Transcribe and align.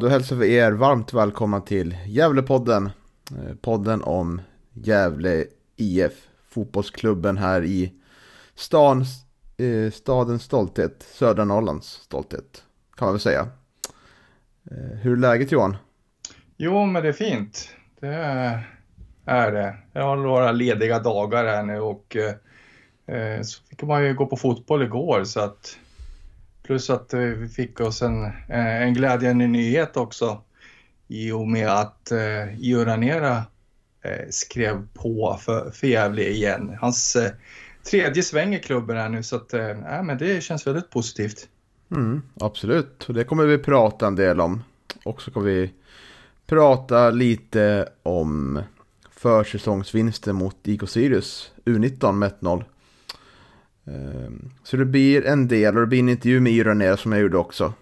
Då 0.00 0.08
hälsar 0.08 0.36
vi 0.36 0.54
er 0.54 0.72
varmt 0.72 1.12
välkomna 1.12 1.60
till 1.60 1.96
Gävlepodden. 2.06 2.90
Eh, 3.30 3.54
podden 3.60 4.02
om 4.02 4.40
Gävle 4.72 5.44
IF, 5.76 6.12
fotbollsklubben 6.48 7.36
här 7.36 7.64
i 7.64 7.92
stan, 8.54 9.04
eh, 9.56 9.90
stadens 9.92 10.42
stolthet, 10.42 11.06
södra 11.12 11.44
Norrlands 11.44 11.86
stolthet, 11.86 12.64
kan 12.96 13.06
man 13.06 13.14
väl 13.14 13.20
säga. 13.20 13.48
Eh, 14.70 14.98
hur 15.02 15.12
är 15.12 15.16
läget 15.16 15.52
Johan? 15.52 15.76
Jo, 16.56 16.86
men 16.86 17.02
det 17.02 17.08
är 17.08 17.12
fint. 17.12 17.68
Det 18.00 18.14
är 19.24 19.52
det. 19.52 19.76
Jag 19.92 20.02
har 20.02 20.16
några 20.16 20.52
lediga 20.52 20.98
dagar 20.98 21.44
här 21.44 21.62
nu 21.62 21.80
och 21.80 22.16
så 23.42 23.62
fick 23.62 23.82
man 23.82 24.04
ju 24.04 24.14
gå 24.14 24.26
på 24.26 24.36
fotboll 24.36 24.82
igår 24.82 25.24
så 25.24 25.40
att 25.40 25.78
Plus 26.70 26.90
att 26.90 27.14
eh, 27.14 27.20
vi 27.20 27.48
fick 27.48 27.80
oss 27.80 28.02
en, 28.02 28.24
eh, 28.24 28.82
en 28.82 28.94
glädjande 28.94 29.46
nyhet 29.46 29.96
också 29.96 30.42
i 31.08 31.32
och 31.32 31.48
med 31.48 31.68
att 31.68 32.10
eh, 32.10 32.58
Juranera 32.58 33.36
eh, 34.02 34.28
skrev 34.30 34.86
på 34.94 35.38
för, 35.40 35.70
för 35.70 35.86
Gävle 35.86 36.28
igen. 36.28 36.76
Hans 36.80 37.16
eh, 37.16 37.30
tredje 37.90 38.22
sväng 38.22 38.54
i 38.54 38.58
klubben 38.58 38.96
här 38.96 39.08
nu 39.08 39.22
så 39.22 39.36
att 39.36 39.54
eh, 39.54 40.02
men 40.02 40.18
det 40.18 40.42
känns 40.42 40.66
väldigt 40.66 40.90
positivt. 40.90 41.48
Mm, 41.90 42.22
absolut, 42.40 43.04
och 43.08 43.14
det 43.14 43.24
kommer 43.24 43.44
vi 43.44 43.58
prata 43.58 44.06
en 44.06 44.16
del 44.16 44.40
om. 44.40 44.62
Och 45.04 45.22
så 45.22 45.30
kommer 45.30 45.46
vi 45.46 45.72
prata 46.46 47.10
lite 47.10 47.88
om 48.02 48.62
försäsongsvinsten 49.10 50.36
mot 50.36 50.56
IK 50.64 50.88
Sirius 50.88 51.52
U19 51.64 52.12
med 52.12 52.32
1-0. 52.40 52.64
Ehm, 53.84 54.50
så 54.64 54.76
det 54.76 54.84
blir 54.84 55.26
en 55.26 55.48
del 55.48 55.74
och 55.74 55.80
det 55.80 55.86
blir 55.86 55.98
en 55.98 56.08
intervju 56.08 56.40
med 56.40 56.52
Ira 56.52 56.96
som 56.96 57.12
jag 57.12 57.20
gjorde 57.20 57.38
också. 57.38 57.72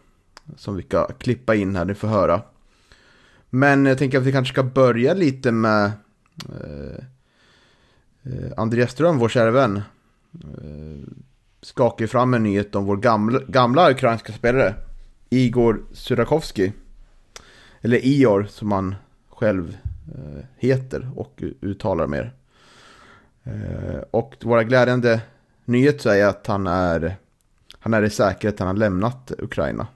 Som 0.57 0.77
vi 0.77 0.83
ska 0.83 1.07
klippa 1.07 1.55
in 1.55 1.77
här, 1.77 1.85
ni 1.85 1.95
får 1.95 2.09
höra. 2.09 2.43
Men 3.51 3.87
jag 3.87 3.99
tänker 3.99 4.19
att 4.19 4.25
vi 4.25 4.33
kanske 4.33 4.53
ska 4.53 4.63
börja 4.63 5.15
lite 5.15 5.53
med 5.53 5.93
eh, 6.49 7.05
eh 8.23 8.53
Andreas 8.57 8.91
Ström, 8.91 9.19
vår 9.19 9.29
kära 9.29 9.51
vän. 9.51 9.83
Eh, 10.35 11.09
skakar 11.63 12.07
fram 12.07 12.35
en 12.35 12.43
nyhet 12.43 12.75
om 12.75 12.85
vår 12.85 12.97
gamla, 12.97 13.41
gamla 13.49 13.91
ukrainska 13.91 14.33
spelare. 14.33 14.75
Igor 15.31 15.85
Surakovsky. 15.93 16.73
Eller 17.81 18.07
Ior 18.07 18.45
som 18.45 18.73
han 18.73 18.95
själv 19.29 19.77
eh, 20.15 20.45
heter 20.57 21.11
och 21.17 21.43
uttalar 21.61 22.07
mer. 22.07 22.33
Eh, 23.45 24.01
och 24.11 24.37
våra 24.43 24.65
glädjande 24.65 25.21
nyhet 25.69 26.01
så 26.01 26.11
är 26.11 26.27
att 26.27 26.47
han 26.47 26.67
är, 26.67 27.17
han 27.79 27.95
är 27.95 28.03
i 28.03 28.11
säkerhet, 28.11 28.59
han 28.59 28.69
har 28.69 28.75
lämnat 28.75 29.33
Ukraina. 29.39 29.87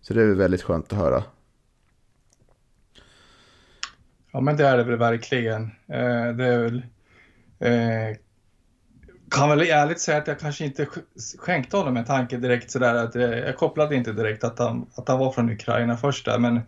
Så 0.00 0.14
det 0.14 0.22
är 0.22 0.34
väldigt 0.34 0.62
skönt 0.62 0.92
att 0.92 0.98
höra. 0.98 1.24
Ja 4.32 4.40
men 4.40 4.56
det 4.56 4.66
är 4.66 4.76
det 4.76 4.84
väl 4.84 4.98
verkligen. 4.98 5.62
Eh, 5.86 6.26
det 6.36 6.44
är 6.44 6.58
väl, 6.58 6.82
eh, 7.58 8.16
kan 9.30 9.48
väl 9.48 9.60
ärligt 9.60 10.00
säga 10.00 10.18
att 10.18 10.26
jag 10.26 10.38
kanske 10.38 10.64
inte 10.64 10.86
skänkte 11.38 11.76
honom 11.76 11.96
en 11.96 12.04
tanke 12.04 12.36
direkt 12.36 12.70
sådär 12.70 12.94
att 12.94 13.14
jag, 13.14 13.38
jag 13.38 13.56
kopplade 13.56 13.96
inte 13.96 14.12
direkt 14.12 14.44
att 14.44 14.58
han, 14.58 14.86
att 14.94 15.08
han 15.08 15.18
var 15.18 15.32
från 15.32 15.50
Ukraina 15.50 15.96
först 15.96 16.24
där 16.24 16.38
men 16.38 16.60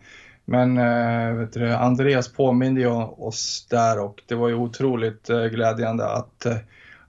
men 0.49 0.79
eh, 0.79 1.35
vet 1.35 1.53
du, 1.53 1.73
Andreas 1.73 2.33
påminde 2.33 2.81
ju 2.81 2.87
oss 2.87 3.67
där 3.71 4.01
och 4.01 4.23
det 4.27 4.35
var 4.35 4.49
ju 4.49 4.55
otroligt 4.55 5.31
eh, 5.31 5.45
glädjande 5.45 6.07
att 6.07 6.47
eh, 6.47 6.57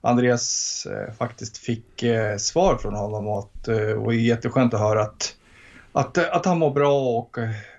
Andreas 0.00 0.86
eh, 0.86 1.14
faktiskt 1.14 1.58
fick 1.58 2.02
eh, 2.02 2.36
svar 2.36 2.76
från 2.76 2.94
honom 2.94 3.26
och, 3.26 3.38
att, 3.38 3.68
eh, 3.68 3.76
och 3.76 4.12
det 4.12 4.18
är 4.18 4.20
jätteskönt 4.20 4.74
att 4.74 4.80
höra 4.80 5.02
att, 5.02 5.36
att, 5.92 6.18
att 6.18 6.46
han 6.46 6.58
mår 6.58 6.70
bra 6.70 7.18
och 7.18 7.36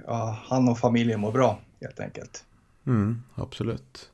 ja, 0.07 0.39
han 0.45 0.69
och 0.69 0.79
familjen 0.79 1.19
mår 1.19 1.31
bra 1.31 1.59
helt 1.81 1.99
enkelt. 1.99 2.43
Mm, 2.87 3.23
absolut. 3.35 4.09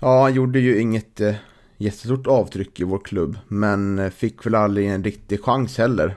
Ja, 0.00 0.22
han 0.22 0.34
gjorde 0.34 0.60
ju 0.60 0.80
inget 0.80 1.20
eh, 1.20 1.34
jättestort 1.76 2.26
avtryck 2.26 2.80
i 2.80 2.84
vår 2.84 2.98
klubb, 2.98 3.38
men 3.48 4.10
fick 4.10 4.46
väl 4.46 4.54
aldrig 4.54 4.88
en 4.88 5.04
riktig 5.04 5.44
chans 5.44 5.78
heller 5.78 6.16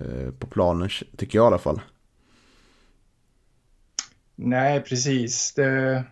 eh, 0.00 0.30
på 0.38 0.46
planen, 0.46 0.88
tycker 1.16 1.38
jag 1.38 1.44
i 1.44 1.46
alla 1.46 1.58
fall. 1.58 1.80
Nej, 4.36 4.80
precis. 4.80 5.54
Det, 5.54 6.04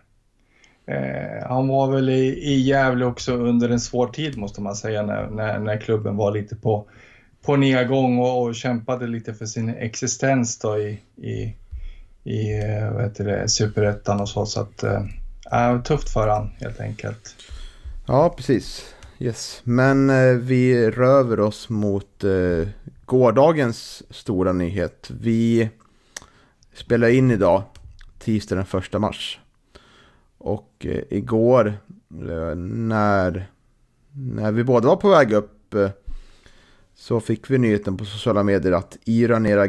Eh, 0.87 1.47
han 1.47 1.67
var 1.67 1.91
väl 1.91 2.09
i, 2.09 2.27
i 2.27 2.59
Gävle 2.61 3.05
också 3.05 3.33
under 3.33 3.69
en 3.69 3.79
svår 3.79 4.07
tid 4.07 4.37
måste 4.37 4.61
man 4.61 4.75
säga 4.75 5.03
när, 5.03 5.27
när, 5.27 5.59
när 5.59 5.77
klubben 5.77 6.17
var 6.17 6.31
lite 6.31 6.55
på, 6.55 6.87
på 7.41 7.55
nedgång 7.55 8.19
och, 8.19 8.43
och 8.43 8.55
kämpade 8.55 9.07
lite 9.07 9.33
för 9.33 9.45
sin 9.45 9.69
existens 9.69 10.59
då 10.59 10.79
i, 10.79 10.99
i, 11.15 11.55
i 12.23 12.59
eh, 12.59 12.93
vad 12.93 13.03
heter 13.03 13.25
det, 13.25 13.49
superettan 13.49 14.21
och 14.21 14.29
så. 14.29 14.45
Så 14.45 14.61
att, 14.61 14.83
eh, 14.83 15.81
tufft 15.81 16.09
för 16.09 16.27
han 16.27 16.49
helt 16.59 16.79
enkelt. 16.79 17.35
Ja, 18.07 18.33
precis. 18.37 18.93
Yes. 19.19 19.61
Men 19.63 20.09
eh, 20.09 20.33
vi 20.33 20.91
röver 20.91 21.39
oss 21.39 21.69
mot 21.69 22.23
eh, 22.23 22.67
gårdagens 23.05 24.03
stora 24.09 24.53
nyhet. 24.53 25.11
Vi 25.21 25.69
spelar 26.73 27.07
in 27.07 27.31
idag, 27.31 27.63
tisdag 28.19 28.55
den 28.55 28.81
1 28.81 29.01
mars. 29.01 29.39
Och 30.37 30.85
eh, 30.85 31.03
igår 31.09 31.67
eh, 32.11 32.55
när, 32.55 33.51
när 34.11 34.51
vi 34.51 34.63
båda 34.63 34.87
var 34.87 34.95
på 34.95 35.09
väg 35.09 35.33
upp 35.33 35.73
eh, 35.73 35.89
så 36.95 37.19
fick 37.19 37.51
vi 37.51 37.57
nyheten 37.57 37.97
på 37.97 38.05
sociala 38.05 38.43
medier 38.43 38.71
att 38.71 38.97
Iran 39.05 39.43
Nera 39.43 39.65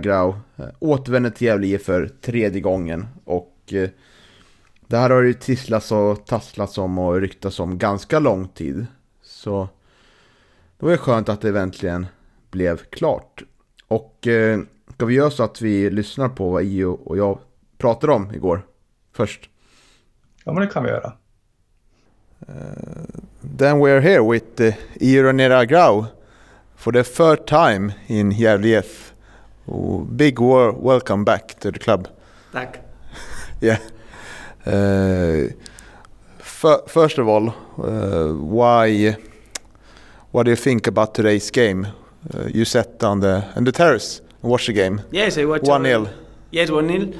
eh, 0.57 0.67
återvänder 0.78 1.31
till 1.31 1.47
Gävle 1.47 1.78
för 1.78 2.09
tredje 2.21 2.61
gången. 2.61 3.07
Och 3.25 3.73
eh, 3.73 3.89
det 4.87 4.97
här 4.97 5.11
har 5.11 5.23
ju 5.23 5.34
tisslats 5.34 5.93
och 5.93 6.27
tasslats 6.27 6.78
om 6.78 6.99
och 6.99 7.21
ryktats 7.21 7.61
om 7.61 7.78
ganska 7.78 8.19
lång 8.19 8.49
tid. 8.49 8.87
Så 9.23 9.69
det 10.78 10.84
var 10.84 10.93
ju 10.93 10.99
skönt 10.99 11.28
att 11.28 11.41
det 11.41 11.61
äntligen 11.61 12.07
blev 12.51 12.77
klart. 12.77 13.43
Och 13.89 14.27
eh, 14.27 14.61
ska 14.95 15.07
vi 15.07 15.15
göra 15.15 15.31
så 15.31 15.43
att 15.43 15.62
vi 15.62 15.91
lyssnar 15.91 16.28
på 16.28 16.51
vad 16.51 16.62
Io 16.62 16.87
och 16.87 17.19
jag 17.19 17.39
pratade 17.78 18.12
om 18.12 18.34
igår 18.34 18.62
först? 19.12 19.51
Ja, 20.48 20.53
men 20.53 20.62
det 20.62 20.72
kan 20.72 20.82
vi 20.82 20.91
göra. 20.91 21.12
Uh, 22.48 22.54
then 23.59 23.78
we're 23.78 24.00
here 24.00 24.22
with 24.22 24.60
uh, 24.60 24.72
Ironera 25.00 25.66
Grau 25.66 26.06
for 26.76 26.92
the 26.92 27.04
third 27.04 27.47
time 27.47 27.92
in 28.06 28.32
Gävle 28.32 28.82
oh, 29.66 30.04
Big 30.04 30.41
war 30.41 30.72
welcome 30.72 31.25
back 31.25 31.60
to 31.60 31.70
the 31.70 31.78
club. 31.78 32.09
Tack. 32.53 32.80
yeah. 33.60 33.78
Uh, 34.66 35.53
first 36.86 37.18
of 37.18 37.28
all, 37.28 37.48
uh, 37.77 38.33
why? 38.33 39.16
What 40.30 40.44
do 40.44 40.51
you 40.51 40.56
think 40.56 40.86
about 40.86 41.15
today's 41.15 41.51
game? 41.51 41.89
Uh, 42.34 42.47
you 42.54 42.65
sat 42.65 43.04
on 43.04 43.21
the 43.21 43.44
on 43.54 43.65
the 43.65 43.72
terrace 43.72 44.22
and 44.42 44.51
watched 44.51 44.68
the 44.68 44.72
game. 44.72 45.03
Yes, 45.10 45.36
I 45.36 45.44
watched. 45.44 45.68
One 45.68 45.84
0 45.84 46.09
Yes, 46.53 46.71
one 46.71 46.89
0 46.89 47.12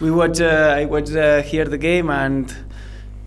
We 0.00 0.10
watch. 0.10 0.40
Uh, 0.40 0.76
I 0.78 0.86
watched 0.86 1.14
uh, 1.14 1.42
here 1.42 1.66
the 1.66 1.76
game 1.76 2.08
and 2.08 2.69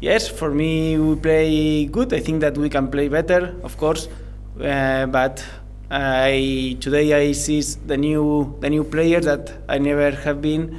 yes, 0.03 0.27
for 0.27 0.51
me 0.51 0.97
we 0.97 1.15
play 1.15 1.85
good. 1.85 2.13
I 2.13 2.19
think 2.19 2.41
that 2.41 2.57
we 2.57 2.69
can 2.69 2.91
play 2.91 3.07
better, 3.07 3.55
of 3.63 3.77
course, 3.77 4.09
uh, 4.61 5.05
but 5.07 5.43
I 5.89 6.77
today 6.81 7.13
I 7.13 7.31
see 7.31 7.61
the 7.61 7.97
new 7.97 8.55
the 8.59 8.69
new 8.69 8.83
players 8.83 9.25
that 9.25 9.53
I 9.69 9.77
never 9.77 10.11
have 10.11 10.41
been, 10.41 10.77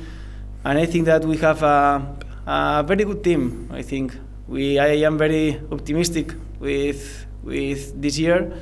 and 0.65 0.79
I 0.79 0.87
think 0.87 1.07
that 1.07 1.25
we 1.25 1.39
have 1.39 1.63
a, 1.63 2.17
a 2.47 2.85
very 2.87 3.05
good 3.05 3.25
team. 3.25 3.71
I 3.73 3.83
think 3.83 4.15
we 4.47 4.79
I 4.79 5.07
am 5.09 5.17
very 5.17 5.61
optimistic 5.73 6.35
with 6.61 7.27
with 7.43 8.01
this 8.01 8.19
year, 8.19 8.53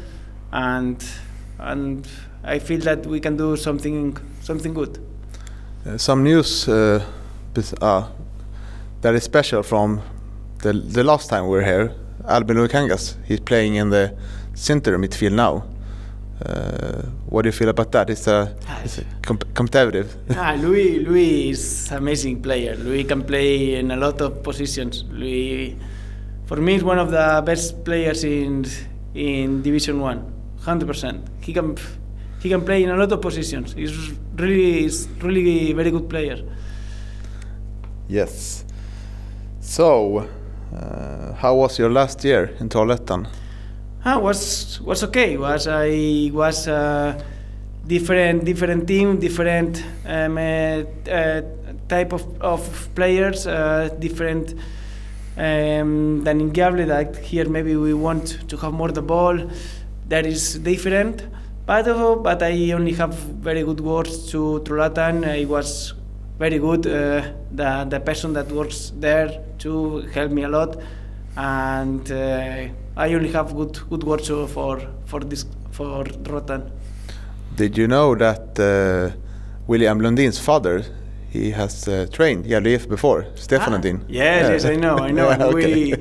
and 0.52 1.02
and 1.58 2.06
I 2.44 2.60
feel 2.60 2.80
that 2.80 3.06
we 3.06 3.18
can 3.18 3.36
do 3.36 3.56
something 3.56 4.16
something 4.42 4.74
good. 4.74 4.98
Uh, 5.84 5.98
some 5.98 6.22
news 6.22 6.68
uh, 6.68 7.02
uh, 7.80 8.06
that 9.00 9.14
is 9.14 9.24
special 9.24 9.64
from 9.64 10.00
the 10.62 10.72
the 10.72 11.04
last 11.04 11.28
time 11.28 11.44
we 11.44 11.50
were 11.50 11.64
here. 11.64 11.92
Albin 12.26 12.56
Lukangas, 12.56 13.16
he's 13.26 13.40
playing 13.40 13.74
in 13.74 13.90
the 13.90 14.14
center 14.54 14.96
midfield 14.96 15.32
now. 15.32 15.64
Uh, 16.44 17.02
what 17.26 17.42
do 17.42 17.48
you 17.48 17.52
feel 17.52 17.68
about 17.68 17.90
that? 17.92 18.10
It's 18.10 18.26
a, 18.26 18.54
it's 18.84 18.98
a 18.98 19.04
comp- 19.22 19.52
competitive. 19.54 20.16
ah, 20.36 20.54
Louis, 20.58 21.00
Louis 21.00 21.50
is 21.50 21.90
amazing 21.92 22.42
player. 22.42 22.76
Louis 22.76 23.04
can 23.04 23.22
play 23.22 23.74
in 23.74 23.90
a 23.90 23.96
lot 23.96 24.20
of 24.20 24.42
positions. 24.42 25.04
Louis, 25.10 25.76
for 26.46 26.56
me, 26.56 26.76
is 26.76 26.84
one 26.84 26.98
of 26.98 27.10
the 27.10 27.42
best 27.44 27.84
players 27.84 28.24
in 28.24 28.64
in 29.14 29.62
Division 29.62 30.00
One. 30.00 30.32
Hundred 30.60 30.86
percent. 30.86 31.26
He 31.40 31.52
can 31.52 31.76
he 32.40 32.48
can 32.48 32.64
play 32.64 32.84
in 32.84 32.90
a 32.90 32.96
lot 32.96 33.10
of 33.12 33.20
positions. 33.20 33.72
He's 33.74 34.12
really 34.36 34.82
he's 34.82 35.08
really 35.20 35.72
very 35.72 35.90
good 35.90 36.08
player. 36.08 36.38
Yes. 38.08 38.64
So, 39.60 40.28
uh, 40.74 41.34
how 41.34 41.54
was 41.54 41.78
your 41.78 41.90
last 41.90 42.24
year 42.24 42.50
in 42.60 42.68
Trollhättan? 42.68 43.26
Ah, 44.04 44.18
was 44.18 44.80
was 44.80 45.04
okay. 45.04 45.36
Was 45.36 45.68
I 45.68 46.30
was 46.32 46.66
uh, 46.66 47.14
different 47.86 48.44
different 48.44 48.86
team, 48.88 49.18
different 49.18 49.84
um, 50.06 50.38
uh, 50.38 50.82
uh, 51.10 51.42
type 51.88 52.12
of, 52.12 52.24
of 52.40 52.88
players, 52.94 53.46
uh, 53.46 53.88
different 53.98 54.54
um, 55.36 56.24
than 56.24 56.40
in 56.40 56.50
Gable. 56.50 56.86
That 56.86 57.16
here 57.16 57.48
maybe 57.48 57.76
we 57.76 57.94
want 57.94 58.48
to 58.48 58.56
have 58.56 58.72
more 58.72 58.90
the 58.90 59.02
ball. 59.02 59.38
That 60.08 60.26
is 60.26 60.58
different. 60.58 61.24
But 61.64 61.84
but 62.22 62.42
I 62.42 62.72
only 62.72 62.92
have 62.94 63.14
very 63.14 63.62
good 63.62 63.80
words 63.80 64.30
to 64.32 64.62
Trolatan. 64.64 65.24
I 65.24 65.44
was 65.44 65.94
very 66.42 66.58
good. 66.58 66.86
Uh, 66.86 67.22
the 67.60 67.70
the 67.92 68.00
person 68.00 68.32
that 68.38 68.48
works 68.50 68.92
there 69.04 69.28
to 69.58 69.70
help 70.16 70.30
me 70.32 70.42
a 70.42 70.48
lot, 70.48 70.70
and 71.36 72.04
uh, 72.10 73.04
I 73.04 73.14
only 73.16 73.30
have 73.38 73.54
good 73.60 73.74
good 73.90 74.04
words 74.10 74.28
for 74.54 74.74
for 75.10 75.20
this 75.30 75.42
for 75.70 76.04
Rotan. 76.32 76.62
Did 77.56 77.78
you 77.78 77.86
know 77.86 78.08
that 78.16 78.58
uh, 78.58 79.16
William 79.68 80.00
Lundin's 80.00 80.38
father, 80.48 80.76
he 81.30 81.52
has 81.52 81.86
uh, 81.88 82.06
trained 82.16 82.44
Jalif 82.46 82.88
before, 82.88 83.20
Stefan 83.34 83.72
Lundin? 83.74 83.96
Ah, 84.00 84.06
Yes, 84.08 84.42
yes, 84.52 84.64
I 84.64 84.76
know, 84.84 84.96
I 85.08 85.10
know. 85.12 85.28
Yeah, 85.28 85.44
and 85.44 85.54
we 85.58 85.94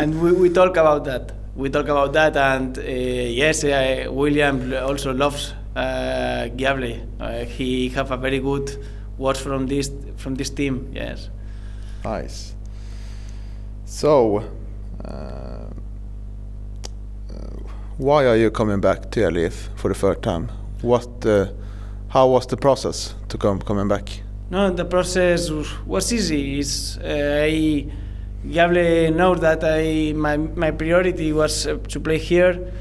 and 0.00 0.10
we, 0.22 0.32
we 0.32 0.48
talk 0.50 0.76
about 0.76 1.04
that. 1.04 1.24
We 1.54 1.70
talk 1.70 1.88
about 1.88 2.12
that, 2.18 2.36
and 2.36 2.76
uh, 2.78 2.82
yes, 2.82 3.62
uh, 3.64 3.70
William 4.10 4.56
also 4.88 5.14
loves 5.14 5.54
uh, 5.76 6.48
Giable. 6.58 6.92
He 7.56 7.88
have 7.90 8.10
a 8.10 8.16
very 8.16 8.40
good 8.40 8.68
words 9.18 9.40
from 9.40 9.66
this 9.66 9.90
from 10.16 10.34
this 10.34 10.50
team. 10.50 10.90
Yes. 10.92 11.30
Nice. 12.04 12.54
So, 13.84 14.42
uh, 15.04 15.66
why 17.98 18.26
are 18.26 18.36
you 18.36 18.50
coming 18.50 18.80
back 18.80 19.10
to 19.12 19.20
Jalif 19.20 19.68
for 19.76 19.88
the 19.88 19.94
third 19.94 20.22
time? 20.22 20.50
What, 20.82 21.24
uh, 21.24 21.46
how 22.08 22.28
was 22.28 22.46
the 22.46 22.56
process 22.56 23.14
to 23.28 23.38
come 23.38 23.60
coming 23.60 23.88
back? 23.88 24.22
No, 24.50 24.70
the 24.70 24.84
process 24.84 25.50
was 25.86 26.12
easy. 26.12 26.60
It's, 26.60 26.98
uh, 26.98 27.44
I 27.44 27.86
Gable 28.48 29.10
knows 29.10 29.40
that 29.40 29.64
I 29.64 30.12
my 30.14 30.36
my 30.36 30.70
priority 30.70 31.32
was 31.32 31.66
uh, 31.66 31.78
to 31.88 32.00
play 32.00 32.18
here, 32.18 32.72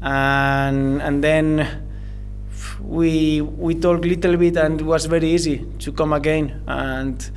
and 0.00 1.02
and 1.02 1.22
then 1.22 1.66
we 2.80 3.40
we 3.40 3.74
talked 3.74 4.04
little 4.04 4.36
bit 4.36 4.56
and 4.56 4.80
it 4.80 4.84
was 4.84 5.06
very 5.06 5.30
easy 5.30 5.64
to 5.78 5.92
come 5.92 6.12
again 6.12 6.62
and 6.66 7.30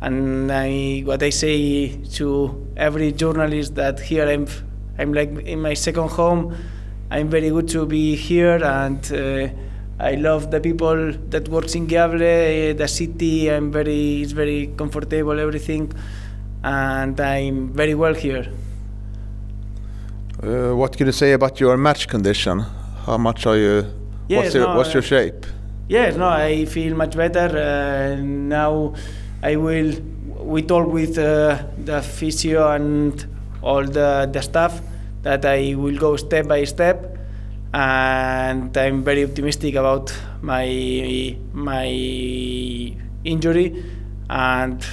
and 0.00 0.50
I 0.52 1.00
what 1.04 1.22
I 1.22 1.30
say 1.30 1.96
to 2.16 2.66
every 2.76 3.12
journalist 3.12 3.74
that 3.74 4.00
here 4.00 4.28
I'm 4.28 4.46
I'm 4.98 5.12
like 5.12 5.30
in 5.46 5.60
my 5.60 5.74
second 5.74 6.10
home. 6.10 6.56
I'm 7.10 7.28
very 7.28 7.50
good 7.50 7.68
to 7.68 7.86
be 7.86 8.16
here 8.16 8.62
and. 8.62 9.12
Uh, 9.12 9.48
I 10.00 10.14
love 10.14 10.50
the 10.50 10.60
people 10.60 11.12
that 11.28 11.46
works 11.50 11.74
in 11.74 11.86
Gable, 11.86 12.14
uh, 12.14 12.72
the 12.72 12.88
city. 12.88 13.50
I'm 13.50 13.70
very, 13.70 14.22
it's 14.22 14.32
very 14.32 14.68
comfortable, 14.74 15.38
everything, 15.38 15.92
and 16.64 17.20
I'm 17.20 17.68
very 17.74 17.94
well 17.94 18.14
here. 18.14 18.50
Uh, 20.42 20.74
what 20.74 20.96
can 20.96 21.04
you 21.06 21.12
say 21.12 21.32
about 21.32 21.60
your 21.60 21.76
match 21.76 22.08
condition? 22.08 22.60
How 23.04 23.18
much 23.18 23.44
are 23.44 23.58
you? 23.58 23.99
Yes, 24.30 24.44
what's 24.44 24.54
your, 24.54 24.68
no, 24.68 24.76
what's 24.76 24.94
your 24.94 25.02
uh, 25.02 25.06
shape? 25.06 25.46
Yes, 25.88 26.16
no, 26.16 26.28
I 26.28 26.64
feel 26.66 26.94
much 26.94 27.16
better 27.16 27.48
uh, 27.50 28.22
now. 28.22 28.94
I 29.42 29.56
will. 29.56 29.92
We 30.38 30.62
talk 30.62 30.86
with 30.86 31.18
uh, 31.18 31.64
the 31.76 32.00
physio 32.00 32.70
and 32.70 33.26
all 33.60 33.84
the 33.84 34.30
the 34.32 34.40
staff 34.40 34.80
that 35.22 35.44
I 35.44 35.74
will 35.74 35.98
go 35.98 36.14
step 36.14 36.46
by 36.46 36.62
step, 36.62 37.18
and 37.74 38.76
I'm 38.76 39.02
very 39.02 39.24
optimistic 39.24 39.74
about 39.74 40.14
my 40.42 41.36
my 41.52 41.88
injury, 43.24 43.84
and 44.30 44.86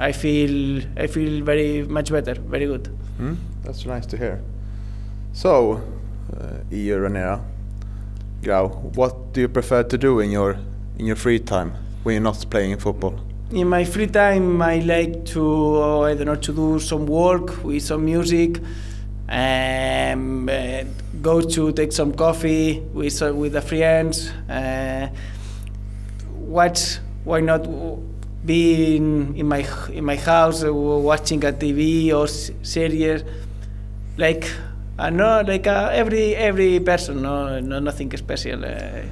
I 0.00 0.10
feel 0.10 0.82
I 0.96 1.06
feel 1.06 1.44
very 1.44 1.84
much 1.84 2.10
better, 2.10 2.34
very 2.34 2.66
good. 2.66 2.88
Hmm? 3.18 3.34
That's 3.62 3.86
nice 3.86 4.06
to 4.06 4.16
hear. 4.16 4.40
So, 5.32 5.80
uh, 6.36 6.58
Ranera, 6.68 7.40
Grau, 8.42 8.66
what 8.96 9.32
do 9.32 9.40
you 9.42 9.48
prefer 9.48 9.84
to 9.84 9.96
do 9.96 10.18
in 10.18 10.32
your 10.32 10.56
in 10.98 11.06
your 11.06 11.14
free 11.14 11.38
time 11.38 11.72
when 12.02 12.14
you're 12.14 12.22
not 12.22 12.44
playing 12.50 12.76
football? 12.78 13.14
In 13.52 13.68
my 13.68 13.84
free 13.84 14.08
time, 14.08 14.60
I 14.60 14.80
like 14.80 15.24
to 15.26 15.80
I 16.02 16.14
don't 16.14 16.26
know 16.26 16.34
to 16.34 16.52
do 16.52 16.80
some 16.80 17.06
work 17.06 17.62
with 17.62 17.84
some 17.84 18.04
music, 18.04 18.58
um, 19.28 20.48
uh, 20.48 20.82
go 21.20 21.40
to 21.40 21.72
take 21.72 21.92
some 21.92 22.12
coffee 22.14 22.80
with 22.92 23.22
uh, 23.22 23.32
with 23.32 23.52
the 23.52 23.62
friends, 23.62 24.30
uh, 24.50 25.08
watch. 26.34 26.98
Why 27.22 27.38
not 27.40 27.64
be 28.44 28.96
in, 28.96 29.36
in 29.36 29.46
my 29.46 29.64
in 29.92 30.04
my 30.04 30.16
house 30.16 30.64
uh, 30.64 30.74
watching 30.74 31.44
a 31.44 31.52
TV 31.52 32.12
or 32.12 32.26
series, 32.26 33.22
like 34.16 34.50
I 34.98 35.10
know 35.10 35.42
like 35.46 35.66
uh, 35.66 35.90
every 35.92 36.34
every 36.36 36.80
person. 36.80 37.22
No, 37.22 37.60
no 37.60 37.80
nothing 37.80 38.16
special. 38.16 38.64
Uh, 38.64 39.02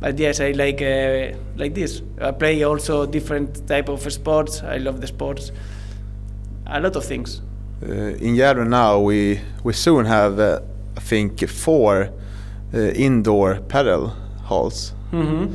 but 0.00 0.18
yes, 0.18 0.40
I 0.40 0.52
like 0.52 0.82
uh, 0.82 1.36
like 1.56 1.74
this. 1.74 2.02
I 2.20 2.30
play 2.32 2.62
also 2.62 3.06
different 3.06 3.66
type 3.66 3.88
of 3.88 4.12
sports. 4.12 4.62
I 4.62 4.78
love 4.78 5.00
the 5.00 5.06
sports. 5.06 5.52
A 6.66 6.80
lot 6.80 6.96
of 6.96 7.04
things. 7.04 7.40
Uh, 7.82 8.14
in 8.20 8.34
Gävle 8.36 8.66
now, 8.68 8.98
we 8.98 9.40
we 9.64 9.72
soon 9.72 10.04
have 10.06 10.38
uh, 10.38 10.60
I 10.96 11.00
think 11.00 11.48
four 11.48 12.10
uh, 12.74 12.78
indoor 12.78 13.60
paddle 13.68 14.12
halls, 14.44 14.94
hmm 15.10 15.46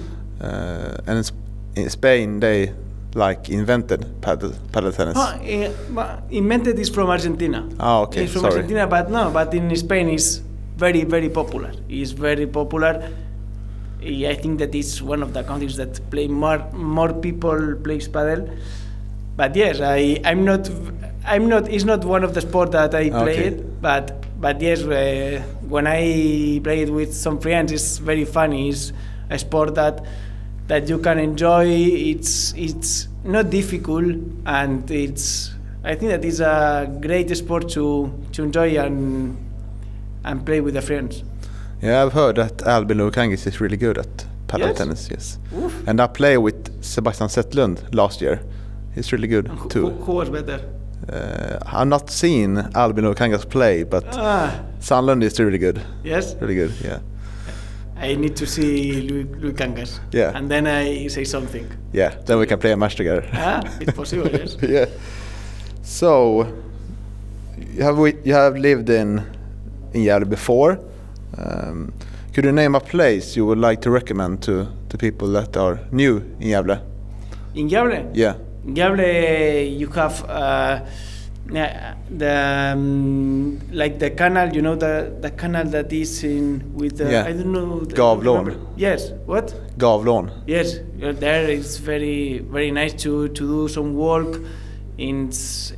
uh, 0.41 0.97
and 1.07 1.31
in 1.75 1.89
Spain 1.89 2.39
they 2.39 2.73
like 3.15 3.49
invented 3.49 4.21
paddle 4.21 4.53
paddle 4.71 4.91
tennis. 4.91 5.15
Oh, 5.17 5.75
but 5.91 6.23
invented 6.31 6.79
is 6.79 6.89
from 6.89 7.09
Argentina. 7.09 7.67
Ah, 7.79 8.01
okay, 8.01 8.23
It's 8.23 8.33
from 8.33 8.41
sorry. 8.43 8.53
Argentina, 8.55 8.87
but 8.87 9.09
no, 9.09 9.29
but 9.31 9.53
in 9.53 9.75
Spain 9.75 10.09
it's 10.09 10.41
very 10.77 11.03
very 11.03 11.29
popular. 11.29 11.71
It's 11.89 12.11
very 12.11 12.47
popular. 12.47 13.09
I 14.01 14.35
think 14.35 14.59
that 14.59 14.75
it's 14.75 15.01
one 15.01 15.23
of 15.23 15.33
the 15.33 15.43
countries 15.43 15.77
that 15.77 15.99
play 16.11 16.27
more 16.27 16.59
more 16.73 17.13
people 17.13 17.75
plays 17.83 18.07
paddle. 18.07 18.49
But 19.37 19.55
yes, 19.55 19.79
I 19.79 20.19
I'm 20.25 20.43
not 20.43 20.69
I'm 21.25 21.47
not 21.47 21.69
it's 21.69 21.85
not 21.85 22.03
one 22.05 22.23
of 22.23 22.33
the 22.33 22.41
sport 22.41 22.71
that 22.71 22.93
I 22.93 23.09
play 23.09 23.21
Okay. 23.37 23.47
it, 23.47 23.81
but 23.81 24.25
but 24.41 24.59
yes, 24.61 24.81
uh, 24.83 25.41
when 25.69 25.87
I 25.87 26.59
play 26.63 26.81
it 26.81 26.89
with 26.89 27.13
some 27.15 27.39
friends, 27.39 27.71
it's 27.71 27.97
very 27.99 28.25
funny. 28.25 28.69
It's 28.69 28.91
a 29.29 29.39
sport 29.39 29.75
that 29.75 30.03
that 30.67 30.87
you 30.89 30.97
can 30.99 31.19
enjoy. 31.19 31.65
It's 31.67 32.53
it's 32.55 33.07
not 33.23 33.49
difficult, 33.49 34.15
and 34.45 34.89
it's 34.91 35.51
I 35.83 35.95
think 35.95 36.11
that 36.11 36.25
it's 36.25 36.39
a 36.39 36.87
great 37.01 37.35
sport 37.35 37.69
to 37.69 38.11
to 38.33 38.43
enjoy 38.43 38.77
and 38.79 39.37
and 40.23 40.45
play 40.45 40.61
with 40.61 40.73
the 40.73 40.81
friends. 40.81 41.23
Yeah, 41.81 42.01
I've 42.03 42.13
heard 42.13 42.35
that 42.37 42.61
Albin 42.63 42.97
Lukangis 42.97 43.45
is 43.47 43.59
really 43.59 43.77
good 43.77 43.97
at 43.97 44.25
paddle 44.47 44.67
Yes? 44.67 44.77
tennis. 44.77 45.09
Yes, 45.11 45.39
Oof. 45.57 45.87
and 45.87 45.99
I 45.99 46.07
played 46.07 46.37
with 46.37 46.83
Sebastian 46.83 47.27
Zettlund 47.27 47.93
last 47.93 48.21
year. 48.21 48.39
He's 48.95 49.11
really 49.11 49.27
good 49.27 49.47
Who, 49.47 49.69
too. 49.69 49.89
who, 49.89 50.03
who 50.05 50.11
was 50.13 50.29
better? 50.29 50.59
Uh, 51.11 51.57
I've 51.65 51.87
not 51.87 52.09
seen 52.09 52.57
Albin 52.75 53.03
Lukangas 53.05 53.49
play, 53.49 53.83
but 53.83 54.05
Ah, 54.17 54.61
Sandlund 54.79 55.23
is 55.23 55.37
really 55.39 55.57
good. 55.57 55.81
yes. 56.05 56.35
Really 56.39 56.55
good, 56.55 56.71
yeah. 56.83 56.99
I 57.97 58.15
need 58.15 58.35
to 58.37 58.45
see 58.45 59.01
Louis, 59.07 59.23
Louis 59.39 59.53
Kangas. 59.53 59.99
Yeah. 60.11 60.31
And 60.37 60.49
then 60.49 60.67
I 60.67 61.07
say 61.07 61.23
something. 61.23 61.67
Yeah, 61.93 62.15
then 62.25 62.39
we 62.39 62.45
can 62.45 62.59
play 62.59 62.71
a 62.71 62.77
match 62.77 62.95
together. 62.95 63.23
Ah, 63.33 63.61
it's 63.79 63.93
possible, 63.97 64.29
yes. 64.31 64.57
yeah. 64.61 64.85
So, 65.83 66.47
you 67.75 67.83
have 67.83 67.97
we, 67.97 68.13
you 68.23 68.33
have 68.33 68.57
lived 68.57 68.89
in 68.89 69.21
in 69.93 70.01
Gävle 70.03 70.29
before. 70.29 70.79
Um, 71.37 71.93
could 72.33 72.45
you 72.45 72.51
name 72.51 72.75
a 72.75 72.79
place 72.79 73.35
you 73.37 73.45
would 73.45 73.59
like 73.59 73.81
to 73.81 73.91
recommend 73.91 74.41
to 74.43 74.67
to 74.89 74.97
people 74.97 75.27
that 75.33 75.55
are 75.57 75.79
new 75.91 76.17
in 76.39 76.49
Gävle? 76.49 76.79
In 77.55 77.69
Gävle, 77.69 78.09
Yeah. 78.13 78.35
In 78.65 78.73
Gävle, 78.75 79.77
you 79.79 79.87
have 79.91 80.23
uh, 80.29 80.79
yeah, 81.51 81.95
the 82.09 82.71
um, 82.73 83.59
like 83.71 83.99
the 83.99 84.09
canal. 84.11 84.53
You 84.55 84.61
know 84.61 84.75
the 84.75 85.13
the 85.21 85.31
canal 85.31 85.65
that 85.65 85.91
is 85.91 86.23
in 86.23 86.73
with 86.73 86.97
the 86.97 87.11
Yeah. 87.11 87.25
I 87.25 87.33
don't 87.33 87.51
know. 87.51 87.79
the- 87.81 87.95
Gavlån. 87.95 88.57
Yes. 88.77 89.11
What? 89.25 89.53
Gavlon. 89.77 90.31
Yes. 90.47 90.77
uh, 91.03 91.11
There 91.11 91.49
it's 91.49 91.77
very 91.77 92.39
very 92.39 92.71
nice 92.71 92.93
to 93.03 93.27
to 93.29 93.43
do 93.47 93.67
some 93.67 93.93
walk. 93.93 94.39
In 94.97 95.31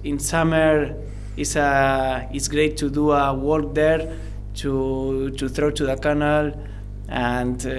in 0.04 0.20
summer, 0.20 0.94
it's 1.38 1.56
a 1.56 2.28
it's 2.32 2.48
great 2.48 2.78
to 2.78 2.90
do 2.90 3.12
a 3.12 3.34
walk 3.34 3.74
there 3.74 4.14
to 4.56 5.32
to 5.32 5.50
throw 5.50 5.72
to 5.72 5.86
the 5.86 5.96
canal 5.98 6.52
and 7.10 7.66
uh, 7.66 7.72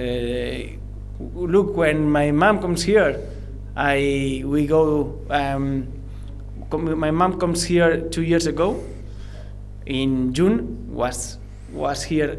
look 1.35 1.75
when 1.75 2.09
my 2.09 2.31
mom 2.31 2.59
comes 2.61 2.83
here 2.83 3.19
i 3.75 4.41
we 4.45 4.65
go 4.67 5.19
um, 5.29 5.87
my 6.71 7.11
mom 7.11 7.39
comes 7.39 7.63
here 7.63 8.01
two 8.09 8.23
years 8.23 8.45
ago 8.47 8.83
in 9.85 10.33
june 10.33 10.85
was 10.93 11.37
was 11.71 12.03
here 12.03 12.37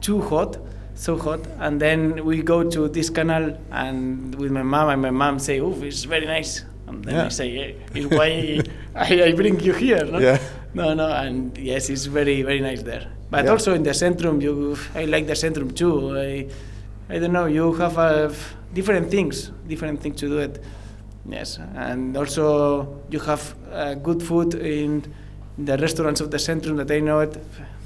too 0.00 0.20
hot 0.20 0.56
so 0.94 1.16
hot 1.18 1.40
and 1.58 1.80
then 1.80 2.24
we 2.24 2.42
go 2.42 2.62
to 2.68 2.88
this 2.88 3.10
canal 3.10 3.56
and 3.72 4.34
with 4.36 4.50
my 4.52 4.62
mom 4.62 4.88
and 4.88 5.02
my 5.02 5.10
mom 5.10 5.38
say 5.38 5.60
oh 5.60 5.74
it's 5.82 6.04
very 6.04 6.26
nice 6.26 6.64
and 6.86 7.04
then 7.04 7.14
Yeah. 7.14 7.26
i 7.26 7.28
say 7.28 7.48
yeah, 7.48 7.72
it's 7.94 8.06
why 8.06 8.62
I, 8.94 9.22
I 9.28 9.32
bring 9.32 9.58
you 9.60 9.72
here 9.74 10.04
no? 10.04 10.18
Yeah. 10.18 10.38
no 10.74 10.94
no 10.94 11.08
and 11.10 11.56
yes 11.58 11.90
it's 11.90 12.06
very 12.06 12.42
very 12.42 12.60
nice 12.60 12.82
there 12.82 13.10
but 13.30 13.44
Yeah. 13.44 13.50
also 13.50 13.74
in 13.74 13.82
the 13.82 13.90
centrum 13.90 14.40
you 14.40 14.76
i 14.94 15.04
like 15.06 15.26
the 15.26 15.34
centrum 15.34 15.74
too 15.74 16.16
i 16.16 16.46
i 17.12 17.18
don't 17.18 17.32
know 17.32 17.46
you 17.46 17.72
have 17.74 17.98
uh, 17.98 18.32
different 18.72 19.10
things 19.10 19.50
different 19.66 20.00
things 20.00 20.16
to 20.20 20.28
do 20.28 20.38
it 20.38 20.62
yes 21.28 21.58
and 21.74 22.16
also 22.16 22.86
you 23.10 23.20
have 23.20 23.54
uh, 23.72 23.94
good 23.94 24.22
food 24.22 24.54
in 24.54 25.02
the 25.58 25.76
restaurants 25.78 26.20
of 26.20 26.30
the 26.30 26.36
centrum 26.38 26.76
that 26.76 26.90
i 26.90 27.00
know 27.00 27.20
it 27.20 27.36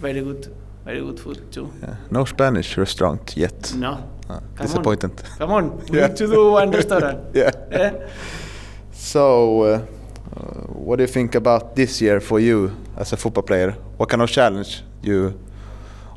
very 0.01 0.21
good 0.23 0.49
very 0.85 1.01
good 1.01 1.21
food 1.21 1.39
too 1.53 1.71
Yeah. 1.83 1.95
No 2.11 2.25
Spanish 2.25 2.77
restaurant 2.79 3.37
yet. 3.37 3.75
no 3.77 3.93
Uh, 4.31 4.35
Come 4.35 4.41
on. 4.59 4.67
disappointed. 4.67 5.13
come 5.39 5.53
on 5.53 5.79
we 5.91 5.99
Yeah. 5.99 6.07
need 6.09 6.17
to 6.17 6.27
do 6.27 6.53
one 6.53 6.71
restaurant 6.71 7.19
Yeah. 7.35 7.51
yeah 7.73 7.93
So, 8.93 9.63
uh, 9.63 9.81
uh, 10.37 10.41
what 10.87 10.97
do 10.97 11.03
you 11.03 11.13
think 11.13 11.35
about 11.35 11.75
this 11.75 12.01
year 12.03 12.21
for 12.21 12.39
you 12.41 12.71
as 12.97 13.13
a 13.13 13.17
football 13.17 13.43
player? 13.43 13.75
What 13.99 14.09
kind 14.11 14.23
of 14.23 14.31
challenge 14.31 14.83
you 15.03 15.33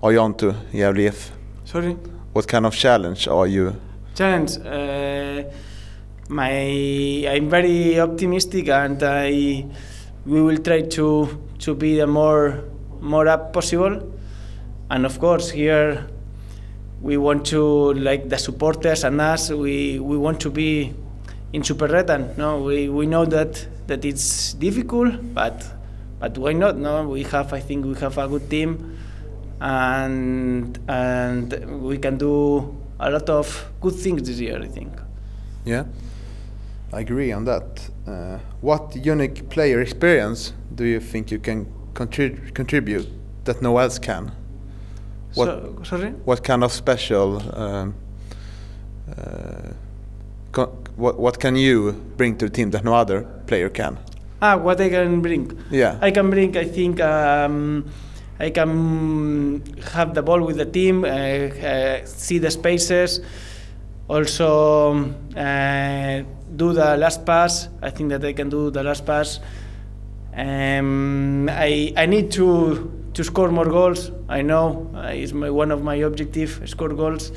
are 0.04 0.12
you 0.14 0.20
on 0.22 0.34
to 0.36 0.54
in 0.74 1.14
sorry 1.66 1.96
What 2.34 2.48
kind 2.48 2.66
of 2.66 2.76
challenge 2.76 3.28
are 3.28 3.48
you? 3.48 3.74
challenge 4.16 4.58
uh, 4.66 5.44
my 6.30 7.26
i'm 7.28 7.50
very 7.50 8.00
optimistic 8.00 8.70
and 8.70 9.04
i 9.04 9.66
we 10.26 10.42
will 10.42 10.58
try 10.58 10.82
to 10.82 11.28
to 11.60 11.76
be 11.76 11.98
the 11.98 12.08
more 12.08 12.64
more 13.02 13.28
up 13.28 13.52
possible. 13.52 14.02
And 14.90 15.06
of 15.06 15.20
course 15.20 15.50
here 15.50 16.08
we 17.02 17.18
want 17.18 17.46
to 17.48 17.94
like 17.94 18.30
the 18.30 18.38
supporters 18.38 19.04
and 19.04 19.20
us 19.20 19.50
we 19.50 20.00
we 20.00 20.18
want 20.18 20.40
to 20.42 20.50
be 20.50 20.94
in 21.52 21.64
super 21.64 21.88
retan 21.88 22.38
no 22.38 22.62
we 22.62 22.88
we 22.88 23.06
know 23.06 23.26
that 23.26 23.68
that 23.88 24.06
it's 24.06 24.54
difficult 24.54 25.14
but 25.34 25.66
but 26.20 26.38
why 26.38 26.54
not 26.54 26.78
no? 26.78 27.08
We 27.10 27.24
have 27.24 27.52
i 27.52 27.60
think 27.60 27.86
we 27.86 27.96
have 27.96 28.18
a 28.18 28.28
good 28.28 28.50
team 28.50 28.98
and 29.60 30.80
and 30.88 31.82
we 31.82 31.98
can 31.98 32.18
do 32.18 32.74
a 33.00 33.10
lot 33.10 33.30
of 33.30 33.66
good 33.82 33.96
things 33.96 34.24
this 34.24 34.40
year 34.40 34.62
i 34.62 34.68
think. 34.68 34.94
Yeah, 35.66 35.86
I 36.94 37.00
agree 37.00 37.32
on 37.32 37.46
that. 37.46 37.90
Uh, 38.08 38.38
what 38.62 38.96
unique 38.96 39.50
player 39.50 39.82
experience 39.82 40.54
do 40.76 40.84
you 40.86 41.00
think 41.00 41.32
you 41.32 41.40
can 41.40 41.66
contri- 41.94 42.54
contribute 42.54 43.08
that 43.46 43.62
no 43.62 43.78
else 43.80 43.98
can? 44.00 44.32
What- 45.34 45.48
so, 45.48 45.80
sorry 45.84 46.12
What 46.26 46.44
kind 46.44 46.64
of 46.64 46.72
special? 46.72 47.42
Um, 47.56 47.96
uh, 49.18 49.74
what 50.96 51.20
what 51.20 51.40
can 51.40 51.56
you 51.56 51.94
bring 52.18 52.38
to 52.38 52.46
the 52.46 52.52
team 52.52 52.70
that 52.72 52.84
no 52.84 52.94
other 52.94 53.24
player 53.48 53.70
can? 53.70 53.98
ah 54.42 54.58
what 54.58 54.80
i 54.82 54.90
can 54.90 55.22
bring 55.22 55.58
Yeah. 55.72 55.98
I 56.08 56.12
can 56.12 56.30
bring, 56.30 56.56
I 56.58 56.66
think, 56.66 57.00
um, 57.02 57.86
I 58.40 58.52
can 58.52 59.62
have 59.94 60.14
the 60.14 60.22
ball 60.22 60.42
with 60.46 60.58
the 60.58 60.66
team, 60.66 61.04
uh, 61.06 61.08
uh, 61.08 62.06
see 62.06 62.40
the 62.40 62.52
spaces, 62.52 63.22
also 64.08 64.96
uh, 65.36 66.24
do 66.56 66.74
the 66.74 66.98
last 66.98 67.26
pass. 67.26 67.70
I 67.82 67.90
think 67.90 68.10
that 68.10 68.24
I 68.24 68.34
can 68.34 68.50
do 68.50 68.70
the 68.72 68.84
last 68.84 69.06
pass. 69.06 69.40
Um, 70.36 71.48
I, 71.50 71.94
I 71.96 72.06
need 72.06 72.32
to, 72.34 73.10
to 73.14 73.24
score 73.24 73.52
more 73.52 73.66
goals. 73.66 74.12
I 74.28 74.42
know 74.42 74.90
uh, 74.96 75.12
it's 75.14 75.32
my, 75.34 75.50
one 75.50 75.72
of 75.72 75.84
my 75.84 75.96
objective, 75.96 76.62
score 76.66 76.90
goals. 76.90 77.32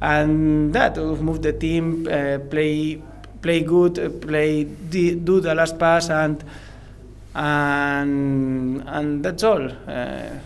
And 0.00 0.74
that, 0.74 0.96
move 0.98 1.42
the 1.42 1.52
team, 1.52 2.06
uh, 2.06 2.38
play 2.50 3.02
play 3.40 3.62
good, 3.62 3.98
uh, 3.98 4.10
play 4.10 4.64
do 4.64 5.40
the 5.40 5.54
last 5.54 5.78
pass 5.78 6.10
and 6.10 6.42
and 7.34 8.82
and 8.86 9.24
that's 9.24 9.42
all. 9.42 9.64
Uh, 9.86 10.38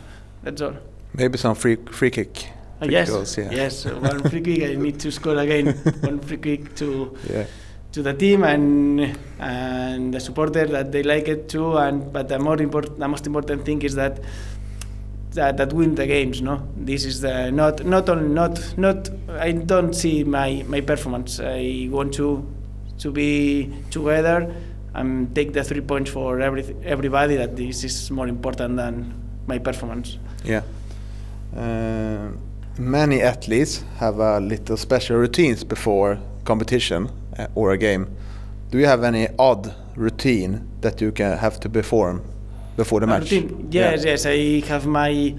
that's 0.43 0.61
all. 0.61 0.75
Maybe 1.15 1.39
some 1.39 1.55
free 1.55 1.77
free 1.77 2.11
kick. 2.11 2.51
Uh, 2.83 2.87
yes, 2.87 3.11
goals, 3.11 3.37
yeah. 3.37 3.51
yes. 3.51 3.85
One 3.85 4.23
free 4.31 4.41
kick. 4.41 4.63
I 4.63 4.75
need 4.75 4.99
to 5.01 5.11
score 5.13 5.37
again. 5.37 5.67
one 6.01 6.19
free 6.21 6.39
kick 6.39 6.75
to 6.77 7.17
Yeah. 7.31 7.45
to 7.93 8.03
the 8.03 8.15
team 8.15 8.43
and 8.45 9.17
and 9.39 10.15
the 10.15 10.21
supporter 10.21 10.67
that 10.67 10.91
they 10.93 11.03
like 11.03 11.29
it 11.29 11.49
too. 11.49 11.77
And 11.77 12.13
but 12.13 12.29
the 12.29 12.39
more 12.39 12.61
important, 12.63 12.99
the 12.99 13.09
most 13.09 13.27
important 13.27 13.65
thing 13.67 13.83
is 13.83 13.95
that 13.97 14.21
that, 15.33 15.57
that 15.59 15.73
win 15.73 15.95
the 15.95 16.07
games. 16.07 16.41
No, 16.43 16.63
this 16.77 17.05
is 17.05 17.21
the 17.21 17.51
not 17.51 17.85
not 17.85 18.09
only 18.09 18.29
not 18.29 18.55
not. 18.79 19.11
I 19.29 19.53
don't 19.53 19.93
see 19.95 20.25
my 20.25 20.65
my 20.67 20.81
performance. 20.81 21.39
I 21.41 21.89
want 21.91 22.15
to 22.15 22.47
to 22.99 23.13
be 23.13 23.73
together 23.91 24.55
and 24.95 25.35
take 25.35 25.53
the 25.53 25.63
three 25.65 25.81
points 25.83 26.11
for 26.11 26.41
every 26.41 26.65
everybody. 26.85 27.37
That 27.37 27.57
this 27.57 27.85
is 27.85 28.11
more 28.11 28.27
important 28.29 28.77
than 28.77 29.13
my 29.47 29.59
performance. 29.59 30.19
Yeah. 30.45 30.63
Uh, 31.55 32.31
many 32.79 33.21
athletes 33.23 33.85
have 33.99 34.19
a 34.19 34.41
little 34.41 34.77
special 34.77 35.17
routines 35.17 35.65
before 35.65 36.19
competition 36.45 37.11
uh, 37.39 37.47
or 37.55 37.73
a 37.73 37.79
game. 37.79 38.07
Do 38.71 38.79
you 38.79 38.87
have 38.87 39.03
any 39.03 39.29
odd 39.39 39.75
routine 39.97 40.69
that 40.81 41.01
you 41.01 41.13
can 41.13 41.37
have 41.37 41.61
to 41.61 41.69
perform 41.69 42.23
before 42.77 43.01
the 43.01 43.07
match? 43.07 43.23
routine? 43.23 43.69
Yes, 43.71 44.05
yes. 44.05 44.27
I 44.27 44.61
have 44.69 44.87
my. 44.87 45.35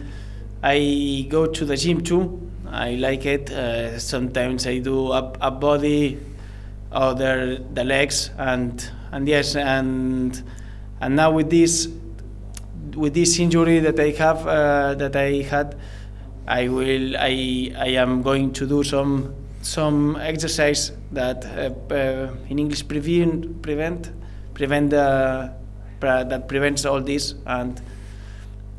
I 0.64 1.26
go 1.30 1.48
to 1.48 1.66
the 1.66 1.78
gym 1.78 2.02
too. 2.02 2.52
I 2.68 2.92
like 2.96 3.26
it. 3.26 3.50
Uh, 3.50 4.00
sometimes 4.00 4.68
I 4.68 4.80
do 4.80 5.12
up, 5.12 5.38
up 5.42 5.60
body, 5.60 6.20
other 6.92 7.58
the 7.58 7.84
legs, 7.84 8.30
and 8.38 8.90
and 9.12 9.28
yes, 9.28 9.56
and 9.56 10.42
and 11.00 11.16
now 11.16 11.32
with 11.32 11.50
this 11.50 11.88
with 12.96 13.14
this 13.14 13.40
injury 13.40 13.80
that 13.80 14.00
I 14.00 14.12
have 14.12 14.48
uh, 14.48 14.96
that 14.96 15.16
I 15.16 15.42
had, 15.42 15.78
I 16.48 16.68
will 16.68 17.16
I 17.18 17.72
I 17.78 17.90
am 17.98 18.22
going 18.22 18.52
to 18.54 18.66
do 18.68 18.84
some 18.84 19.34
some 19.62 20.16
exercise 20.18 20.92
that 21.12 21.46
uh, 21.46 21.94
uh, 21.94 22.34
in 22.50 22.60
English 22.60 22.88
prevent 22.88 23.62
prevent 23.62 24.12
prevent 24.54 24.94
uh, 24.94 25.50
pre- 26.00 26.24
that 26.24 26.48
prevents 26.48 26.86
all 26.86 27.02
this 27.02 27.36
and 27.46 27.82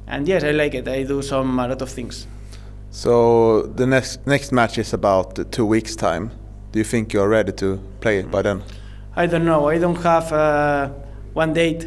and 0.07 0.27
yes 0.29 0.45
I 0.45 0.51
like 0.51 0.75
it 0.75 0.89
I 0.89 1.05
do 1.05 1.23
some 1.23 1.59
a 1.59 1.69
lot 1.69 1.83
of 1.83 1.89
things 1.91 2.27
So 2.91 3.63
the 3.63 3.87
next 3.87 4.27
next 4.27 4.53
match 4.53 4.77
is 4.77 4.93
about 4.93 5.51
two 5.51 5.65
weeks 5.65 5.97
time. 5.97 6.31
Do 6.73 6.79
you 6.79 6.85
think 6.85 7.15
you 7.15 7.23
are 7.23 7.29
ready 7.29 7.53
to 7.53 7.79
play 8.01 8.23
by 8.23 8.43
then? 8.43 8.63
I 9.17 9.27
don't 9.27 9.45
know 9.47 9.69
I 9.69 9.79
don't 9.79 9.97
have 10.03 10.31
uh, 10.33 10.91
one 11.33 11.55
date 11.55 11.87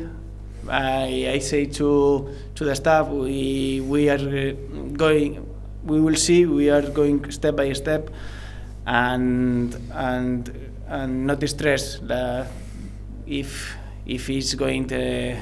I, 0.68 1.34
I 1.36 1.40
say 1.40 1.66
to 1.66 2.30
to 2.56 2.66
the 2.66 2.76
staff 2.76 3.08
we 3.08 3.82
we 3.82 4.10
are 4.10 4.18
uh, 4.18 4.54
going 4.98 5.46
we 5.86 6.02
will 6.02 6.16
see. 6.16 6.46
We 6.46 6.70
are 6.70 6.82
going 6.82 7.32
step 7.32 7.56
by 7.56 7.72
step 7.74 8.10
and 8.86 9.76
and 9.94 10.72
and 10.88 11.28
not 11.28 11.48
stress 11.48 12.02
uh, 12.02 12.48
if 13.26 13.76
if 14.06 14.30
it's 14.30 14.54
going 14.54 14.88
to 14.88 15.38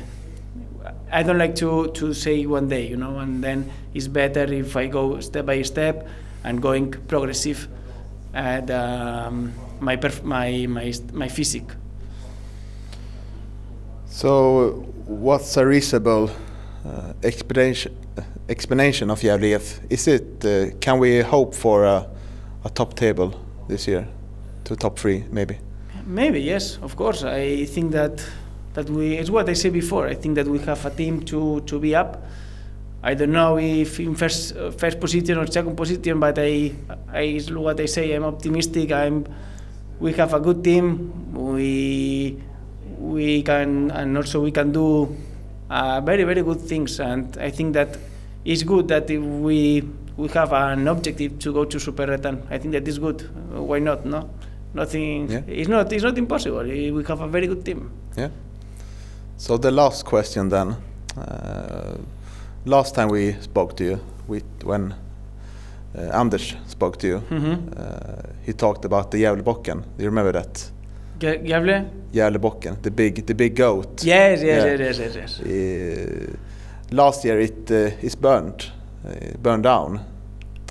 I 1.12 1.24
don't 1.24 1.38
like 1.38 1.56
to 1.56 1.88
to 1.92 2.14
say 2.14 2.46
one 2.46 2.68
day 2.68 2.88
you 2.88 2.98
know 2.98 3.20
and 3.20 3.44
then 3.44 3.72
it's 3.94 4.08
better 4.08 4.44
if 4.44 4.76
I 4.76 4.88
go 4.88 5.20
step 5.20 5.46
by 5.46 5.62
step 5.62 6.08
and 6.44 6.62
going 6.62 6.92
progressive 6.92 7.68
at 8.34 8.70
um, 8.72 9.54
my 9.80 10.00
my 10.24 10.66
my 10.68 10.94
my 11.14 11.28
physique. 11.28 11.70
So 14.08 14.86
what's 15.06 15.58
a 15.58 15.66
reasonable 15.66 16.32
uh, 16.86 17.14
explanation 17.24 18.03
explanation 18.50 19.10
of 19.10 19.22
Gävle? 19.22 19.60
Is 19.90 20.08
it 20.08 20.46
uh, 20.46 20.76
can 20.80 21.00
we 21.00 21.22
hope 21.22 21.54
for 21.56 21.86
a, 21.86 22.08
a 22.66 22.70
top 22.70 22.96
table 22.96 23.34
this 23.68 23.88
year? 23.88 24.08
to 24.66 24.76
top 24.76 24.98
three, 24.98 25.26
maybe. 25.32 25.58
Maybe 26.06 26.42
yes, 26.42 26.78
of 26.82 26.96
course. 26.96 27.24
I 27.24 27.66
think 27.66 27.92
that 27.92 28.24
that 28.74 28.90
we 28.90 29.18
it's 29.18 29.30
what 29.30 29.50
I 29.50 29.54
said 29.54 29.74
before. 29.74 30.08
I 30.08 30.16
think 30.16 30.36
that 30.36 30.48
we 30.48 30.60
have 30.60 30.86
a 30.86 30.90
team 30.90 31.22
to 31.26 31.62
to 31.62 31.80
be 31.80 31.96
up. 31.96 32.24
I 33.04 33.14
don't 33.16 33.32
know 33.32 33.58
if 33.58 34.00
in 34.00 34.16
first 34.16 34.56
uh, 34.56 34.72
first 34.72 35.00
position 35.00 35.38
or 35.38 35.48
second 35.48 35.76
position, 35.76 36.20
but 36.20 36.38
I 36.40 36.74
I 37.12 37.40
what 37.52 37.80
I 37.80 37.86
say. 37.86 38.14
I'm 38.14 38.24
optimistic. 38.24 38.92
I'm 38.92 39.26
we 40.00 40.14
have 40.14 40.34
a 40.34 40.40
good 40.40 40.64
team. 40.64 41.12
We 41.34 42.42
we 43.00 43.44
can 43.44 43.92
and 43.92 44.18
also 44.18 44.42
we 44.42 44.52
can 44.52 44.72
do 44.72 45.16
uh, 45.70 46.02
very 46.02 46.24
very 46.24 46.42
good 46.44 46.62
things. 46.62 47.00
And 47.00 47.38
I 47.38 47.50
think 47.52 47.74
that 47.74 47.98
it's 48.46 48.64
good 48.64 48.88
that 48.90 49.10
if 49.10 49.22
we 49.22 49.84
we 50.18 50.28
have 50.30 50.54
an 50.54 50.88
objective 50.88 51.40
to 51.40 51.54
go 51.54 51.66
to 51.66 51.80
Super 51.80 52.06
Retan. 52.08 52.42
I 52.52 52.58
think 52.60 52.74
that 52.74 52.88
is 52.88 53.00
good. 53.00 53.22
Uh, 53.56 53.64
why 53.64 53.80
not? 53.80 54.06
No, 54.06 54.30
nothing. 54.74 55.30
Yeah. 55.32 55.42
It's 55.48 55.68
not. 55.70 55.92
It's 55.92 56.04
not 56.04 56.18
impossible. 56.18 56.64
We 56.64 57.04
have 57.08 57.22
a 57.22 57.28
very 57.28 57.48
good 57.48 57.66
team. 57.66 57.90
Yeah. 58.18 58.30
So 59.38 59.58
the 59.58 59.72
last 59.72 60.06
question 60.06 60.50
then. 60.50 60.76
Uh, 61.18 61.98
last 62.66 62.96
time 62.96 63.08
we 63.10 63.34
spoke 63.42 63.76
to 63.78 63.84
you, 63.84 64.00
we, 64.28 64.42
when 64.64 64.94
uh, 65.96 66.02
Anders 66.20 66.56
spoke 66.68 66.98
to 66.98 67.08
you, 67.08 67.20
Mm-hmm. 67.30 67.74
uh, 67.78 68.32
he 68.46 68.54
talked 68.54 68.86
about 68.86 69.12
the 69.12 69.18
Gävlebocken. 69.24 69.82
Do 69.98 70.04
you 70.04 70.10
remember 70.10 70.32
that? 70.32 70.72
Gavle? 71.20 71.86
Gävlebocken, 72.12 72.78
the 72.82 72.92
big, 72.92 73.26
the 73.26 73.34
big 73.36 73.56
goat. 73.56 74.04
Yes, 74.04 74.42
yes, 74.42 74.64
Yeah. 74.64 74.78
yes, 74.78 74.98
yes, 75.00 75.16
yes, 75.16 75.16
yes. 75.16 75.40
Uh, 75.40 76.36
last 76.92 77.26
year 77.26 77.40
it 77.40 77.72
uh, 77.72 77.92
is 78.06 78.16
burned, 78.16 78.72
uh, 79.06 79.12
burned 79.42 79.64
down. 79.64 80.00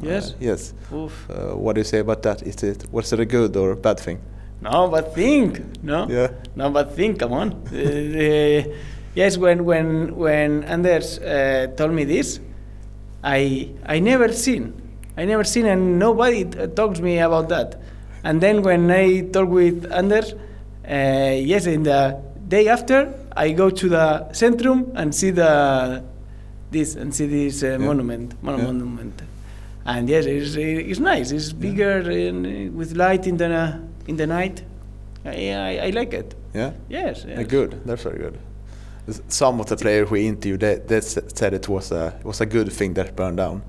Yes. 0.02 0.30
Uh, 0.32 0.34
yes. 0.40 0.74
Uh, 0.92 1.56
what 1.56 1.74
do 1.74 1.80
you 1.80 1.84
say 1.84 1.98
about 2.00 2.22
that? 2.22 2.42
Is 2.42 2.62
it 2.62 2.84
was 2.92 3.12
it 3.12 3.20
a 3.20 3.24
good 3.24 3.56
or 3.56 3.74
bad 3.76 3.98
thing? 4.00 4.18
No, 4.60 4.88
but 4.88 5.14
think. 5.14 5.60
No. 5.82 6.06
Yeah. 6.08 6.28
No, 6.54 6.70
but 6.70 6.94
think. 6.94 7.18
Come 7.18 7.32
on. 7.32 7.54
Yes, 9.14 9.36
when 9.36 9.64
when 9.64 10.16
when 10.16 10.64
Anders 10.64 11.18
told 11.76 11.92
me 11.92 12.04
this, 12.04 12.40
I 13.24 13.68
I 13.86 14.00
never 14.00 14.32
seen, 14.32 14.72
I 15.18 15.24
never 15.26 15.44
seen, 15.44 15.66
and 15.66 15.98
nobody 15.98 16.44
talks 16.74 17.00
me 17.00 17.18
about 17.18 17.48
that. 17.48 17.76
And 18.24 18.40
then 18.40 18.62
when 18.62 18.90
I 18.90 19.22
talk 19.32 19.48
with 19.48 19.90
Anders, 19.92 20.32
uh, 20.32 21.34
yes, 21.36 21.66
in 21.66 21.82
the 21.82 22.16
day 22.48 22.68
after, 22.68 23.12
I 23.36 23.50
go 23.52 23.70
to 23.70 23.88
the 23.88 24.26
Centrum 24.32 24.92
and 24.94 25.14
see 25.14 25.30
the 25.30 26.02
this 26.70 26.94
and 26.96 27.14
see 27.14 27.26
this 27.26 27.62
uh, 27.62 27.78
monument, 27.78 28.34
mon- 28.42 28.58
Yeah. 28.58 28.64
monument. 28.66 29.22
And 29.84 30.08
yes, 30.08 30.26
it's, 30.26 30.54
it's 30.56 31.00
nice. 31.00 31.32
It's 31.32 31.52
bigger 31.52 31.98
and 32.10 32.74
with 32.76 32.92
light 32.96 33.26
in 33.26 33.36
the 33.36 33.78
in 34.06 34.16
the 34.16 34.26
night. 34.26 34.62
I, 35.24 35.50
I, 35.52 35.86
I 35.86 35.90
like 35.90 36.12
it. 36.14 36.34
Yeah. 36.54 36.72
Yes. 36.88 37.24
Uh, 37.24 37.28
yes. 37.38 37.46
Good. 37.46 37.80
That's 37.84 38.02
very 38.02 38.18
good. 38.18 38.38
Some 39.28 39.60
of 39.60 39.66
the 39.66 39.76
players 39.76 40.10
we 40.10 40.26
interviewed, 40.28 40.60
they, 40.60 40.76
they 40.86 41.00
said 41.00 41.54
it 41.54 41.68
was 41.68 41.90
a 41.92 42.14
it 42.20 42.24
was 42.24 42.40
a 42.40 42.46
good 42.46 42.72
thing 42.72 42.94
that 42.94 43.16
burned 43.16 43.36
down. 43.38 43.62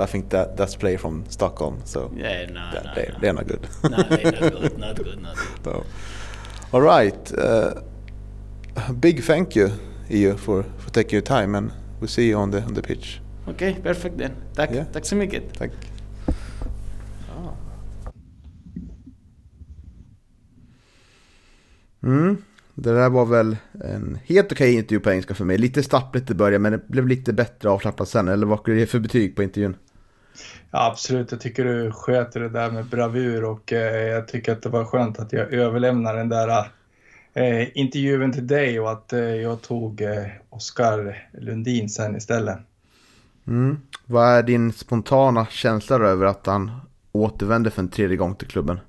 I 0.00 0.06
think 0.06 0.30
that 0.30 0.56
that's 0.56 0.76
player 0.76 0.98
from 0.98 1.24
Stockholm, 1.28 1.80
so 1.84 2.10
Yeah, 2.16 2.46
no, 2.46 2.60
that- 2.72 2.84
no, 2.84 2.94
they, 2.94 3.08
no. 3.12 3.18
they're 3.20 3.32
not 3.32 3.46
good. 3.48 3.68
no, 3.82 3.96
they're 4.08 4.40
not 4.40 4.52
good, 4.62 4.78
not 4.78 4.96
good, 4.96 5.22
not 5.22 5.36
good. 5.64 5.74
No. 5.74 5.84
All 6.72 6.82
right. 6.82 7.32
Uh, 7.38 7.72
big 9.00 9.22
thank 9.24 9.56
you, 9.56 9.70
EU, 10.08 10.36
for, 10.36 10.64
for 10.78 10.90
taking 10.90 11.12
your 11.16 11.22
time, 11.26 11.54
and 11.58 11.70
we'll 12.00 12.08
see 12.08 12.28
you 12.28 12.38
on 12.38 12.50
the 12.50 12.62
on 12.64 12.74
the 12.74 12.82
pitch. 12.82 13.20
Okej, 13.46 13.76
perfekt 13.82 14.18
then. 14.18 14.30
Tack, 14.54 14.70
Ja. 14.74 14.84
tack 14.92 15.04
så 15.06 15.16
mycket. 15.16 15.58
Tack. 15.58 15.70
Mm. 22.02 22.36
Det 22.74 22.92
där 22.92 23.10
var 23.10 23.26
väl 23.26 23.56
en 23.84 24.18
helt 24.24 24.52
okej 24.52 24.74
intervju 24.74 25.00
på 25.00 25.10
engelska 25.10 25.34
för 25.34 25.44
mig. 25.44 25.58
Lite 25.58 25.82
stappligt 25.82 26.30
i 26.30 26.34
början 26.34 26.62
men 26.62 26.72
det 26.72 26.88
blev 26.88 27.06
lite 27.08 27.32
bättre 27.32 27.68
avslappnat 27.70 28.08
sen. 28.08 28.28
Eller 28.28 28.46
vad 28.46 28.58
skulle 28.58 28.76
du 28.76 28.80
ge 28.80 28.86
för 28.86 28.98
betyg 28.98 29.36
på 29.36 29.42
intervjun? 29.42 29.76
Ja, 30.70 30.86
absolut, 30.86 31.32
jag 31.32 31.40
tycker 31.40 31.64
du 31.64 31.92
sköter 31.92 32.40
det 32.40 32.48
där 32.48 32.70
med 32.70 32.86
bravur 32.86 33.44
och 33.44 33.72
eh, 33.72 33.96
jag 33.96 34.28
tycker 34.28 34.52
att 34.52 34.62
det 34.62 34.68
var 34.68 34.84
skönt 34.84 35.18
att 35.18 35.32
jag 35.32 35.52
överlämnar 35.52 36.16
den 36.16 36.28
där 36.28 36.70
eh, 37.34 37.78
intervjun 37.78 38.32
till 38.32 38.46
dig 38.46 38.80
och 38.80 38.90
att 38.90 39.12
eh, 39.12 39.20
jag 39.20 39.62
tog 39.62 40.00
eh, 40.00 40.26
Oskar 40.50 41.28
Lundin 41.32 41.88
sen 41.88 42.16
istället. 42.16 42.58
Mm. 43.46 43.80
Vad 44.06 44.28
är 44.28 44.42
din 44.42 44.72
spontana 44.72 45.46
känsla 45.46 45.96
över 45.96 46.26
att 46.26 46.46
han 46.46 46.70
återvänder 47.12 47.70
för 47.70 47.82
en 47.82 47.88
tredje 47.88 48.16
gång 48.16 48.34
till 48.34 48.48
klubben? 48.48 48.80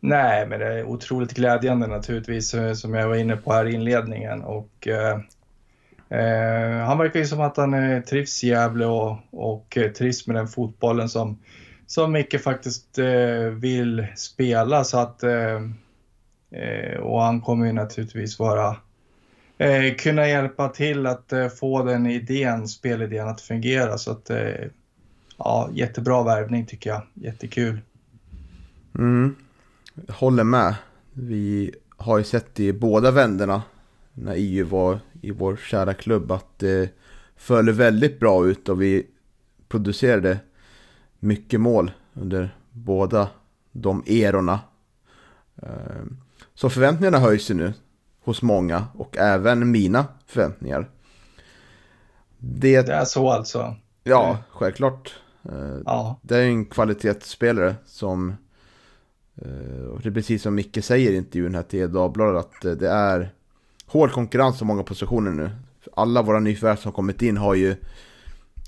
Nej, 0.00 0.46
men 0.46 0.60
det 0.60 0.66
är 0.66 0.84
otroligt 0.84 1.32
glädjande 1.32 1.86
naturligtvis 1.86 2.54
eh, 2.54 2.72
som 2.72 2.94
jag 2.94 3.08
var 3.08 3.16
inne 3.16 3.36
på 3.36 3.52
här 3.52 3.66
i 3.66 3.74
inledningen 3.74 4.42
och 4.42 4.88
eh, 6.08 6.86
han 6.86 6.98
verkar 6.98 7.20
ju 7.20 7.26
som 7.26 7.40
att 7.40 7.56
han 7.56 7.74
eh, 7.74 8.02
trivs 8.02 8.44
i 8.44 8.48
Gävle 8.48 8.86
och, 8.86 9.16
och 9.30 9.76
eh, 9.76 9.92
trivs 9.92 10.26
med 10.26 10.36
den 10.36 10.48
fotbollen 10.48 11.08
som, 11.08 11.38
som 11.86 12.12
Micke 12.12 12.40
faktiskt 12.40 12.98
eh, 12.98 13.50
vill 13.52 14.06
spela 14.16 14.84
så 14.84 14.98
att 14.98 15.22
eh, 15.22 15.62
eh, 16.50 16.98
och 17.00 17.22
han 17.22 17.40
kommer 17.40 17.66
ju 17.66 17.72
naturligtvis 17.72 18.38
vara 18.38 18.76
eh, 19.58 19.94
kunna 19.98 20.28
hjälpa 20.28 20.68
till 20.68 21.06
att 21.06 21.32
eh, 21.32 21.48
få 21.48 21.82
den 21.82 22.06
idén, 22.06 22.68
spelidén 22.68 23.28
att 23.28 23.40
fungera 23.40 23.98
så 23.98 24.10
att 24.10 24.30
eh, 24.30 24.68
ja, 25.36 25.70
jättebra 25.72 26.22
värvning 26.22 26.66
tycker 26.66 26.90
jag, 26.90 27.02
jättekul. 27.14 27.80
Mm. 28.98 29.34
Håller 30.08 30.44
med. 30.44 30.74
Vi 31.12 31.74
har 31.96 32.18
ju 32.18 32.24
sett 32.24 32.60
i 32.60 32.72
båda 32.72 33.10
vänderna 33.10 33.62
när 34.22 34.34
EU 34.36 34.66
var 34.66 35.00
i 35.22 35.30
vår 35.30 35.56
kära 35.56 35.94
klubb 35.94 36.32
att 36.32 36.58
det 36.58 36.90
föll 37.36 37.70
väldigt 37.70 38.20
bra 38.20 38.46
ut 38.46 38.68
och 38.68 38.82
vi 38.82 39.06
producerade 39.68 40.38
mycket 41.18 41.60
mål 41.60 41.90
under 42.14 42.56
båda 42.70 43.28
de 43.72 44.02
erorna. 44.06 44.60
Eh, 45.62 46.04
Så 46.54 46.70
förväntningarna 46.70 47.18
höjs 47.18 47.50
ju 47.50 47.54
nu 47.54 47.72
hos 48.24 48.42
många 48.42 48.86
och 48.94 49.16
även 49.18 49.70
mina 49.70 50.06
förväntningar. 50.26 50.90
Det, 52.38 52.82
Det 52.86 52.92
är 52.92 53.04
så 53.04 53.30
alltså. 53.30 53.76
ja, 54.04 54.38
självklart. 54.50 55.14
Eh, 55.42 55.78
Ja, 55.84 56.18
det 56.22 56.36
är 56.36 56.42
en 56.42 56.64
kvalitetsspelare 56.66 57.74
som 57.86 58.34
eh, 59.34 59.84
och 59.92 60.00
det 60.00 60.08
är 60.08 60.12
precis 60.12 60.42
som 60.42 60.54
Micke 60.54 60.84
säger 60.84 61.10
i 61.12 61.16
intervjun 61.16 61.54
här 61.54 61.62
till 61.62 61.92
Dagbladet 61.92 62.44
att 62.44 62.78
det 62.78 62.88
är 62.90 63.32
hård 63.88 64.12
konkurrens 64.12 64.60
om 64.60 64.66
många 64.66 64.82
positioner 64.82 65.30
nu. 65.30 65.50
Alla 65.92 66.22
våra 66.22 66.40
nyförvärv 66.40 66.76
som 66.76 66.92
kommit 66.92 67.22
in 67.22 67.36
har 67.36 67.54
ju 67.54 67.76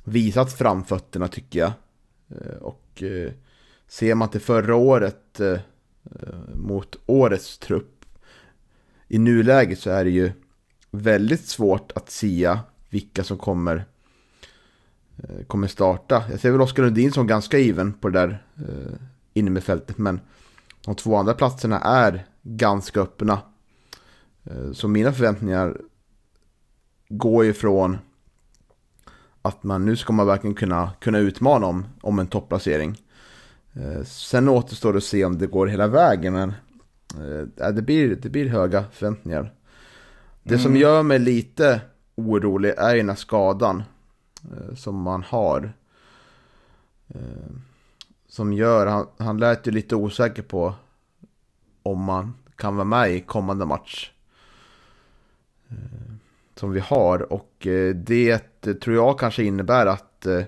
visat 0.04 0.52
framfötterna 0.52 1.28
tycker 1.28 1.58
jag. 1.58 1.72
Eh, 2.28 2.56
och 2.60 3.02
eh, 3.02 3.32
ser 3.88 4.14
man 4.14 4.28
till 4.28 4.40
förra 4.40 4.74
året 4.74 5.40
eh, 5.40 5.58
mot 6.54 6.96
årets 7.06 7.58
trupp 7.58 8.04
i 9.08 9.18
nuläget 9.18 9.78
så 9.78 9.90
är 9.90 10.04
det 10.04 10.10
ju 10.10 10.32
väldigt 10.90 11.46
svårt 11.46 11.92
att 11.94 12.10
sia 12.10 12.60
vilka 12.90 13.24
som 13.24 13.38
kommer 13.38 13.84
kommer 15.46 15.68
starta. 15.68 16.24
Jag 16.30 16.40
ser 16.40 16.50
väl 16.50 16.60
Oskar 16.60 16.82
Lundin 16.82 17.12
som 17.12 17.26
ganska 17.26 17.58
given 17.58 17.92
på 17.92 18.08
det 18.08 18.18
där 18.18 18.42
inne 19.34 19.50
med 19.50 19.64
fältet. 19.64 19.98
Men 19.98 20.20
de 20.84 20.94
två 20.94 21.16
andra 21.16 21.34
platserna 21.34 21.80
är 21.80 22.26
ganska 22.42 23.00
öppna. 23.00 23.38
Eh, 24.44 24.72
så 24.72 24.88
mina 24.88 25.12
förväntningar 25.12 25.80
går 27.08 27.44
ifrån 27.44 27.98
att 29.42 29.62
man 29.62 29.84
nu 29.84 29.96
ska 29.96 30.12
man 30.12 30.26
verkligen 30.26 30.54
kunna, 30.54 30.92
kunna 31.00 31.18
utmana 31.18 31.66
om, 31.66 31.86
om 32.00 32.18
en 32.18 32.26
topplacering. 32.26 33.02
Eh, 33.72 34.02
sen 34.04 34.48
återstår 34.48 34.92
det 34.92 34.96
att 34.96 35.04
se 35.04 35.24
om 35.24 35.38
det 35.38 35.46
går 35.46 35.66
hela 35.66 35.86
vägen. 35.86 36.32
Men 36.32 36.52
eh, 37.58 37.68
det, 37.72 37.82
blir, 37.82 38.16
det 38.16 38.28
blir 38.28 38.48
höga 38.48 38.84
förväntningar. 38.92 39.54
Det 40.42 40.58
som 40.58 40.76
gör 40.76 41.02
mig 41.02 41.18
lite 41.18 41.80
orolig 42.14 42.74
är 42.76 42.96
den 42.96 43.08
här 43.08 43.16
skadan 43.16 43.82
som 44.76 45.02
man 45.02 45.22
har. 45.22 45.72
Som 48.28 48.52
gör, 48.52 48.86
han, 48.86 49.06
han 49.18 49.38
lät 49.38 49.66
ju 49.66 49.70
lite 49.70 49.96
osäker 49.96 50.42
på 50.42 50.74
om 51.82 52.04
man 52.04 52.34
kan 52.56 52.76
vara 52.76 52.84
med 52.84 53.10
i 53.10 53.20
kommande 53.20 53.66
match. 53.66 54.10
Eh, 55.70 56.12
som 56.54 56.72
vi 56.72 56.80
har 56.80 57.32
och 57.32 57.66
eh, 57.66 57.94
det 57.94 58.38
tror 58.80 58.96
jag 58.96 59.18
kanske 59.18 59.44
innebär 59.44 59.86
att 59.86 60.26
eh, 60.26 60.42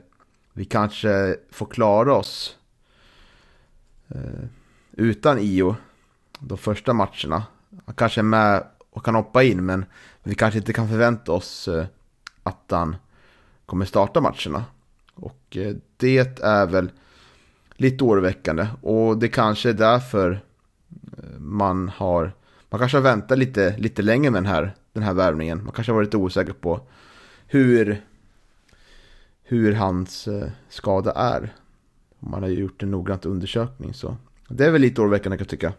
vi 0.52 0.64
kanske 0.64 1.37
får 1.50 1.66
klara 1.66 2.14
oss 2.14 2.58
utan 4.92 5.38
IO 5.38 5.76
de 6.38 6.58
första 6.58 6.92
matcherna. 6.92 7.44
Han 7.85 7.94
kanske 7.94 8.20
är 8.20 8.22
med 8.22 8.64
och 8.90 9.04
kan 9.04 9.14
hoppa 9.14 9.42
in 9.42 9.66
men 9.66 9.85
vi 10.22 10.35
kanske 10.35 10.58
inte 10.58 10.72
kan 10.72 10.88
förvänta 10.88 11.32
oss 11.32 11.68
att 12.42 12.64
han 12.70 12.96
kommer 13.66 13.85
starta 13.85 14.20
matcherna. 14.20 14.64
Och 15.14 15.56
det 15.96 16.40
är 16.42 16.66
väl 16.66 16.90
lite 17.76 18.04
oroväckande. 18.04 18.66
Och 18.80 19.18
det 19.18 19.28
kanske 19.28 19.68
är 19.68 19.74
därför 19.74 20.40
man 21.38 21.88
har, 21.88 22.32
man 22.70 22.78
kanske 22.78 22.96
har 22.98 23.02
väntat 23.02 23.38
lite, 23.38 23.76
lite 23.78 24.02
längre 24.02 24.30
med 24.30 24.42
den 24.42 24.52
här, 24.52 24.74
den 24.92 25.02
här 25.02 25.14
värvningen. 25.14 25.64
Man 25.64 25.72
kanske 25.72 25.92
har 25.92 25.96
varit 25.96 26.14
osäker 26.14 26.52
på 26.52 26.81
hur, 27.46 28.00
hur 29.42 29.72
hans 29.72 30.28
eh, 30.28 30.48
skada 30.68 31.12
är. 31.12 31.55
Man 32.18 32.42
har 32.42 32.50
gjort 32.50 32.83
en 32.83 32.90
noggrant 32.90 33.26
undersökning 33.26 33.94
så 33.94 34.16
det 34.48 34.64
är 34.64 34.70
väl 34.70 34.81
lite 34.81 35.00
oroväckande 35.00 35.38
kan 35.38 35.44
jag 35.44 35.48
tycka. 35.48 35.72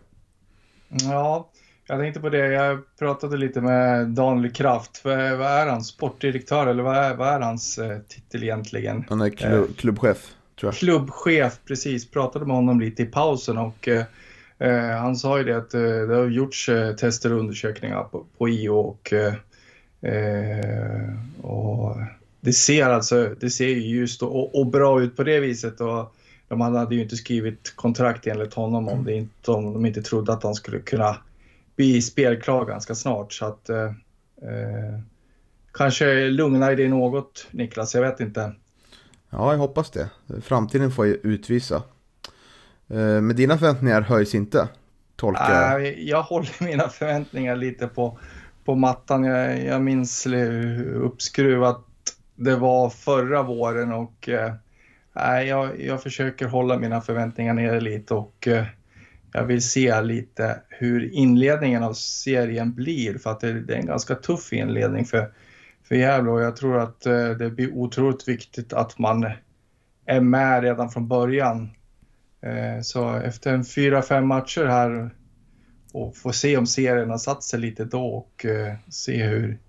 Ja, 0.87 1.49
jag 1.87 1.99
tänkte 1.99 2.19
på 2.19 2.29
det. 2.29 2.37
Jag 2.37 2.97
pratade 2.99 3.37
lite 3.37 3.61
med 3.61 4.07
Daniel 4.07 4.53
Kraft. 4.53 5.01
Vad 5.03 5.19
är 5.41 5.67
han? 5.67 5.83
Sportdirektör 5.83 6.67
eller 6.67 6.83
vad 6.83 6.97
är, 6.97 7.15
vad 7.15 7.27
är 7.27 7.39
hans 7.39 7.77
eh, 7.77 7.99
titel 7.99 8.43
egentligen? 8.43 9.05
Han 9.09 9.21
är 9.21 9.29
klubb, 9.29 9.69
eh, 9.69 9.75
klubbchef. 9.75 10.35
Klubbchef, 10.73 11.59
precis. 11.67 12.11
Pratade 12.11 12.45
med 12.45 12.55
honom 12.55 12.79
lite 12.79 13.03
i 13.03 13.05
pausen 13.05 13.57
och 13.57 13.87
han 14.99 15.15
sa 15.15 15.37
ju 15.37 15.43
det 15.43 15.57
att 15.57 15.73
eh, 15.73 15.81
det 15.81 16.15
har 16.15 16.25
gjorts 16.25 16.69
eh, 16.69 16.95
tester 16.95 17.33
och 17.33 17.39
undersökningar 17.39 18.03
på, 18.03 18.25
på 18.37 18.49
IO 18.49 18.75
och, 18.75 19.13
och 21.41 21.95
det 22.41 22.53
ser 22.53 22.85
alltså 22.85 23.35
det 23.39 23.49
ser 23.49 23.67
ljust 23.67 24.23
och, 24.23 24.59
och, 24.59 24.67
bra 24.67 25.01
ut 25.01 25.15
på 25.15 25.23
det 25.23 25.39
viset. 25.39 25.81
Och, 25.81 26.15
de 26.47 26.61
hade 26.61 26.95
ju 26.95 27.01
inte 27.01 27.15
skrivit 27.15 27.73
kontrakt 27.75 28.27
enligt 28.27 28.53
honom 28.53 28.87
om, 28.89 29.05
det 29.05 29.13
inte, 29.13 29.51
om 29.51 29.73
de 29.73 29.85
inte 29.85 30.01
trodde 30.01 30.33
att 30.33 30.43
han 30.43 30.55
skulle 30.55 30.79
kunna 30.79 31.17
bli 31.75 32.01
spelklar 32.01 32.65
ganska 32.65 32.95
snart. 32.95 33.33
Så 33.33 33.45
att, 33.45 33.69
eh, 33.69 33.85
eh, 34.41 34.99
kanske 35.71 36.29
lugnar 36.29 36.75
det 36.75 36.87
något, 36.87 37.47
Niklas. 37.51 37.95
Jag 37.95 38.01
vet 38.01 38.19
inte. 38.19 38.53
Ja, 39.29 39.51
jag 39.51 39.59
hoppas 39.59 39.91
det. 39.91 40.09
Framtiden 40.41 40.91
får 40.91 41.05
ju 41.05 41.13
utvisa. 41.23 41.83
Eh, 42.93 43.21
men 43.21 43.35
dina 43.35 43.57
förväntningar 43.57 44.01
höjs 44.01 44.35
inte, 44.35 44.67
tolkar 45.15 45.79
jag. 45.79 45.99
Jag 45.99 46.23
håller 46.23 46.63
mina 46.63 46.89
förväntningar 46.89 47.55
lite 47.55 47.87
på, 47.87 48.19
på 48.65 48.75
mattan. 48.75 49.23
Jag, 49.23 49.65
jag 49.65 49.81
minns 49.81 50.27
hur 50.27 50.93
uppskruvat 50.93 51.85
det 52.35 52.55
var 52.55 52.89
förra 52.89 53.43
våren 53.43 53.93
och 53.93 54.29
eh, 54.29 55.41
jag, 55.41 55.81
jag 55.81 56.03
försöker 56.03 56.47
hålla 56.47 56.77
mina 56.77 57.01
förväntningar 57.01 57.53
nere 57.53 57.79
lite 57.79 58.13
och 58.13 58.47
eh, 58.47 58.65
jag 59.33 59.43
vill 59.43 59.61
se 59.61 60.01
lite 60.01 60.61
hur 60.69 61.13
inledningen 61.13 61.83
av 61.83 61.93
serien 61.93 62.73
blir 62.73 63.17
för 63.17 63.31
att 63.31 63.39
det, 63.39 63.61
det 63.61 63.73
är 63.73 63.77
en 63.77 63.85
ganska 63.85 64.15
tuff 64.15 64.53
inledning 64.53 65.05
för, 65.05 65.33
för 65.83 65.95
Gävle 65.95 66.31
och 66.31 66.41
jag 66.41 66.55
tror 66.55 66.79
att 66.79 67.05
eh, 67.05 67.29
det 67.29 67.49
blir 67.49 67.73
otroligt 67.73 68.27
viktigt 68.27 68.73
att 68.73 68.99
man 68.99 69.31
är 70.05 70.21
med 70.21 70.63
redan 70.63 70.89
från 70.89 71.07
början. 71.07 71.69
Eh, 72.43 72.81
så 72.81 73.09
efter 73.15 73.53
en 73.53 73.65
fyra, 73.65 74.01
fem 74.01 74.27
matcher 74.27 74.65
här 74.65 75.09
och 75.91 76.17
få 76.17 76.31
se 76.31 76.57
om 76.57 76.67
serien 76.67 77.09
har 77.09 77.17
satt 77.17 77.43
sig 77.43 77.59
lite 77.59 77.85
då 77.85 78.05
och 78.05 78.45
eh, 78.45 78.73
se 78.89 79.23
hur, 79.23 79.59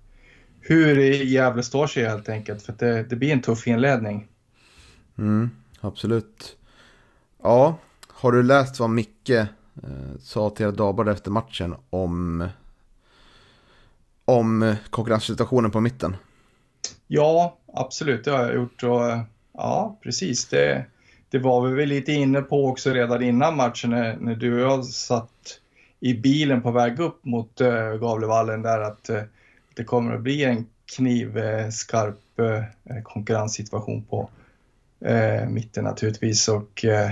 hur 0.61 1.01
Gävle 1.03 1.63
står 1.63 1.87
sig 1.87 2.05
helt 2.05 2.29
enkelt 2.29 2.63
för 2.63 2.75
det, 2.79 3.03
det 3.03 3.17
blir 3.17 3.33
en 3.33 3.43
tuff 3.43 3.67
inledning. 3.67 4.29
Mm, 5.19 5.51
absolut. 5.81 6.57
Ja, 7.43 7.79
har 8.09 8.33
du 8.33 8.43
läst 8.43 8.81
vad 8.81 8.91
Micke 8.91 9.31
eh, 9.31 9.49
sa 10.21 10.51
till 10.51 10.77
Dabar 10.77 11.07
efter 11.07 11.31
matchen 11.31 11.75
om, 11.91 12.49
om 14.25 14.75
konkurrenssituationen 14.91 15.71
på 15.71 15.81
mitten? 15.81 16.17
Ja, 17.07 17.59
absolut, 17.73 18.25
det 18.25 18.31
har 18.31 18.43
jag 18.43 18.55
gjort. 18.55 18.83
Och, 18.83 19.19
ja, 19.53 19.99
precis. 20.03 20.49
Det, 20.49 20.87
det 21.35 21.41
var 21.41 21.67
vi 21.67 21.75
väl 21.75 21.89
lite 21.89 22.13
inne 22.13 22.41
på 22.43 22.67
också 22.67 22.91
redan 22.91 23.23
innan 23.23 23.57
matchen 23.57 23.91
när, 23.91 24.17
när 24.17 24.35
du 24.35 24.55
och 24.55 24.73
jag 24.73 24.85
satt 24.85 25.61
i 26.01 26.15
bilen 26.15 26.63
på 26.63 26.71
väg 26.71 27.01
upp 27.01 27.25
mot 27.25 27.61
äh, 27.61 27.93
Gavlevallen 27.95 28.63
där 28.63 28.81
att 28.81 29.09
äh, 29.09 29.23
det 29.75 29.85
kommer 29.85 30.15
att 30.15 30.21
bli 30.21 30.45
en 30.45 30.67
knivskarp 30.97 32.39
äh, 32.39 33.03
konkurrenssituation 33.03 34.03
på, 34.03 34.29
eh, 35.01 35.49
mitten 35.49 35.85
naturligtvis. 35.85 36.49
Och, 36.49 36.85
eh, 36.85 37.11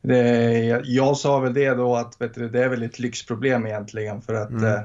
det, 0.00 0.82
jag 0.84 1.16
sa 1.16 1.38
väl 1.38 1.54
det 1.54 1.70
då 1.70 1.96
att 1.96 2.18
du, 2.34 2.48
det 2.48 2.64
är 2.64 2.68
väl 2.68 2.82
ett 2.82 2.98
lyxproblem 2.98 3.66
egentligen 3.66 4.22
för 4.22 4.34
att 4.34 4.50
mm. 4.50 4.64
eh, 4.64 4.80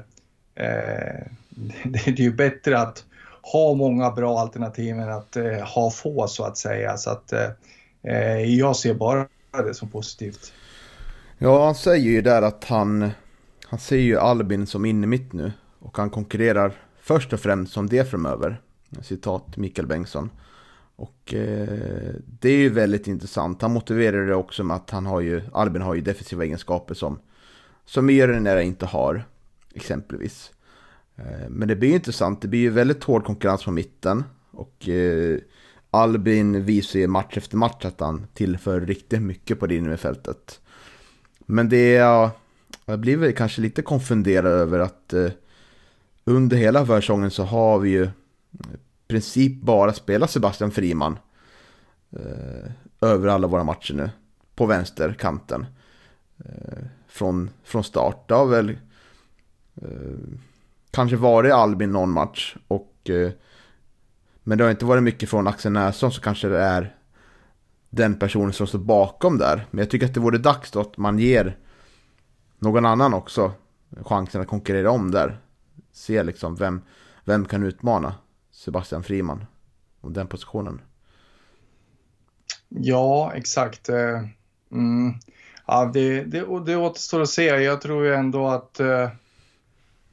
eh 0.54 1.26
det, 1.84 2.00
det, 2.04 2.08
är 2.08 2.24
ju 2.24 2.32
bättre 2.32 2.78
att 2.78 3.04
ha 3.42 3.74
många 3.74 4.10
bra 4.10 4.38
alternativ 4.38 4.98
än 4.98 5.12
att 5.12 5.36
eh, 5.36 5.66
ha 5.74 5.90
få 5.90 6.28
så 6.28 6.44
att 6.44 6.58
säga. 6.58 6.96
Så 6.96 7.10
att 7.10 7.32
eh, 7.32 7.40
eh, 7.42 7.50
Eh, 8.08 8.54
jag 8.54 8.76
ser 8.76 8.94
bara 8.94 9.28
det 9.52 9.74
som 9.74 9.88
positivt. 9.88 10.52
Ja, 11.38 11.64
han 11.64 11.74
säger 11.74 12.10
ju 12.10 12.22
där 12.22 12.42
att 12.42 12.64
han, 12.64 13.10
han 13.64 13.78
ser 13.78 13.96
ju 13.96 14.18
Albin 14.18 14.66
som 14.66 14.84
inne 14.84 15.06
mitt 15.06 15.32
nu 15.32 15.52
och 15.78 15.96
han 15.96 16.10
konkurrerar 16.10 16.72
först 17.00 17.32
och 17.32 17.40
främst 17.40 17.72
som 17.72 17.88
det 17.88 18.10
framöver. 18.10 18.60
Citat 19.02 19.56
Mikael 19.56 19.86
Bengtsson. 19.86 20.30
Och 20.96 21.34
eh, 21.34 22.14
det 22.40 22.48
är 22.48 22.58
ju 22.58 22.68
väldigt 22.68 23.06
intressant. 23.06 23.62
Han 23.62 23.72
motiverar 23.72 24.26
det 24.26 24.34
också 24.34 24.64
med 24.64 24.76
att 24.76 24.90
han 24.90 25.06
har 25.06 25.20
ju, 25.20 25.42
Albin 25.52 25.82
har 25.82 25.94
ju 25.94 26.00
defensiva 26.00 26.44
egenskaper 26.44 26.94
som, 26.94 27.18
som 27.84 28.06
Mjölnere 28.06 28.64
inte 28.64 28.86
har, 28.86 29.24
exempelvis. 29.74 30.52
Eh, 31.16 31.48
men 31.48 31.68
det 31.68 31.76
blir 31.76 31.88
ju 31.88 31.94
intressant, 31.94 32.42
det 32.42 32.48
blir 32.48 32.60
ju 32.60 32.70
väldigt 32.70 33.04
hård 33.04 33.24
konkurrens 33.24 33.64
på 33.64 33.70
mitten. 33.70 34.24
Och 34.50 34.88
eh, 34.88 35.38
Albin 35.90 36.64
visar 36.64 36.98
ju 36.98 37.06
match 37.06 37.36
efter 37.36 37.56
match 37.56 37.84
att 37.84 38.00
han 38.00 38.26
tillför 38.34 38.80
riktigt 38.80 39.22
mycket 39.22 39.60
på 39.60 39.66
det 39.66 39.76
inre 39.76 39.96
fältet. 39.96 40.60
Men 41.38 41.68
det 41.68 41.90
jag, 41.90 42.30
jag 42.84 42.98
blir 42.98 43.16
väl 43.16 43.32
kanske 43.32 43.60
lite 43.60 43.82
konfunderad 43.82 44.52
över 44.52 44.78
att 44.78 45.12
eh, 45.12 45.30
under 46.24 46.56
hela 46.56 46.86
försäsongen 46.86 47.30
så 47.30 47.42
har 47.44 47.78
vi 47.78 47.90
ju 47.90 48.04
i 48.04 48.08
princip 49.08 49.62
bara 49.62 49.92
spelat 49.92 50.30
Sebastian 50.30 50.70
Friman 50.70 51.18
eh, 52.10 52.70
över 53.00 53.28
alla 53.28 53.46
våra 53.46 53.64
matcher 53.64 53.94
nu. 53.94 54.10
På 54.54 54.66
vänsterkanten. 54.66 55.66
Eh, 56.44 56.84
från, 57.08 57.50
från 57.64 57.84
start. 57.84 58.28
Det 58.28 58.34
har 58.34 58.46
väl 58.46 58.70
eh, 59.74 60.18
kanske 60.90 61.16
varit 61.16 61.52
Albin 61.52 61.92
någon 61.92 62.10
match. 62.10 62.56
Och, 62.68 63.10
eh, 63.10 63.30
men 64.48 64.58
det 64.58 64.64
har 64.64 64.70
inte 64.70 64.84
varit 64.84 65.02
mycket 65.02 65.30
från 65.30 65.46
Axel 65.46 65.72
Nässon 65.72 66.12
så 66.12 66.20
kanske 66.20 66.48
det 66.48 66.58
är 66.58 66.96
den 67.90 68.18
personen 68.18 68.52
som 68.52 68.66
står 68.66 68.78
bakom 68.78 69.38
där. 69.38 69.66
Men 69.70 69.78
jag 69.78 69.90
tycker 69.90 70.06
att 70.06 70.14
det 70.14 70.20
vore 70.20 70.38
dags 70.38 70.70
då 70.70 70.80
att 70.80 70.96
man 70.96 71.18
ger 71.18 71.56
någon 72.58 72.86
annan 72.86 73.14
också 73.14 73.52
chansen 74.04 74.40
att 74.40 74.48
konkurrera 74.48 74.90
om 74.90 75.10
där. 75.10 75.38
Se 75.92 76.22
liksom 76.22 76.54
vem, 76.56 76.82
vem 77.24 77.44
kan 77.44 77.62
utmana. 77.62 78.14
Sebastian 78.50 79.02
Friman 79.02 79.46
om 80.00 80.12
den 80.12 80.26
positionen. 80.26 80.80
Ja, 82.68 83.32
exakt. 83.34 83.88
Eh, 83.88 84.24
mm. 84.72 85.14
Ja, 85.66 85.90
det, 85.94 86.24
det, 86.24 86.64
det 86.66 86.76
återstår 86.76 87.22
att 87.22 87.28
se. 87.28 87.44
Jag 87.44 87.80
tror 87.80 88.04
ju 88.04 88.14
ändå 88.14 88.48
att 88.48 88.80
eh, 88.80 89.08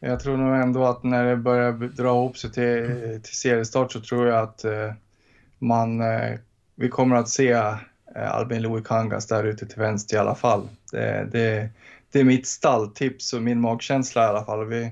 jag 0.05 0.19
tror 0.19 0.37
nog 0.37 0.55
ändå 0.55 0.85
att 0.85 1.03
när 1.03 1.25
det 1.25 1.37
börjar 1.37 1.71
dra 1.71 2.07
ihop 2.07 2.37
sig 2.37 2.51
till, 2.51 3.19
till 3.23 3.35
seriestart 3.35 3.91
så 3.91 4.01
tror 4.01 4.27
jag 4.27 4.43
att 4.43 4.63
eh, 4.63 4.93
man, 5.59 6.01
eh, 6.01 6.39
vi 6.75 6.89
kommer 6.89 7.15
att 7.15 7.29
se 7.29 7.51
eh, 7.51 7.77
Albin 8.15 8.61
Louis 8.61 9.27
där 9.27 9.43
ute 9.43 9.65
till 9.65 9.79
vänster 9.79 10.15
i 10.15 10.19
alla 10.19 10.35
fall. 10.35 10.67
Det, 10.91 11.27
det, 11.31 11.69
det 12.11 12.19
är 12.19 12.23
mitt 12.23 12.47
stalltips 12.47 13.33
och 13.33 13.41
min 13.41 13.61
magkänsla 13.61 14.23
i 14.23 14.27
alla 14.27 14.45
fall. 14.45 14.65
Vi, 14.65 14.91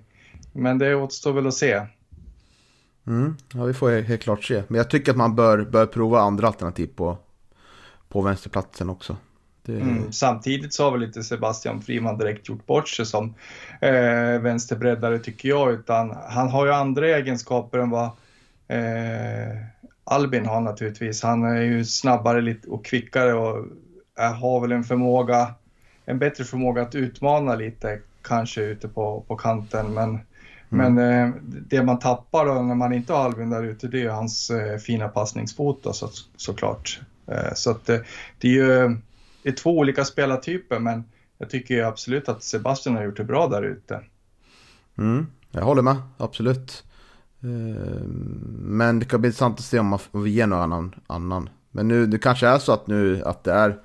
men 0.54 0.78
det 0.78 0.96
återstår 0.96 1.34
väl 1.34 1.48
att 1.48 1.54
se. 1.54 1.82
Mm, 3.08 3.36
ja, 3.54 3.64
vi 3.64 3.74
får 3.74 4.02
helt 4.02 4.22
klart 4.22 4.44
se. 4.44 4.64
Men 4.68 4.78
jag 4.78 4.90
tycker 4.90 5.12
att 5.12 5.18
man 5.18 5.36
bör, 5.36 5.66
bör 5.66 5.86
prova 5.86 6.20
andra 6.20 6.48
alternativ 6.48 6.90
på, 6.96 7.18
på 8.10 8.22
vänsterplatsen 8.22 8.90
också. 8.90 9.18
Det... 9.66 9.74
Mm, 9.74 10.12
samtidigt 10.12 10.74
så 10.74 10.84
har 10.84 10.92
väl 10.92 11.04
inte 11.04 11.24
Sebastian 11.24 11.82
Friman 11.82 12.18
direkt 12.18 12.50
gjort 12.50 12.66
bort 12.66 12.90
sig 12.90 13.06
som 13.06 13.34
eh, 13.82 14.42
vänsterbreddare 14.42 15.20
tycker 15.20 15.50
jag, 15.50 15.74
utan 15.74 16.18
han 16.30 16.50
har 16.50 16.66
ju 16.66 16.72
andra 16.72 17.08
egenskaper 17.08 17.78
än 17.78 17.90
vad 17.90 18.10
eh, 18.68 19.58
Albin 20.04 20.46
har 20.46 20.62
naturligtvis. 20.62 21.24
Han 21.24 21.44
är 21.44 21.62
ju 21.62 21.86
snabbare 21.86 22.56
och 22.68 22.86
kvickare 22.86 23.34
och 23.34 23.66
har 24.16 24.60
väl 24.60 24.72
en 24.72 24.84
förmåga, 24.84 25.54
en 26.06 26.20
bättre 26.20 26.44
förmåga 26.44 26.82
att 26.82 26.96
utmana 26.96 27.56
lite 27.56 28.00
kanske 28.22 28.62
ute 28.62 28.88
på, 28.88 29.24
på 29.28 29.36
kanten, 29.36 29.94
men 29.94 30.20
Mm. 30.74 30.94
Men 30.94 31.28
eh, 31.28 31.36
det 31.44 31.84
man 31.84 32.00
tappar 32.00 32.46
då 32.46 32.54
när 32.54 32.76
man 32.76 32.94
inte 32.94 33.14
har 33.14 33.26
Albin 33.26 33.50
där 33.50 33.64
ute 33.64 33.88
det 33.88 34.02
är 34.02 34.10
hans 34.10 34.50
eh, 34.50 34.78
fina 34.78 35.08
passningsfot 35.08 35.84
då, 35.84 35.94
så, 35.94 36.10
såklart. 36.36 37.02
Eh, 37.28 37.54
så 37.56 37.72
att 37.72 37.86
det, 37.86 38.04
det 38.38 38.48
är 38.48 38.52
ju 38.52 38.98
det 39.44 39.50
är 39.50 39.54
två 39.54 39.78
olika 39.78 40.06
spelartyper 40.06 40.80
men 40.80 41.04
jag 41.38 41.50
tycker 41.50 41.84
absolut 41.84 42.30
att 42.30 42.44
Sebastian 42.44 42.96
har 42.96 43.04
gjort 43.04 43.18
det 43.18 43.24
bra 43.24 43.48
där 43.48 43.64
ute. 43.64 44.02
Mm, 44.98 45.28
jag 45.52 45.62
håller 45.62 45.82
med, 45.82 45.96
absolut. 46.18 46.84
Eh, 47.42 48.04
men 48.58 49.00
det 49.00 49.06
kan 49.06 49.22
bli 49.22 49.28
intressant 49.28 49.60
att 49.60 49.66
se 49.66 49.80
om 49.80 50.00
vi 50.12 50.30
ger 50.30 50.48
någon 50.48 50.94
annan. 51.08 51.50
Men 51.72 51.88
nu, 51.88 52.06
det 52.06 52.18
kanske 52.18 52.48
är 52.48 52.60
så 52.60 52.72
att 52.72 52.88
nu 52.88 53.24
att 53.24 53.44
det 53.44 53.54
är 53.54 53.80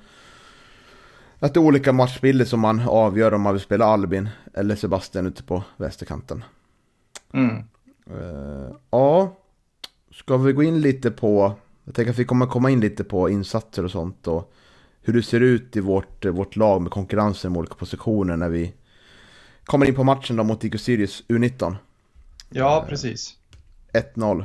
att 1.41 1.55
det 1.55 1.61
är 1.61 1.65
olika 1.65 1.93
matchbilder 1.93 2.45
som 2.45 2.61
man 2.61 2.81
avgör 2.89 3.35
om 3.35 3.43
man 3.43 3.53
vill 3.53 3.63
spela 3.63 3.85
Albin 3.85 4.29
eller 4.55 4.77
Sebastian 4.77 5.27
ute 5.27 5.43
på 5.43 5.63
vänsterkanten. 5.77 6.45
Mm. 7.33 7.57
Uh, 8.11 8.71
ja, 8.91 9.37
ska 10.13 10.37
vi 10.37 10.53
gå 10.53 10.63
in 10.63 10.81
lite 10.81 11.11
på, 11.11 11.53
jag 11.85 11.95
tänker 11.95 12.13
att 12.13 12.19
vi 12.19 12.25
kommer 12.25 12.47
komma 12.47 12.71
in 12.71 12.81
lite 12.81 13.05
på 13.05 13.31
insatser 13.31 13.85
och 13.85 13.91
sånt 13.91 14.27
och 14.27 14.53
hur 15.09 15.15
det 15.15 15.23
ser 15.23 15.41
ut 15.41 15.77
i 15.77 15.81
vårt, 15.81 16.25
vårt 16.25 16.57
lag 16.57 16.83
med 16.83 16.93
konkurrensen 16.93 17.53
med 17.53 17.59
olika 17.59 17.75
positioner 17.75 18.37
när 18.37 18.49
vi 18.49 18.75
kommer 19.65 19.87
in 19.87 19.95
på 19.95 20.05
matchen 20.05 20.37
då 20.37 20.45
mot 20.45 20.65
IK 20.65 20.81
Sirius 20.81 21.25
U19. 21.29 21.77
Ja, 22.51 22.85
precis. 22.89 23.37
1-0. 24.15 24.45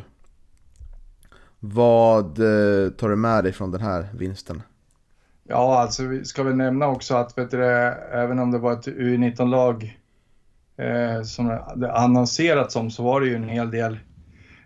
Vad 1.59 2.25
eh, 2.25 2.89
tar 2.89 3.09
du 3.09 3.15
med 3.15 3.43
dig 3.43 3.53
från 3.53 3.71
den 3.71 3.81
här 3.81 4.07
vinsten? 4.13 4.61
Ja, 5.43 5.79
alltså 5.79 6.03
vi 6.03 6.25
ska 6.25 6.43
väl 6.43 6.55
nämna 6.55 6.87
också 6.87 7.15
att 7.15 7.37
vet 7.37 7.51
du, 7.51 7.65
även 7.65 8.39
om 8.39 8.51
det 8.51 8.57
var 8.57 8.73
ett 8.73 8.87
U19-lag 8.87 9.99
eh, 10.77 11.23
som 11.23 11.59
det 11.75 11.93
annonserats 11.93 12.75
om 12.75 12.91
så 12.91 13.03
var 13.03 13.21
det 13.21 13.27
ju 13.27 13.35
en 13.35 13.49
hel 13.49 13.71
del 13.71 13.99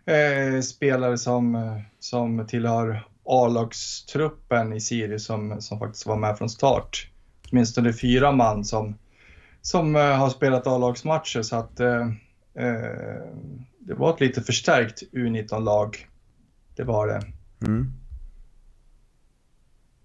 eh, 0.06 0.62
spelare 0.62 1.18
som, 1.18 1.80
som 2.00 2.48
tillhör 2.48 3.04
A-lagstruppen 3.28 4.74
i 4.74 4.82
Sirius 4.82 5.26
som, 5.26 5.62
som 5.62 5.80
faktiskt 5.80 6.06
var 6.06 6.18
med 6.18 6.38
från 6.38 6.50
start. 6.50 7.10
Åtminstone 7.52 7.94
fyra 7.94 8.32
man 8.32 8.66
som, 8.66 8.96
som 9.62 9.96
eh, 9.96 10.02
har 10.02 10.30
spelat 10.30 10.68
A-lagsmatcher 10.68 11.42
så 11.42 11.56
att 11.56 11.80
eh, 11.80 12.08
eh 12.56 13.22
det 13.80 13.94
var 13.94 14.14
ett 14.14 14.20
lite 14.20 14.42
förstärkt 14.42 15.04
U19-lag. 15.12 16.08
Det 16.76 16.84
var 16.84 17.08
det. 17.08 17.22
Mm. 17.66 17.94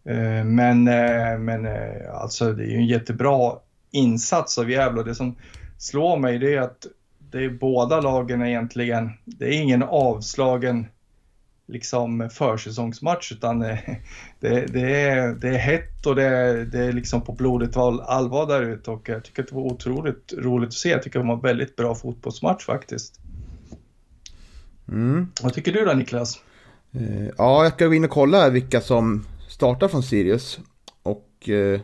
Eh, 0.04 0.44
men, 0.44 0.88
eh, 0.88 1.38
men 1.38 1.66
eh, 1.66 2.14
alltså 2.14 2.52
det 2.52 2.64
är 2.64 2.68
ju 2.68 2.76
en 2.76 2.86
jättebra 2.86 3.52
insats 3.90 4.58
av 4.58 4.70
Gävle 4.70 5.02
det 5.02 5.14
som 5.14 5.36
slår 5.78 6.16
mig 6.16 6.38
det 6.38 6.54
är 6.54 6.60
att 6.60 6.86
det 7.18 7.44
är 7.44 7.50
båda 7.50 8.00
lagen 8.00 8.42
egentligen, 8.42 9.10
det 9.24 9.44
är 9.44 9.62
ingen 9.62 9.82
avslagen 9.82 10.86
liksom 11.66 12.30
försäsongsmatch 12.32 13.32
utan 13.32 13.58
det, 14.40 14.66
det, 14.72 15.00
är, 15.00 15.34
det 15.34 15.48
är 15.48 15.58
hett 15.58 16.06
och 16.06 16.16
det 16.16 16.24
är, 16.24 16.54
det 16.54 16.78
är 16.78 16.92
liksom 16.92 17.22
på 17.22 17.32
blodet 17.32 17.76
allvar 17.76 18.46
där 18.46 18.62
ute 18.62 18.90
och 18.90 19.08
jag 19.08 19.24
tycker 19.24 19.42
att 19.42 19.48
det 19.48 19.54
var 19.54 19.62
otroligt 19.62 20.32
roligt 20.38 20.68
att 20.68 20.74
se. 20.74 20.88
Jag 20.88 21.02
tycker 21.02 21.18
det 21.18 21.26
var 21.26 21.34
en 21.34 21.40
väldigt 21.40 21.76
bra 21.76 21.94
fotbollsmatch 21.94 22.64
faktiskt. 22.64 23.20
Mm. 24.88 25.26
Vad 25.42 25.54
tycker 25.54 25.72
du 25.72 25.84
då 25.84 25.92
Niklas? 25.92 26.40
Ja, 27.38 27.64
jag 27.64 27.72
ska 27.72 27.86
gå 27.86 27.94
in 27.94 28.04
och 28.04 28.10
kolla 28.10 28.48
vilka 28.50 28.80
som 28.80 29.26
startar 29.48 29.88
från 29.88 30.02
Sirius. 30.02 30.60
Och 31.02 31.48
eh, 31.48 31.80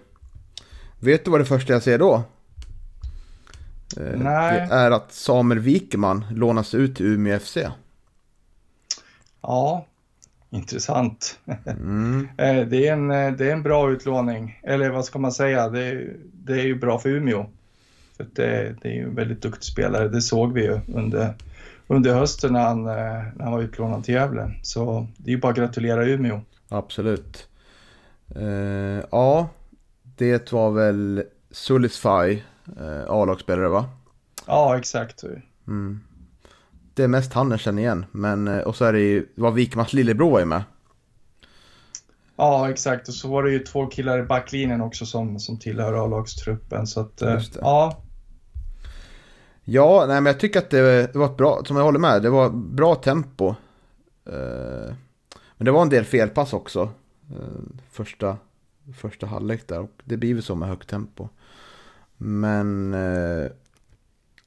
vet 1.01 1.25
du 1.25 1.31
vad 1.31 1.41
det 1.41 1.45
första 1.45 1.73
jag 1.73 1.83
ser 1.83 1.99
då? 1.99 2.23
Eh, 3.97 4.19
Nej. 4.19 4.67
Det 4.69 4.75
är 4.75 4.91
att 4.91 5.13
Samuel 5.13 5.61
Wikeman 5.61 6.25
lånas 6.31 6.75
ut 6.75 6.97
till 6.97 7.07
Umeå 7.07 7.39
FC. 7.39 7.59
Ja, 9.43 9.87
intressant. 10.51 11.39
Mm. 11.67 12.29
Eh, 12.39 12.67
det, 12.67 12.89
är 12.89 12.93
en, 12.93 13.11
eh, 13.11 13.33
det 13.33 13.49
är 13.49 13.53
en 13.53 13.63
bra 13.63 13.91
utlåning, 13.91 14.61
eller 14.63 14.91
vad 14.91 15.05
ska 15.05 15.19
man 15.19 15.33
säga, 15.33 15.69
det, 15.69 16.07
det 16.33 16.53
är 16.53 16.67
ju 16.67 16.75
bra 16.75 16.99
för 16.99 17.09
Umeå. 17.09 17.47
För 18.17 18.27
det, 18.33 18.77
det 18.83 18.89
är 18.89 18.93
ju 18.93 19.03
en 19.03 19.15
väldigt 19.15 19.43
duktig 19.43 19.65
spelare, 19.65 20.09
det 20.09 20.23
såg 20.23 20.53
vi 20.53 20.63
ju 20.63 20.81
under, 20.95 21.35
under 21.87 22.15
hösten 22.15 22.53
när 22.53 22.63
han, 22.63 22.85
när 22.85 23.43
han 23.45 23.53
var 23.53 23.63
utlånad 23.63 24.05
till 24.05 24.15
Gävle. 24.15 24.53
Så 24.63 25.07
det 25.17 25.31
är 25.31 25.35
ju 25.35 25.41
bara 25.41 25.53
att 25.53 25.59
gratulera 25.59 26.07
Umeå. 26.07 26.41
Absolut. 26.69 27.49
Uh, 28.37 29.03
ja, 29.11 29.49
det 30.03 30.53
var 30.53 30.71
väl 30.71 31.25
Sulisfy, 31.51 32.43
uh, 32.81 33.05
A-lagsspelare 33.09 33.69
va? 33.69 33.89
Ja, 34.47 34.79
exakt. 34.79 35.25
Mm. 35.67 36.01
Det 36.99 37.05
är 37.05 37.09
mest 37.09 37.33
han 37.33 37.51
jag 37.51 37.61
känner 37.61 37.83
igen, 37.83 38.07
men 38.13 38.49
uh, 38.49 38.59
och 38.59 38.77
så 38.77 38.85
är 38.85 38.93
det 38.93 39.01
ju, 39.01 39.27
var 39.35 39.51
Wikmans 39.51 39.93
lillebror 39.93 40.45
med. 40.45 40.63
Ja, 42.37 42.71
exakt. 42.71 43.09
Och 43.09 43.15
så 43.15 43.29
var 43.29 43.43
det 43.43 43.51
ju 43.51 43.59
två 43.59 43.87
killar 43.87 44.19
i 44.19 44.23
backlinjen 44.23 44.81
också 44.81 45.07
som, 45.07 45.39
som 45.39 45.59
tillhör 45.59 46.05
A-lagstruppen. 46.05 46.87
Så 46.87 47.01
att, 47.01 47.23
ja. 47.61 48.03
Ja, 49.65 50.05
nej 50.09 50.21
men 50.21 50.27
jag 50.27 50.41
tycker 50.41 50.59
att 50.59 50.71
det, 50.71 51.15
var 51.15 51.27
ett 51.27 51.37
bra, 51.37 51.63
som 51.65 51.77
jag 51.77 51.85
håller 51.85 51.99
med, 51.99 52.23
det 52.23 52.31
var 52.31 52.51
bra 52.51 52.95
tempo. 52.95 53.55
men 55.57 55.65
det 55.65 55.71
var 55.71 55.83
en 55.83 55.89
del 55.89 56.05
felpass 56.05 56.53
också. 56.53 56.91
Eh, 57.31 57.79
första, 57.91 58.37
första 58.97 59.27
halvlek 59.27 59.69
där. 59.69 59.81
Och 59.81 60.03
det 60.05 60.17
blir 60.17 60.35
väl 60.35 60.43
så 60.43 60.55
med 60.55 60.69
högt 60.69 60.89
tempo. 60.89 61.29
Men 62.17 62.95
eh, 62.95 63.51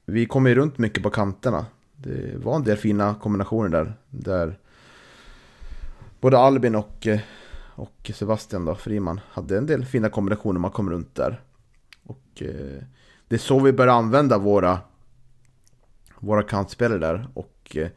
vi 0.06 0.26
kom 0.26 0.46
ju 0.46 0.54
runt 0.54 0.78
mycket 0.78 1.02
på 1.02 1.10
kanterna. 1.10 1.66
Det 2.02 2.36
var 2.36 2.56
en 2.56 2.64
del 2.64 2.76
fina 2.76 3.14
kombinationer 3.14 3.68
där. 3.68 3.94
Där 4.10 4.58
både 6.20 6.38
Albin 6.38 6.74
och, 6.74 7.06
eh, 7.06 7.20
och 7.74 8.10
Sebastian 8.14 8.64
då, 8.64 8.74
Friman, 8.74 9.20
hade 9.30 9.58
en 9.58 9.66
del 9.66 9.84
fina 9.84 10.08
kombinationer 10.08 10.60
man 10.60 10.70
kom 10.70 10.90
runt 10.90 11.14
där. 11.14 11.40
Och 12.02 12.42
eh, 12.42 12.82
det 13.28 13.36
är 13.36 13.38
så 13.38 13.60
vi 13.60 13.72
börjar 13.72 13.94
använda 13.94 14.38
våra, 14.38 14.78
våra 16.18 16.42
kantspelare 16.42 16.98
där. 16.98 17.28
Och 17.34 17.76
eh, 17.76 17.88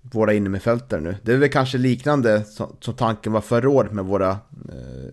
våra 0.00 0.32
innermittfältare 0.32 1.00
nu. 1.00 1.16
Det 1.22 1.32
är 1.32 1.36
väl 1.36 1.48
kanske 1.48 1.78
liknande 1.78 2.44
som, 2.44 2.76
som 2.80 2.94
tanken 2.94 3.32
var 3.32 3.40
förra 3.40 3.70
året 3.70 3.92
med 3.92 4.04
våra 4.04 4.30
eh, 4.30 5.10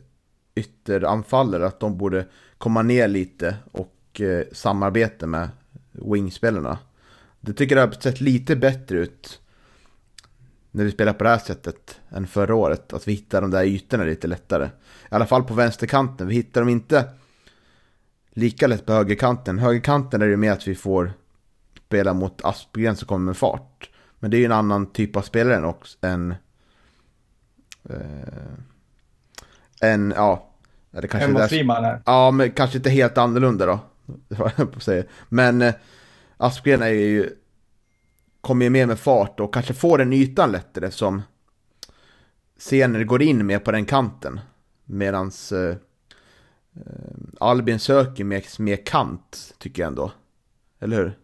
ytteranfallare. 0.56 1.68
Att 1.68 1.80
de 1.80 1.98
borde 1.98 2.26
komma 2.58 2.82
ner 2.82 3.08
lite 3.08 3.56
och 3.72 4.22
eh, 4.22 4.44
samarbeta 4.52 5.28
med 5.28 5.50
wingspelarna. 5.92 6.78
Det 7.46 7.54
tycker 7.54 7.76
jag 7.78 7.88
har 7.88 7.94
sett 7.94 8.22
lite 8.22 8.56
bättre 8.56 8.98
ut 8.98 9.42
när 10.72 10.84
vi 10.84 10.92
spelar 10.92 11.14
på 11.14 11.24
det 11.24 11.30
här 11.30 11.38
sättet 11.38 12.00
än 12.10 12.28
förra 12.28 12.56
året. 12.56 12.94
Att 12.94 13.08
vi 13.08 13.12
hittar 13.12 13.42
de 13.42 13.52
där 13.52 13.64
ytorna 13.64 14.04
lite 14.04 14.28
lättare. 14.28 14.66
I 14.66 14.70
alla 15.10 15.26
fall 15.26 15.44
på 15.44 15.54
vänsterkanten. 15.54 16.28
Vi 16.28 16.36
hittar 16.36 16.62
dem 16.62 16.70
inte 16.70 17.10
lika 18.30 18.68
lätt 18.68 18.86
på 18.86 18.94
högerkanten. 18.94 19.60
Högerkanten 19.60 20.22
är 20.22 20.28
det 20.28 20.38
mer 20.38 20.52
att 20.52 20.68
vi 20.68 20.76
får 20.76 21.14
spela 21.86 22.14
mot 22.14 22.46
Aspgren 22.46 22.96
som 22.96 23.08
kommer 23.08 23.26
med 23.26 23.38
fart. 23.38 23.90
Men 24.20 24.32
det 24.32 24.38
är 24.38 24.40
ju 24.40 24.46
en 24.46 24.52
annan 24.52 24.92
typ 24.92 25.16
av 25.16 25.22
spelare 25.22 25.56
än 25.56 25.66
också. 25.66 25.98
En, 26.02 26.36
eh, 27.90 27.98
en 29.82 30.14
ja. 30.16 30.52
Det 30.92 31.08
kanske 31.08 31.42
en 31.42 31.50
Friman 31.50 31.84
här. 31.84 32.02
Ja, 32.06 32.32
men 32.32 32.52
kanske 32.52 32.78
inte 32.78 32.90
helt 32.90 33.18
annorlunda 33.18 33.66
då. 33.66 33.80
Men 35.30 35.62
eh, 35.62 35.74
Aspgren 36.38 36.82
är 36.82 36.88
ju, 36.88 37.30
kommer 38.42 38.66
ju 38.66 38.70
mer 38.70 38.86
med 38.86 39.00
fart 39.00 39.40
och 39.40 39.54
kanske 39.54 39.74
får 39.74 39.98
den 39.98 40.14
ytan 40.14 40.52
lättare 40.52 40.92
som 40.92 41.22
Sener 42.58 43.04
går 43.04 43.22
in 43.22 43.46
mer 43.46 43.60
på 43.60 43.72
den 43.72 43.86
kanten. 43.86 44.40
Medan 44.86 45.32
eh, 45.52 45.70
eh, 45.70 45.78
Albin 47.40 47.80
söker 47.80 48.24
mer, 48.24 48.62
mer 48.62 48.86
kant, 48.86 49.54
tycker 49.58 49.82
jag 49.82 49.88
ändå. 49.88 50.12
Eller 50.80 50.98
hur? 50.98 51.18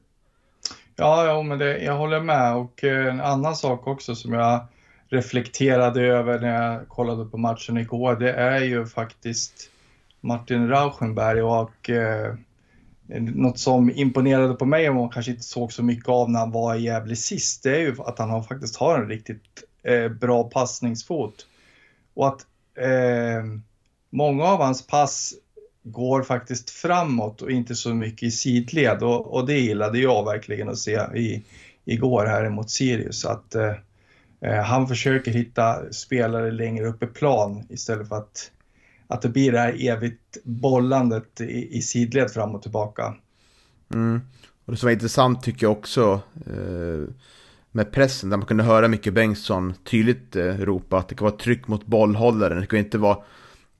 Ja, 0.95 1.25
ja 1.25 1.41
men 1.41 1.59
det, 1.59 1.83
jag 1.83 1.97
håller 1.97 2.21
med. 2.21 2.55
Och 2.55 2.83
eh, 2.83 3.07
en 3.07 3.21
annan 3.21 3.55
sak 3.55 3.87
också 3.87 4.15
som 4.15 4.33
jag 4.33 4.67
reflekterade 5.07 6.01
över 6.01 6.39
när 6.39 6.63
jag 6.63 6.87
kollade 6.87 7.25
på 7.25 7.37
matchen 7.37 7.77
igår, 7.77 8.15
det 8.15 8.33
är 8.33 8.61
ju 8.61 8.85
faktiskt 8.85 9.69
Martin 10.21 10.69
Rauschenberg 10.69 11.41
och 11.41 11.89
eh, 11.89 12.35
något 13.19 13.59
som 13.59 13.91
imponerade 13.95 14.53
på 14.53 14.65
mig 14.65 14.89
och 14.89 14.95
man 14.95 15.09
kanske 15.09 15.31
inte 15.31 15.43
såg 15.43 15.73
så 15.73 15.83
mycket 15.83 16.09
av 16.09 16.29
när 16.29 16.39
han 16.39 16.51
var 16.51 16.75
i 16.75 16.81
Gävle 16.81 17.15
sist, 17.15 17.63
det 17.63 17.75
är 17.75 17.79
ju 17.79 17.95
att 17.99 18.19
han 18.19 18.29
har, 18.29 18.43
faktiskt 18.43 18.75
har 18.75 18.99
en 18.99 19.09
riktigt 19.09 19.63
eh, 19.83 20.07
bra 20.07 20.43
passningsfot. 20.43 21.47
Och 22.13 22.27
att 22.27 22.45
eh, 22.77 23.43
många 24.09 24.43
av 24.43 24.61
hans 24.61 24.87
pass 24.87 25.33
går 25.83 26.23
faktiskt 26.23 26.69
framåt 26.69 27.41
och 27.41 27.51
inte 27.51 27.75
så 27.75 27.93
mycket 27.93 28.23
i 28.23 28.31
sidled 28.31 29.03
och, 29.03 29.33
och 29.33 29.47
det 29.47 29.59
gillade 29.59 29.99
jag 29.99 30.25
verkligen 30.25 30.69
att 30.69 30.77
se 30.77 30.99
i, 31.15 31.43
igår 31.85 32.25
här 32.25 32.49
mot 32.49 32.69
Sirius. 32.69 33.25
Att 33.25 33.55
eh, 33.55 33.73
eh, 34.41 34.63
han 34.63 34.87
försöker 34.87 35.31
hitta 35.31 35.93
spelare 35.93 36.51
längre 36.51 36.87
upp 36.87 37.03
i 37.03 37.07
plan 37.07 37.63
istället 37.69 38.07
för 38.07 38.15
att, 38.15 38.51
att 39.11 39.21
det 39.21 39.29
blir 39.29 39.51
det 39.51 39.59
här 39.59 39.87
evigt 39.87 40.37
bollandet 40.43 41.41
i, 41.41 41.77
i 41.77 41.81
sidled 41.81 42.31
fram 42.31 42.55
och 42.55 42.61
tillbaka. 42.61 43.15
Mm. 43.93 44.21
Och 44.65 44.73
det 44.73 44.77
som 44.77 44.87
var 44.87 44.93
intressant 44.93 45.43
tycker 45.43 45.65
jag 45.65 45.71
också 45.71 46.21
eh, 46.45 47.13
med 47.71 47.91
pressen 47.91 48.29
där 48.29 48.37
man 48.37 48.47
kunde 48.47 48.63
höra 48.63 48.87
Micke 48.87 49.13
Bengtsson 49.13 49.73
tydligt 49.83 50.35
eh, 50.35 50.57
ropa 50.57 50.97
att 50.97 51.09
det 51.09 51.15
kan 51.15 51.25
vara 51.25 51.37
tryck 51.37 51.67
mot 51.67 51.85
bollhållaren. 51.85 52.61
Det 52.61 52.67
kan 52.67 52.79
inte 52.79 52.97
vara 52.97 53.17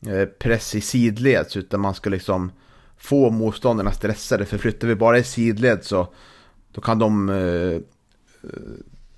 Eh, 0.07 0.25
press 0.25 0.75
i 0.75 0.81
sidled 0.81 1.45
utan 1.55 1.81
man 1.81 1.93
ska 1.93 2.09
liksom 2.09 2.51
få 2.97 3.29
motståndarna 3.29 3.91
stressade. 3.91 4.45
För 4.45 4.57
flyttar 4.57 4.87
vi 4.87 4.95
bara 4.95 5.17
i 5.17 5.23
sidled 5.23 5.83
så 5.83 6.13
då 6.71 6.81
kan 6.81 6.99
de 6.99 7.29
eh, 7.29 7.35
eh 7.35 7.81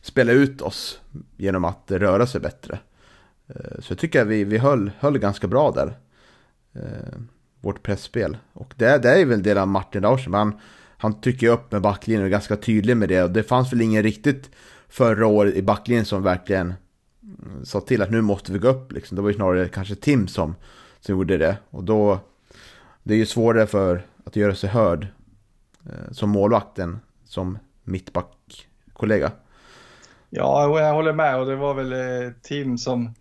spela 0.01 0.31
ut 0.31 0.61
oss 0.61 0.99
genom 1.37 1.65
att 1.65 1.91
röra 1.91 2.27
sig 2.27 2.41
bättre. 2.41 2.79
Eh, 3.47 3.79
så 3.79 3.91
jag 3.91 3.97
tycker 3.97 4.21
att 4.21 4.27
vi, 4.27 4.43
vi 4.43 4.57
höll, 4.57 4.91
höll 4.99 5.17
ganska 5.17 5.47
bra 5.47 5.71
där. 5.71 5.97
Eh, 6.73 7.19
vårt 7.61 7.83
pressspel. 7.83 8.37
Och 8.53 8.73
det, 8.77 8.97
det 8.97 9.21
är 9.21 9.25
väl 9.25 9.33
en 9.33 9.43
del 9.43 9.57
av 9.57 9.67
Martin 9.67 10.01
Laursen. 10.01 10.33
Han, 10.33 10.59
han 10.97 11.21
trycker 11.21 11.49
upp 11.49 11.71
med 11.71 11.81
backlinjen 11.81 12.21
och 12.21 12.27
är 12.27 12.31
ganska 12.31 12.55
tydlig 12.55 12.97
med 12.97 13.09
det. 13.09 13.23
Och 13.23 13.31
det 13.31 13.43
fanns 13.43 13.73
väl 13.73 13.81
ingen 13.81 14.03
riktigt 14.03 14.49
förra 14.87 15.27
året 15.27 15.55
i 15.55 15.61
backlinjen 15.61 16.05
som 16.05 16.23
verkligen 16.23 16.73
mm, 17.23 17.65
sa 17.65 17.81
till 17.81 18.01
att 18.01 18.11
nu 18.11 18.21
måste 18.21 18.51
vi 18.51 18.59
gå 18.59 18.67
upp. 18.67 18.91
Liksom. 18.91 19.15
Det 19.15 19.21
var 19.21 19.29
ju 19.29 19.35
snarare 19.35 19.67
kanske 19.67 19.95
Tim 19.95 20.27
som, 20.27 20.55
som 20.99 21.15
gjorde 21.15 21.37
det. 21.37 21.57
Och 21.69 21.83
då, 21.83 22.19
det 23.03 23.13
är 23.13 23.17
ju 23.17 23.25
svårare 23.25 23.67
för 23.67 24.05
att 24.23 24.35
göra 24.35 24.55
sig 24.55 24.69
hörd 24.69 25.07
eh, 25.85 26.11
som 26.11 26.29
målvakten 26.29 26.99
som 27.25 27.57
mittbackkollega. 27.83 29.31
Ja, 30.29 30.79
jag 30.79 30.93
håller 30.93 31.13
med 31.13 31.39
och 31.39 31.45
det 31.45 31.55
var 31.55 31.73
väl 31.73 32.33
Tim 32.41 32.77
som 32.77 33.13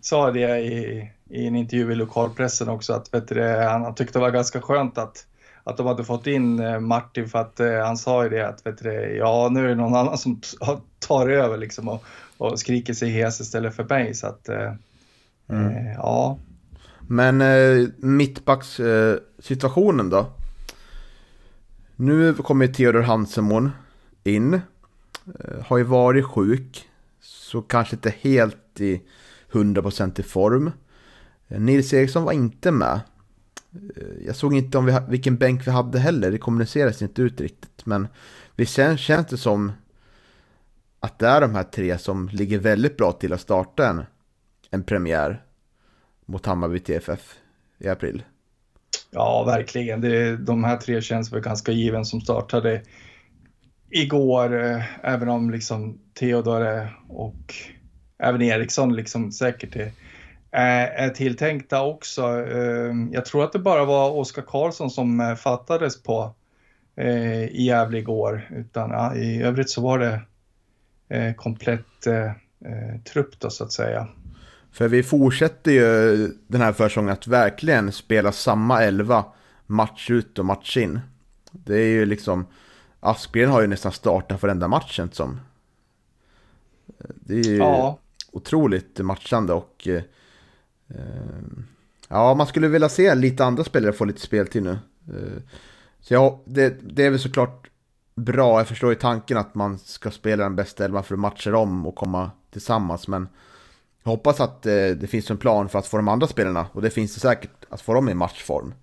sa 0.00 0.30
det 0.30 0.58
i, 0.58 1.10
i 1.28 1.46
en 1.46 1.56
intervju 1.56 1.92
i 1.92 1.94
lokalpressen 1.94 2.68
också 2.68 2.92
att 2.92 3.14
vet 3.14 3.28
du, 3.28 3.42
han 3.42 3.94
tyckte 3.94 4.18
det 4.18 4.22
var 4.22 4.30
ganska 4.30 4.60
skönt 4.60 4.98
att, 4.98 5.26
att 5.64 5.76
de 5.76 5.86
hade 5.86 6.04
fått 6.04 6.26
in 6.26 6.60
eh, 6.60 6.80
Martin 6.80 7.28
för 7.28 7.38
att 7.38 7.60
eh, 7.60 7.84
han 7.84 7.96
sa 7.96 8.24
ju 8.24 8.30
det 8.30 8.48
att 8.48 8.66
vet 8.66 8.82
du, 8.82 9.16
ja 9.16 9.48
nu 9.52 9.64
är 9.64 9.68
det 9.68 9.74
någon 9.74 9.94
annan 9.94 10.18
som 10.18 10.40
tar 10.98 11.28
över 11.28 11.58
liksom 11.58 11.88
och, 11.88 12.04
och 12.38 12.58
skriker 12.58 12.94
sig 12.94 13.10
hes 13.10 13.40
istället 13.40 13.76
för 13.76 13.84
mig 13.84 14.14
så 14.14 14.26
att 14.26 14.48
mm. 14.48 14.76
eh, 15.48 15.94
ja. 15.94 16.38
Men 17.00 17.40
eh, 17.40 17.88
mittbackssituationen 17.96 20.06
eh, 20.06 20.10
då? 20.10 20.26
Nu 21.96 22.34
kommer 22.34 22.66
Theodor 22.66 23.00
Hansemon 23.00 23.70
in. 24.24 24.54
Eh, 24.54 24.60
har 25.66 25.78
ju 25.78 25.84
varit 25.84 26.24
sjuk. 26.24 26.88
Så 27.20 27.62
kanske 27.62 27.96
inte 27.96 28.14
helt 28.20 28.80
i 28.80 29.00
100% 29.52 30.20
i 30.20 30.22
form. 30.22 30.70
Eh, 31.48 31.60
Nils 31.60 31.92
Eriksson 31.92 32.24
var 32.24 32.32
inte 32.32 32.70
med. 32.70 33.00
Eh, 33.96 34.26
jag 34.26 34.36
såg 34.36 34.54
inte 34.54 34.78
om 34.78 34.86
vi, 34.86 34.98
vilken 35.08 35.36
bänk 35.36 35.66
vi 35.66 35.70
hade 35.70 35.98
heller. 35.98 36.30
Det 36.30 36.38
kommunicerades 36.38 37.02
inte 37.02 37.22
ut 37.22 37.40
riktigt. 37.40 37.86
Men 37.86 38.08
visst 38.56 38.74
känns 38.96 39.26
det 39.26 39.38
som 39.38 39.72
att 41.00 41.18
det 41.18 41.26
är 41.26 41.40
de 41.40 41.54
här 41.54 41.62
tre 41.62 41.98
som 41.98 42.28
ligger 42.28 42.58
väldigt 42.58 42.96
bra 42.96 43.12
till 43.12 43.32
att 43.32 43.40
starta 43.40 43.88
en, 43.88 44.02
en 44.70 44.82
premiär 44.82 45.42
mot 46.26 46.46
Hammarby 46.46 46.78
TFF 46.78 47.36
i 47.78 47.88
april. 47.88 48.22
Ja, 49.10 49.44
verkligen. 49.44 50.00
Det, 50.00 50.36
de 50.36 50.64
här 50.64 50.76
tre 50.76 51.02
känns 51.02 51.32
väl 51.32 51.40
ganska 51.40 51.72
given 51.72 52.04
som 52.04 52.20
startade 52.20 52.82
igår, 53.90 54.64
eh, 54.64 54.82
även 55.02 55.28
om 55.28 55.50
liksom 55.50 55.98
Theodor 56.14 56.88
och 57.08 57.54
även 58.22 58.42
Eriksson 58.42 58.96
liksom 58.96 59.32
säkert 59.32 59.76
är, 59.76 59.92
är 60.86 61.08
tilltänkta 61.08 61.82
också. 61.82 62.22
Eh, 62.22 62.94
jag 63.12 63.24
tror 63.24 63.44
att 63.44 63.52
det 63.52 63.58
bara 63.58 63.84
var 63.84 64.10
Oskar 64.10 64.42
Karlsson 64.42 64.90
som 64.90 65.20
eh, 65.20 65.34
fattades 65.34 66.02
på 66.02 66.34
i 67.50 67.66
Gävle 67.66 67.98
igår, 67.98 68.48
utan 68.50 68.90
ja, 68.90 69.14
i 69.14 69.42
övrigt 69.42 69.70
så 69.70 69.80
var 69.80 69.98
det 69.98 70.20
komplett 71.36 72.06
trupp 73.12 73.40
då 73.40 73.50
så 73.50 73.64
att 73.64 73.72
säga. 73.72 74.08
För 74.72 74.88
vi 74.88 75.02
fortsätter 75.02 75.70
ju 75.70 76.16
den 76.46 76.60
här 76.60 76.72
försäsongen 76.72 77.12
att 77.12 77.26
verkligen 77.26 77.92
spela 77.92 78.32
samma 78.32 78.82
elva 78.82 79.24
match 79.66 80.10
ut 80.10 80.38
och 80.38 80.44
match 80.44 80.76
in. 80.76 81.00
Det 81.50 81.76
är 81.76 81.88
ju 81.88 82.06
liksom 82.06 82.46
Aspgren 83.00 83.50
har 83.50 83.60
ju 83.60 83.66
nästan 83.66 83.92
startat 83.92 84.42
varenda 84.42 84.68
matchen 84.68 85.08
som. 85.12 85.40
Det 86.98 87.34
är 87.34 87.44
ju 87.44 87.56
ja 87.56 87.98
otroligt 88.32 88.98
matchande 88.98 89.52
och 89.52 89.88
eh, 89.88 90.02
eh, 90.88 91.40
ja, 92.08 92.34
man 92.34 92.46
skulle 92.46 92.68
vilja 92.68 92.88
se 92.88 93.14
lite 93.14 93.44
andra 93.44 93.64
spelare 93.64 93.92
få 93.92 94.04
lite 94.04 94.20
speltid 94.20 94.62
nu. 94.62 94.78
Eh, 95.08 95.42
så 96.00 96.14
ja, 96.14 96.42
det, 96.44 96.76
det, 96.96 97.06
är 97.06 97.10
väl 97.10 97.20
såklart 97.20 97.70
bra. 98.14 98.60
Jag 98.60 98.68
förstår 98.68 98.90
ju 98.90 98.96
tanken 98.96 99.36
att 99.36 99.54
man 99.54 99.78
ska 99.78 100.10
spela 100.10 100.42
den 100.42 100.56
bästa 100.56 100.84
elvan 100.84 101.04
för 101.04 101.14
att 101.14 101.20
matcha 101.20 101.56
om 101.56 101.86
och 101.86 101.94
komma 101.94 102.30
tillsammans. 102.50 103.08
Men 103.08 103.28
jag 104.02 104.10
hoppas 104.10 104.40
att 104.40 104.66
eh, 104.66 104.72
det 104.72 105.10
finns 105.10 105.30
en 105.30 105.38
plan 105.38 105.68
för 105.68 105.78
att 105.78 105.86
få 105.86 105.96
de 105.96 106.08
andra 106.08 106.26
spelarna 106.26 106.66
och 106.72 106.82
det 106.82 106.90
finns 106.90 107.14
det 107.14 107.20
säkert 107.20 107.64
att 107.68 107.80
få 107.80 107.94
dem 107.94 108.08
i 108.08 108.14
matchform. 108.14 108.74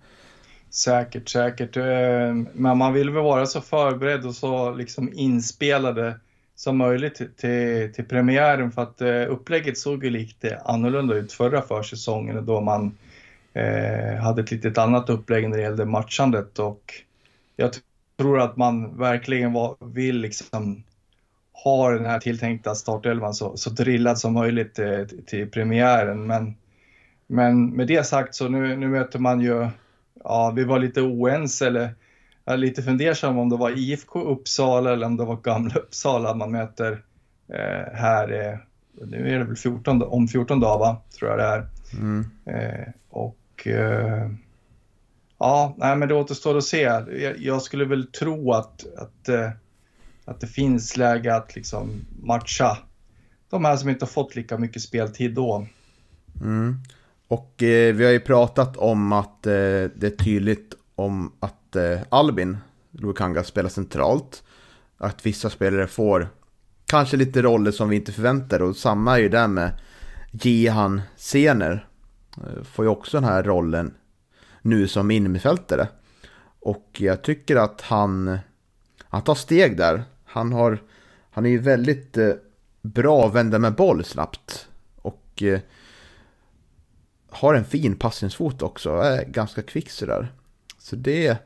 Säkert, 0.70 1.28
säkert. 1.28 1.76
Eh, 1.76 2.34
men 2.52 2.78
man 2.78 2.92
vill 2.92 3.10
väl 3.10 3.22
vara 3.22 3.46
så 3.46 3.60
förberedd 3.60 4.26
och 4.26 4.34
så 4.34 4.74
liksom 4.74 5.12
inspelade 5.12 6.20
som 6.58 6.76
möjligt 6.76 7.36
till, 7.36 7.92
till 7.94 8.04
premiären 8.04 8.72
för 8.72 8.82
att 8.82 9.00
eh, 9.00 9.30
upplägget 9.30 9.78
såg 9.78 10.04
ju 10.04 10.10
lite 10.10 10.50
eh, 10.50 10.58
annorlunda 10.64 11.14
ut 11.14 11.32
förra 11.32 11.62
försäsongen 11.62 12.46
då 12.46 12.60
man 12.60 12.98
eh, 13.52 14.14
hade 14.14 14.42
ett 14.42 14.50
litet 14.50 14.78
annat 14.78 15.10
upplägg 15.10 15.48
när 15.48 15.56
det 15.56 15.62
gällde 15.62 15.84
matchandet. 15.84 16.58
Och 16.58 16.94
jag 17.56 17.70
tror 18.18 18.40
att 18.40 18.56
man 18.56 18.98
verkligen 18.98 19.52
var, 19.52 19.76
vill 19.80 20.20
liksom 20.20 20.84
ha 21.64 21.90
den 21.90 22.06
här 22.06 22.20
tilltänkta 22.20 22.74
startelvan 22.74 23.34
så, 23.34 23.56
så 23.56 23.70
drillad 23.70 24.18
som 24.18 24.32
möjligt 24.32 24.78
eh, 24.78 25.04
till, 25.04 25.24
till 25.24 25.50
premiären. 25.50 26.26
Men, 26.26 26.54
men 27.26 27.70
med 27.70 27.86
det 27.86 28.06
sagt 28.06 28.34
så 28.34 28.48
nu, 28.48 28.76
nu 28.76 28.88
möter 28.88 29.18
man 29.18 29.40
ju 29.40 29.68
ja, 30.24 30.52
vi 30.56 30.64
var 30.64 30.78
lite 30.78 31.02
oense 31.02 31.66
eller 31.66 31.94
jag 32.48 32.54
är 32.54 32.58
lite 32.58 32.82
fundersam 32.82 33.38
om 33.38 33.48
det 33.48 33.56
var 33.56 33.78
IFK 33.78 34.20
Uppsala 34.20 34.92
eller 34.92 35.06
om 35.06 35.16
det 35.16 35.24
var 35.24 35.36
Gamla 35.36 35.74
Uppsala 35.74 36.34
man 36.34 36.52
möter 36.52 37.02
eh, 37.48 37.94
här. 37.94 38.32
Eh, 38.32 38.58
nu 39.06 39.34
är 39.34 39.38
det 39.38 39.44
väl 39.44 39.56
14, 39.56 40.02
om 40.02 40.28
14 40.28 40.60
dagar, 40.60 40.78
va? 40.78 41.02
tror 41.18 41.30
jag 41.30 41.38
det 41.38 41.44
är. 41.44 41.66
Mm. 41.92 42.26
Eh, 42.44 42.88
och 43.08 43.66
eh, 43.66 44.30
ja, 45.38 45.74
nej, 45.78 45.96
men 45.96 46.08
det 46.08 46.14
återstår 46.14 46.56
att 46.56 46.64
se. 46.64 46.80
Jag, 46.80 47.38
jag 47.38 47.62
skulle 47.62 47.84
väl 47.84 48.06
tro 48.06 48.52
att, 48.52 48.86
att, 48.96 49.28
eh, 49.28 49.50
att 50.24 50.40
det 50.40 50.46
finns 50.46 50.96
läge 50.96 51.34
att 51.34 51.56
liksom 51.56 51.90
matcha 52.22 52.78
de 53.50 53.64
här 53.64 53.76
som 53.76 53.88
inte 53.88 54.04
har 54.04 54.10
fått 54.10 54.36
lika 54.36 54.58
mycket 54.58 54.82
speltid 54.82 55.34
då. 55.34 55.66
Mm. 56.40 56.76
Och 57.28 57.62
eh, 57.62 57.94
vi 57.94 58.04
har 58.04 58.12
ju 58.12 58.20
pratat 58.20 58.76
om 58.76 59.12
att 59.12 59.42
det 59.42 60.02
är 60.02 60.24
tydligt 60.24 60.74
om 60.94 61.32
att 61.40 61.57
eh, 61.76 62.00
Albin 62.08 62.58
Lukanga 62.90 63.44
spelar 63.44 63.68
centralt. 63.68 64.42
Att 64.96 65.26
vissa 65.26 65.50
spelare 65.50 65.86
får 65.86 66.28
kanske 66.86 67.16
lite 67.16 67.42
roller 67.42 67.70
som 67.70 67.88
vi 67.88 67.96
inte 67.96 68.12
förväntar 68.12 68.62
och 68.62 68.76
samma 68.76 69.16
är 69.16 69.22
ju 69.22 69.28
där 69.28 69.48
med 69.48 69.80
Jihan 70.30 71.02
Sener. 71.16 71.88
Eh, 72.36 72.62
får 72.62 72.84
ju 72.84 72.88
också 72.88 73.16
den 73.16 73.24
här 73.24 73.42
rollen 73.42 73.94
nu 74.62 74.88
som 74.88 75.10
innermittfältare. 75.10 75.88
Och 76.60 76.88
jag 76.92 77.22
tycker 77.22 77.56
att 77.56 77.80
han, 77.80 78.38
han 79.02 79.22
tar 79.22 79.34
steg 79.34 79.76
där. 79.76 80.04
Han, 80.24 80.52
har, 80.52 80.82
han 81.30 81.46
är 81.46 81.50
ju 81.50 81.58
väldigt 81.58 82.16
eh, 82.16 82.32
bra 82.82 83.26
att 83.26 83.34
vända 83.34 83.58
med 83.58 83.74
boll 83.74 84.04
snabbt. 84.04 84.68
Och 84.96 85.42
eh, 85.42 85.60
har 87.30 87.54
en 87.54 87.64
fin 87.64 87.96
passningsfot 87.96 88.62
också, 88.62 88.90
är 88.90 89.24
ganska 89.24 89.62
kvick 89.62 89.90
sådär. 89.90 90.32
Så 90.78 90.96
det... 90.96 91.38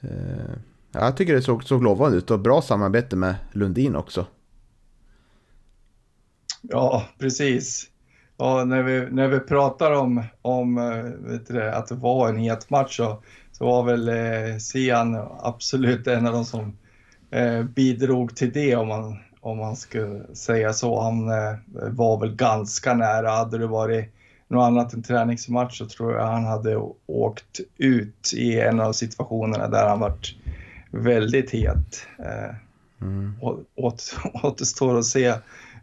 Eh, 0.00 0.56
jag 0.92 1.16
tycker 1.16 1.34
det 1.34 1.42
såg, 1.42 1.64
såg 1.64 1.82
lovande 1.82 2.18
ut 2.18 2.30
och 2.30 2.40
bra 2.40 2.62
samarbete 2.62 3.16
med 3.16 3.34
Lundin 3.52 3.96
också. 3.96 4.26
Ja, 6.62 7.04
precis. 7.18 7.90
Ja, 8.36 8.64
när, 8.64 8.82
vi, 8.82 9.10
när 9.10 9.28
vi 9.28 9.40
pratar 9.40 9.92
om, 9.92 10.24
om 10.42 10.78
eh, 10.78 11.30
vet 11.30 11.46
du, 11.48 11.62
att 11.62 11.86
det 11.86 11.94
var 11.94 12.28
en 12.28 12.38
het 12.38 12.70
match 12.70 12.96
så, 12.96 13.22
så 13.52 13.64
var 13.64 13.82
väl 13.82 14.08
eh, 14.08 14.56
Sian 14.58 15.14
absolut 15.40 16.06
en 16.06 16.26
av 16.26 16.32
de 16.32 16.44
som 16.44 16.76
eh, 17.30 17.62
bidrog 17.62 18.36
till 18.36 18.52
det 18.52 18.76
om 18.76 18.88
man, 18.88 19.18
om 19.40 19.58
man 19.58 19.76
skulle 19.76 20.34
säga 20.34 20.72
så. 20.72 21.00
Han 21.00 21.28
eh, 21.28 21.54
var 21.90 22.20
väl 22.20 22.34
ganska 22.34 22.94
nära. 22.94 23.30
Hade 23.30 23.58
det 23.58 23.66
varit 23.66 24.14
något 24.48 24.66
annat 24.66 24.92
än 24.92 25.02
träningsmatch 25.02 25.78
så 25.78 25.86
tror 25.86 26.14
jag 26.14 26.26
han 26.26 26.44
hade 26.44 26.76
åkt 27.06 27.60
ut 27.76 28.32
i 28.36 28.60
en 28.60 28.80
av 28.80 28.92
situationerna 28.92 29.68
där 29.68 29.88
han 29.88 30.00
varit 30.00 30.34
väldigt 30.90 31.50
het. 31.50 32.06
Eh, 32.18 32.54
mm. 33.00 33.34
åt, 33.76 34.16
återstår 34.42 34.98
att 34.98 35.04
se 35.04 35.26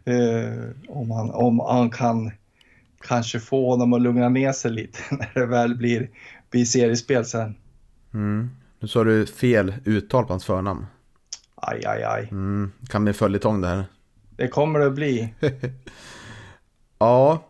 eh, 0.04 0.68
om, 0.88 1.10
han, 1.10 1.30
om 1.30 1.60
han 1.60 1.90
kan 1.90 2.30
kanske 3.00 3.40
få 3.40 3.70
honom 3.70 3.92
att 3.92 4.02
lugna 4.02 4.28
ner 4.28 4.52
sig 4.52 4.70
lite 4.70 4.98
när 5.10 5.30
det 5.34 5.46
väl 5.46 5.76
blir, 5.76 6.10
blir 6.50 6.64
seriespel 6.64 7.24
sen. 7.24 7.54
Mm. 8.14 8.50
Nu 8.80 8.88
sa 8.88 9.04
du 9.04 9.26
fel 9.26 9.74
uttal 9.84 10.24
på 10.24 10.32
hans 10.32 10.44
förnamn. 10.44 10.86
Aj, 11.54 11.86
aj, 11.86 12.02
aj. 12.02 12.28
Mm. 12.30 12.72
Kan 12.88 13.04
bli 13.04 13.12
följetong 13.12 13.60
det 13.60 13.68
här. 13.68 13.84
Det 14.36 14.48
kommer 14.48 14.78
det 14.78 14.86
att 14.86 14.94
bli. 14.94 15.34
ja, 16.98 17.44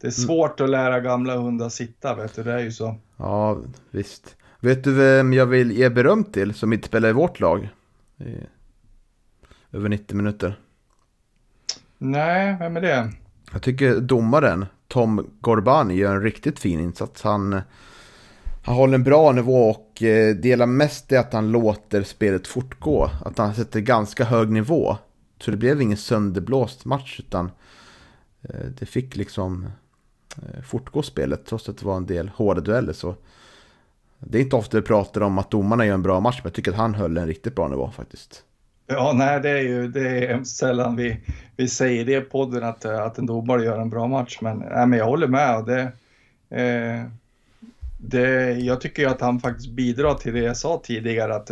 det 0.00 0.06
är 0.06 0.10
svårt 0.10 0.60
att 0.60 0.70
lära 0.70 1.00
gamla 1.00 1.36
hundar 1.36 1.68
sitta, 1.68 2.14
vet 2.14 2.34
du. 2.34 2.42
Det 2.42 2.52
är 2.52 2.58
ju 2.58 2.72
så. 2.72 2.96
Ja, 3.16 3.58
visst. 3.90 4.36
Vet 4.60 4.84
du 4.84 4.92
vem 4.92 5.32
jag 5.32 5.46
vill 5.46 5.72
ge 5.72 5.88
beröm 5.88 6.24
till 6.24 6.54
som 6.54 6.72
inte 6.72 6.88
spelar 6.88 7.08
i 7.08 7.12
vårt 7.12 7.40
lag? 7.40 7.68
I 8.18 8.34
över 9.72 9.88
90 9.88 10.16
minuter. 10.16 10.60
Nej, 11.98 12.56
vem 12.58 12.76
är 12.76 12.80
det? 12.80 13.12
Jag 13.52 13.62
tycker 13.62 14.00
domaren 14.00 14.66
Tom 14.88 15.30
Gorbani 15.40 15.94
gör 15.94 16.14
en 16.14 16.22
riktigt 16.22 16.58
fin 16.58 16.80
insats. 16.80 17.22
Han, 17.22 17.60
han 18.64 18.74
håller 18.74 18.94
en 18.94 19.04
bra 19.04 19.32
nivå 19.32 19.70
och 19.70 20.02
eh, 20.02 20.36
delar 20.36 20.66
mest 20.66 21.08
det 21.08 21.16
att 21.16 21.32
han 21.32 21.52
låter 21.52 22.02
spelet 22.02 22.46
fortgå. 22.46 23.10
Att 23.24 23.38
han 23.38 23.54
sätter 23.54 23.80
ganska 23.80 24.24
hög 24.24 24.50
nivå. 24.50 24.96
Så 25.40 25.50
det 25.50 25.56
blev 25.56 25.82
ingen 25.82 25.96
sönderblåst 25.96 26.84
match 26.84 27.20
utan 27.20 27.46
eh, 27.46 27.52
Eh, 28.42 28.66
det 28.78 28.86
fick 28.86 29.16
liksom 29.16 29.66
eh, 30.36 30.62
fortgå 30.62 31.02
spelet 31.02 31.46
trots 31.46 31.68
att 31.68 31.78
det 31.78 31.86
var 31.86 31.96
en 31.96 32.06
del 32.06 32.28
hårda 32.28 32.60
dueller. 32.60 32.92
Så 32.92 33.14
det 34.18 34.38
är 34.38 34.42
inte 34.42 34.56
ofta 34.56 34.76
vi 34.76 34.82
pratar 34.82 35.20
om 35.20 35.38
att 35.38 35.50
domarna 35.50 35.86
gör 35.86 35.94
en 35.94 36.02
bra 36.02 36.20
match 36.20 36.36
men 36.36 36.48
jag 36.48 36.54
tycker 36.54 36.70
att 36.70 36.76
han 36.76 36.94
höll 36.94 37.16
en 37.16 37.26
riktigt 37.26 37.54
bra 37.54 37.68
nivå 37.68 37.90
faktiskt. 37.90 38.44
Ja, 38.86 39.12
nej, 39.14 39.40
det 39.40 39.50
är 39.50 39.62
ju 39.62 39.88
det 39.88 40.26
är 40.26 40.44
sällan 40.44 40.96
vi, 40.96 41.20
vi 41.56 41.68
säger 41.68 42.04
det 42.04 42.16
i 42.16 42.20
podden 42.20 42.64
att, 42.64 42.84
att 42.84 43.18
en 43.18 43.26
domare 43.26 43.64
gör 43.64 43.78
en 43.78 43.90
bra 43.90 44.06
match. 44.06 44.38
Men, 44.40 44.58
nej, 44.58 44.86
men 44.86 44.98
jag 44.98 45.06
håller 45.06 45.26
med. 45.26 45.64
Det, 45.64 45.80
eh, 46.62 47.04
det, 47.98 48.50
jag 48.52 48.80
tycker 48.80 49.02
ju 49.02 49.08
att 49.08 49.20
han 49.20 49.40
faktiskt 49.40 49.70
bidrar 49.70 50.14
till 50.14 50.34
det 50.34 50.40
jag 50.40 50.56
sa 50.56 50.80
tidigare, 50.84 51.34
att, 51.34 51.50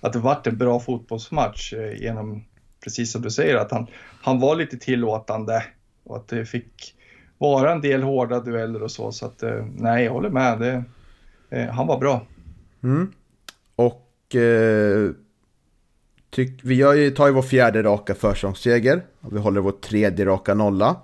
att 0.00 0.12
det 0.12 0.18
vart 0.18 0.46
en 0.46 0.58
bra 0.58 0.80
fotbollsmatch 0.80 1.72
eh, 1.72 2.02
genom, 2.02 2.44
precis 2.84 3.12
som 3.12 3.22
du 3.22 3.30
säger, 3.30 3.56
att 3.56 3.70
han, 3.70 3.86
han 4.22 4.40
var 4.40 4.56
lite 4.56 4.78
tillåtande 4.78 5.64
och 6.08 6.16
att 6.16 6.28
det 6.28 6.44
fick 6.44 6.94
vara 7.38 7.72
en 7.72 7.80
del 7.80 8.02
hårda 8.02 8.40
dueller 8.40 8.82
och 8.82 8.90
så. 8.90 9.12
Så 9.12 9.26
att, 9.26 9.42
eh, 9.42 9.66
nej, 9.76 10.04
jag 10.04 10.12
håller 10.12 10.30
med. 10.30 10.60
Det, 10.60 10.84
eh, 11.50 11.68
han 11.68 11.86
var 11.86 11.98
bra. 11.98 12.26
Mm. 12.82 13.12
Och 13.76 14.34
eh, 14.34 15.10
tyck, 16.30 16.60
vi 16.62 16.74
gör 16.74 16.94
ju, 16.94 17.10
tar 17.10 17.26
ju 17.26 17.32
vår 17.32 17.42
fjärde 17.42 17.82
raka 17.82 18.14
försångsseger. 18.14 19.02
Och 19.20 19.36
vi 19.36 19.38
håller 19.38 19.60
vår 19.60 19.72
tredje 19.72 20.26
raka 20.26 20.54
nolla. 20.54 20.96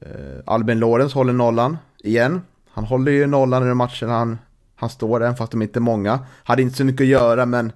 Eh, 0.00 0.42
Albin 0.46 0.78
Lorenz 0.78 1.12
håller 1.12 1.32
nollan 1.32 1.76
igen. 1.98 2.40
Han 2.68 2.84
håller 2.84 3.12
ju 3.12 3.26
nollan 3.26 3.62
i 3.62 3.68
de 3.68 3.78
matcherna 3.78 4.12
han, 4.12 4.38
han 4.74 4.90
står, 4.90 5.22
även 5.22 5.36
fast 5.36 5.52
de 5.52 5.62
inte 5.62 5.78
är 5.78 5.80
många. 5.80 6.18
Hade 6.44 6.62
inte 6.62 6.76
så 6.76 6.84
mycket 6.84 7.00
att 7.00 7.08
göra, 7.08 7.46
men 7.46 7.72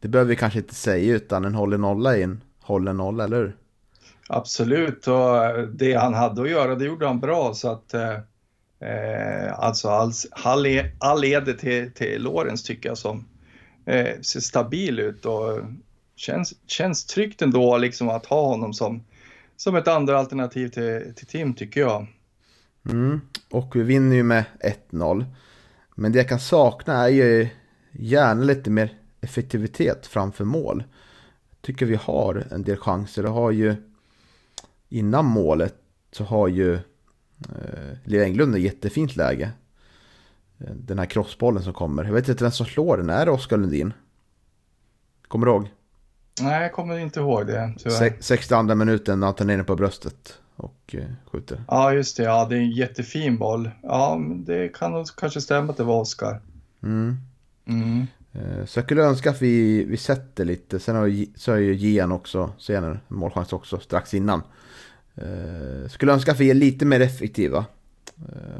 det 0.00 0.08
behöver 0.08 0.28
vi 0.28 0.36
kanske 0.36 0.58
inte 0.58 0.74
säga, 0.74 1.14
utan 1.14 1.44
en 1.44 1.54
håller 1.54 1.78
nolla 1.78 2.18
in, 2.18 2.40
håller 2.60 2.92
nolla, 2.92 3.24
eller 3.24 3.36
hur? 3.36 3.56
Absolut, 4.34 5.06
och 5.08 5.68
det 5.74 5.94
han 5.94 6.14
hade 6.14 6.42
att 6.42 6.50
göra, 6.50 6.74
det 6.74 6.84
gjorde 6.84 7.06
han 7.06 7.20
bra, 7.20 7.54
så 7.54 7.68
att 7.68 7.94
eh, 7.94 8.12
eh 8.80 9.58
alltså 9.58 9.88
all, 9.88 10.12
e, 10.66 10.92
all, 10.98 11.16
all 11.16 11.24
eder 11.24 11.52
till, 11.52 11.92
till 11.92 12.22
Lorenz 12.22 12.62
tycker 12.62 12.88
jag 12.88 12.98
som 12.98 13.28
eh, 13.86 14.20
ser 14.20 14.40
stabil 14.40 14.98
ut 14.98 15.26
och 15.26 15.60
känns, 16.16 16.54
känns 16.66 17.04
tryggt 17.04 17.42
ändå 17.42 17.78
liksom 17.78 18.08
att 18.08 18.26
ha 18.26 18.46
honom 18.46 18.72
som, 18.72 19.04
som 19.56 19.76
ett 19.76 19.88
andra 19.88 20.18
alternativ 20.18 20.68
till, 20.68 21.14
till 21.16 21.26
Tim 21.26 21.54
tycker 21.54 21.80
jag. 21.80 22.06
Mm. 22.90 23.20
Och 23.50 23.76
vi 23.76 23.82
vinner 23.82 24.16
ju 24.16 24.22
med 24.22 24.44
1-0. 24.90 25.24
Men 25.94 26.12
det 26.12 26.18
jag 26.18 26.28
kan 26.28 26.40
sakna 26.40 27.04
är 27.04 27.08
ju 27.08 27.48
gärna 27.92 28.42
lite 28.42 28.70
mer 28.70 28.98
effektivitet 29.20 30.06
framför 30.06 30.44
mål. 30.44 30.84
Jag 31.50 31.62
tycker 31.62 31.86
vi 31.86 31.98
har 32.02 32.46
en 32.50 32.62
del 32.62 32.76
chanser. 32.76 33.22
Det 33.22 33.28
har 33.28 33.50
ju 33.50 33.91
innan 34.92 35.24
målet 35.24 35.74
så 36.12 36.24
har 36.24 36.48
ju 36.48 36.74
eh, 36.74 37.96
Leo 38.04 38.22
Englund 38.22 38.54
ett 38.54 38.60
jättefint 38.60 39.16
läge. 39.16 39.50
Eh, 40.58 40.74
den 40.74 40.98
här 40.98 41.06
crossbollen 41.06 41.62
som 41.62 41.72
kommer. 41.72 42.04
Jag 42.04 42.12
vet 42.12 42.28
inte 42.28 42.44
vem 42.44 42.52
som 42.52 42.66
slår 42.66 42.96
den. 42.96 43.10
Är 43.10 43.26
det 43.26 43.32
Oskar 43.32 43.56
Lundin? 43.56 43.92
Kommer 45.28 45.46
du 45.46 45.52
ihåg? 45.52 45.68
Nej, 46.40 46.62
jag 46.62 46.72
kommer 46.72 46.98
inte 46.98 47.20
ihåg 47.20 47.46
det. 47.46 47.74
Tyvärr. 47.78 48.16
62 48.20 48.62
minuten 48.74 49.20
när 49.20 49.26
han 49.26 49.34
tar 49.34 49.44
ner 49.44 49.56
den 49.56 49.66
på 49.66 49.76
bröstet 49.76 50.38
och 50.56 50.94
eh, 50.98 51.04
skjuter. 51.32 51.64
Ja, 51.68 51.92
just 51.92 52.16
det. 52.16 52.22
Ja, 52.22 52.46
det 52.48 52.56
är 52.56 52.60
en 52.60 52.70
jättefin 52.70 53.38
boll. 53.38 53.70
Ja, 53.82 54.20
det 54.36 54.68
kan 54.68 55.04
kanske 55.04 55.40
stämma 55.40 55.70
att 55.70 55.76
det 55.76 55.84
var 55.84 56.00
Oskar. 56.00 56.40
Mm. 56.82 57.16
Mm. 57.66 58.06
Eh, 58.32 58.64
så 58.66 58.78
jag 58.78 58.84
skulle 58.84 59.02
önska 59.02 59.30
att 59.30 59.42
vi, 59.42 59.84
vi 59.84 59.96
sätter 59.96 60.44
lite. 60.44 60.80
Sen 60.80 60.96
har, 60.96 61.38
så 61.38 61.52
har 61.52 61.58
ju 61.58 61.74
Gian 61.74 62.12
också 62.12 62.52
senare 62.58 62.90
en 62.90 63.16
målchans 63.16 63.52
också 63.52 63.78
strax 63.78 64.14
innan. 64.14 64.42
Eh, 65.16 65.88
skulle 65.88 66.12
önska 66.12 66.32
att 66.32 66.40
vi 66.40 66.50
är 66.50 66.54
lite 66.54 66.84
mer 66.84 67.00
effektiva. 67.00 67.64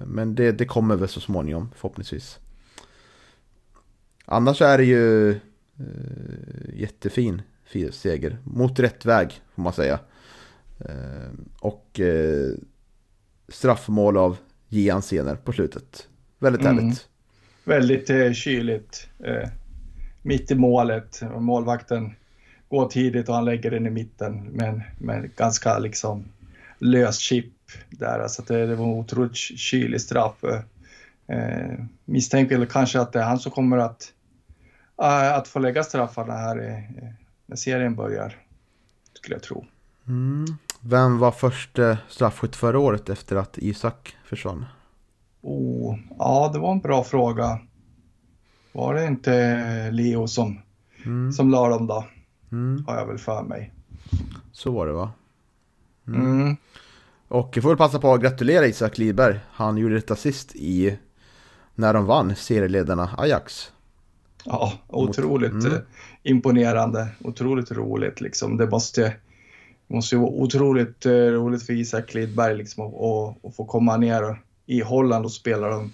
Men 0.06 0.34
det, 0.34 0.52
det 0.52 0.64
kommer 0.64 0.96
väl 0.96 1.08
så 1.08 1.20
småningom 1.20 1.70
förhoppningsvis. 1.76 2.38
Annars 4.24 4.62
är 4.62 4.78
det 4.78 4.84
ju 4.84 5.34
jättefin 6.74 7.42
seger. 7.92 8.38
Mot 8.44 8.78
rätt 8.78 9.06
väg 9.06 9.40
får 9.54 9.62
man 9.62 9.72
säga. 9.72 9.98
Eh, 10.78 11.30
och 11.60 12.00
eh, 12.00 12.50
straffmål 13.48 14.16
av 14.16 14.36
Gian 14.68 15.02
Sener 15.02 15.34
på 15.34 15.52
slutet. 15.52 16.08
Väldigt 16.38 16.62
mm. 16.62 16.78
härligt. 16.78 17.08
Väldigt 17.64 18.10
eh, 18.10 18.32
kyligt. 18.32 19.08
Eh, 19.24 19.48
mitt 20.22 20.50
i 20.50 20.54
målet. 20.54 21.22
Målvakten 21.38 22.14
går 22.68 22.88
tidigt 22.88 23.28
och 23.28 23.34
han 23.34 23.44
lägger 23.44 23.70
den 23.70 23.86
i 23.86 23.90
mitten. 23.90 24.48
Men, 24.52 24.82
men 24.98 25.30
ganska 25.36 25.78
liksom 25.78 26.24
lös 26.82 27.18
chip 27.18 27.52
där. 27.90 28.18
Alltså 28.18 28.42
det, 28.42 28.66
det 28.66 28.74
var 28.74 28.84
en 28.84 28.90
otroligt 28.90 29.36
kylig 29.36 30.00
straff. 30.00 30.44
Eh, 31.26 31.84
misstänker 32.04 32.66
kanske 32.66 33.00
att 33.00 33.12
det 33.12 33.20
är 33.20 33.24
han 33.24 33.38
som 33.38 33.52
kommer 33.52 33.78
att, 33.78 34.12
äh, 35.02 35.34
att 35.34 35.48
få 35.48 35.58
lägga 35.58 35.84
straffarna 35.84 36.32
här 36.32 36.88
när 37.46 37.56
serien 37.56 37.94
börjar. 37.94 38.36
Skulle 39.12 39.34
jag 39.34 39.42
tro. 39.42 39.64
Mm. 40.06 40.44
Vem 40.80 41.18
var 41.18 41.30
första 41.30 41.98
straffskytt 42.08 42.56
förra 42.56 42.78
året 42.78 43.08
efter 43.08 43.36
att 43.36 43.58
Isak 43.58 44.16
försvann? 44.24 44.64
Oh, 45.40 45.98
ja, 46.18 46.50
det 46.52 46.58
var 46.58 46.72
en 46.72 46.80
bra 46.80 47.04
fråga. 47.04 47.60
Var 48.72 48.94
det 48.94 49.06
inte 49.06 49.90
Leo 49.90 50.28
som, 50.28 50.60
mm. 51.04 51.32
som 51.32 51.50
la 51.50 51.68
dem 51.68 51.86
då? 51.86 52.04
Mm. 52.52 52.84
Har 52.86 52.94
jag 52.94 53.06
väl 53.06 53.18
för 53.18 53.42
mig. 53.42 53.72
Så 54.52 54.70
var 54.70 54.86
det 54.86 54.92
va? 54.92 55.12
Mm. 56.08 56.40
mm. 56.40 56.56
Och 57.28 57.50
jag 57.54 57.62
får 57.62 57.70
väl 57.70 57.78
passa 57.78 57.98
på 57.98 58.14
att 58.14 58.20
gratulera 58.20 58.66
Isak 58.66 58.98
Lidberg. 58.98 59.40
Han 59.50 59.76
gjorde 59.76 59.96
ett 59.96 60.10
assist 60.10 60.56
i 60.56 60.98
när 61.74 61.94
de 61.94 62.06
vann 62.06 62.36
serieledarna 62.36 63.10
Ajax. 63.18 63.72
Ja, 64.44 64.72
otroligt 64.88 65.52
mm. 65.52 65.78
imponerande. 66.22 67.08
Otroligt 67.20 67.72
roligt 67.72 68.20
liksom. 68.20 68.56
Det 68.56 68.66
måste 68.66 69.16
måste 69.92 70.14
ju 70.14 70.20
vara 70.20 70.30
otroligt 70.30 71.06
eh, 71.06 71.12
roligt 71.12 71.62
för 71.62 71.72
Isak 71.72 72.14
Lidberg 72.14 72.56
liksom, 72.56 72.84
att, 72.84 73.56
få 73.56 73.64
komma 73.64 73.96
ner 73.96 74.42
i 74.66 74.80
Holland 74.80 75.24
och 75.24 75.32
spela 75.32 75.68
de, 75.68 75.92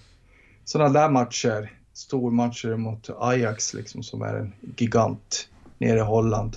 sådana 0.64 1.00
där 1.00 1.10
matcher. 1.10 1.72
Stormatcher 1.92 2.76
mot 2.76 3.10
Ajax 3.18 3.74
liksom, 3.74 4.02
som 4.02 4.22
är 4.22 4.34
en 4.34 4.52
gigant 4.76 5.48
nere 5.78 5.98
i 5.98 6.02
Holland. 6.02 6.56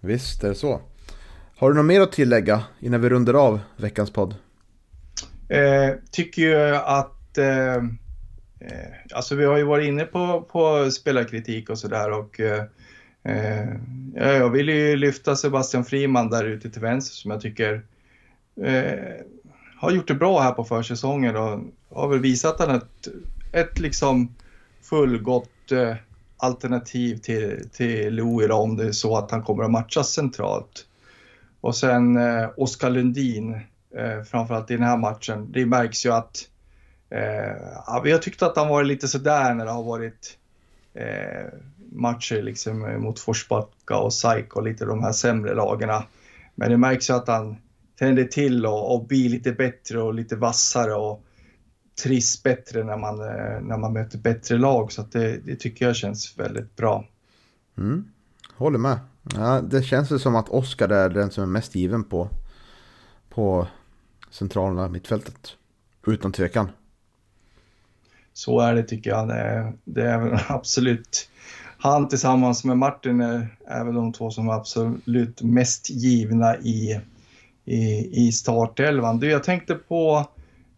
Visst 0.00 0.44
är 0.44 0.48
det 0.48 0.54
så. 0.54 0.80
Har 1.58 1.70
du 1.70 1.76
något 1.76 1.86
mer 1.86 2.00
att 2.00 2.12
tillägga 2.12 2.64
innan 2.80 3.00
vi 3.00 3.08
rundar 3.08 3.34
av 3.34 3.60
veckans 3.76 4.10
podd? 4.10 4.34
Eh, 5.48 5.94
tycker 6.10 6.42
ju 6.42 6.76
att 6.76 7.38
eh, 7.38 7.74
eh 7.74 7.82
Alltså 9.14 9.34
vi 9.34 9.44
har 9.44 9.56
ju 9.56 9.64
varit 9.64 9.88
inne 9.88 10.04
på, 10.04 10.48
på 10.52 10.90
spelarkritik 10.90 11.70
och 11.70 11.78
sådär 11.78 12.10
och 12.10 12.40
eh, 12.40 12.64
eh, 13.22 13.68
jag 14.14 14.50
vill 14.50 14.68
ju 14.68 14.96
lyfta 14.96 15.36
Sebastian 15.36 15.84
Friman 15.84 16.30
där 16.30 16.44
ute 16.44 16.70
till 16.70 16.82
vänster 16.82 17.14
som 17.14 17.30
jag 17.30 17.40
tycker 17.40 17.82
eh, 18.62 19.24
har 19.76 19.90
gjort 19.90 20.08
det 20.08 20.14
bra 20.14 20.40
här 20.40 20.52
på 20.52 20.64
försäsongen 20.64 21.36
och 21.36 21.60
har 21.90 22.08
väl 22.08 22.20
visat 22.20 22.60
han 22.60 22.76
ett, 22.76 23.08
ett 23.52 23.78
liksom 23.78 24.34
fullgott 24.82 25.72
eh, 25.72 25.94
alternativ 26.36 27.16
till, 27.16 27.68
till 27.72 28.14
Louis 28.14 28.50
om 28.50 28.76
det 28.76 28.84
är 28.84 28.92
så 28.92 29.16
att 29.16 29.30
han 29.30 29.42
kommer 29.42 29.64
att 29.64 29.70
matchas 29.70 30.12
centralt. 30.12 30.85
Och 31.66 31.76
sen 31.76 32.16
eh, 32.16 32.48
Oskar 32.56 32.90
Lundin, 32.90 33.54
eh, 33.96 34.22
framförallt 34.22 34.70
i 34.70 34.74
den 34.74 34.82
här 34.82 34.96
matchen, 34.96 35.52
det 35.52 35.66
märks 35.66 36.06
ju 36.06 36.12
att 36.12 36.48
eh, 37.10 38.02
vi 38.04 38.12
har 38.12 38.18
tyckt 38.18 38.42
att 38.42 38.56
han 38.56 38.68
varit 38.68 38.86
lite 38.86 39.08
sådär 39.08 39.54
när 39.54 39.64
det 39.64 39.70
har 39.70 39.82
varit 39.82 40.38
eh, 40.94 41.52
matcher 41.92 42.42
liksom 42.42 42.84
eh, 42.84 42.98
mot 42.98 43.20
Forsbacka 43.20 43.96
och 43.96 44.14
SAIK 44.14 44.56
och 44.56 44.62
lite 44.62 44.84
de 44.84 45.02
här 45.02 45.12
sämre 45.12 45.54
lagarna. 45.54 46.04
Men 46.54 46.70
det 46.70 46.76
märks 46.76 47.10
ju 47.10 47.14
att 47.14 47.28
han 47.28 47.56
tänder 47.98 48.24
till 48.24 48.66
och, 48.66 48.94
och 48.94 49.06
blir 49.06 49.28
lite 49.28 49.52
bättre 49.52 50.02
och 50.02 50.14
lite 50.14 50.36
vassare 50.36 50.94
och 50.94 51.24
trivs 52.02 52.42
bättre 52.42 52.84
när 52.84 52.96
man, 52.96 53.20
eh, 53.20 53.60
när 53.60 53.78
man 53.78 53.92
möter 53.92 54.18
bättre 54.18 54.58
lag. 54.58 54.92
Så 54.92 55.02
det, 55.02 55.36
det, 55.36 55.56
tycker 55.56 55.86
jag 55.86 55.96
känns 55.96 56.38
väldigt 56.38 56.76
bra. 56.76 57.04
Mm. 57.78 58.08
Håller 58.56 58.78
med. 58.78 58.98
Ja, 59.34 59.60
det 59.60 59.82
känns 59.82 60.10
väl 60.10 60.20
som 60.20 60.36
att 60.36 60.48
Oskar 60.48 60.88
är 60.88 61.08
den 61.08 61.30
som 61.30 61.42
är 61.42 61.48
mest 61.48 61.74
given 61.74 62.04
på, 62.04 62.28
på 63.28 63.66
centrala 64.30 64.88
mittfältet. 64.88 65.56
Utan 66.06 66.32
tvekan. 66.32 66.68
Så 68.32 68.60
är 68.60 68.74
det 68.74 68.82
tycker 68.82 69.10
jag. 69.10 69.28
Det, 69.28 69.72
det 69.84 70.02
är 70.02 70.44
absolut 70.52 71.28
han 71.78 72.08
tillsammans 72.08 72.64
med 72.64 72.78
Martin 72.78 73.20
är, 73.20 73.48
är 73.66 73.84
väl 73.84 73.94
de 73.94 74.12
två 74.12 74.30
som 74.30 74.48
är 74.48 74.52
absolut 74.52 75.42
mest 75.42 75.90
givna 75.90 76.56
i, 76.56 77.00
i, 77.64 78.08
i 78.26 78.32
startelvan. 78.32 79.18
Du, 79.18 79.30
jag 79.30 79.44
tänkte 79.44 79.74
på 79.74 80.28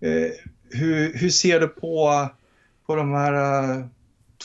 eh, 0.01 0.31
hur, 0.71 1.19
hur 1.19 1.31
ser 1.31 1.61
du 1.61 1.69
på, 1.69 2.29
på 2.87 2.97
de 2.97 3.13
här 3.13 3.33
eh, 3.63 3.85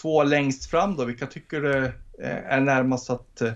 två 0.02 0.24
längst 0.24 0.66
fram 0.66 0.96
då? 0.96 1.06
Vilka 1.06 1.26
tycker 1.28 1.62
du 1.62 1.86
eh, 2.24 2.54
är 2.54 2.62
närmast 2.62 3.10
att 3.10 3.42
eh, 3.42 3.52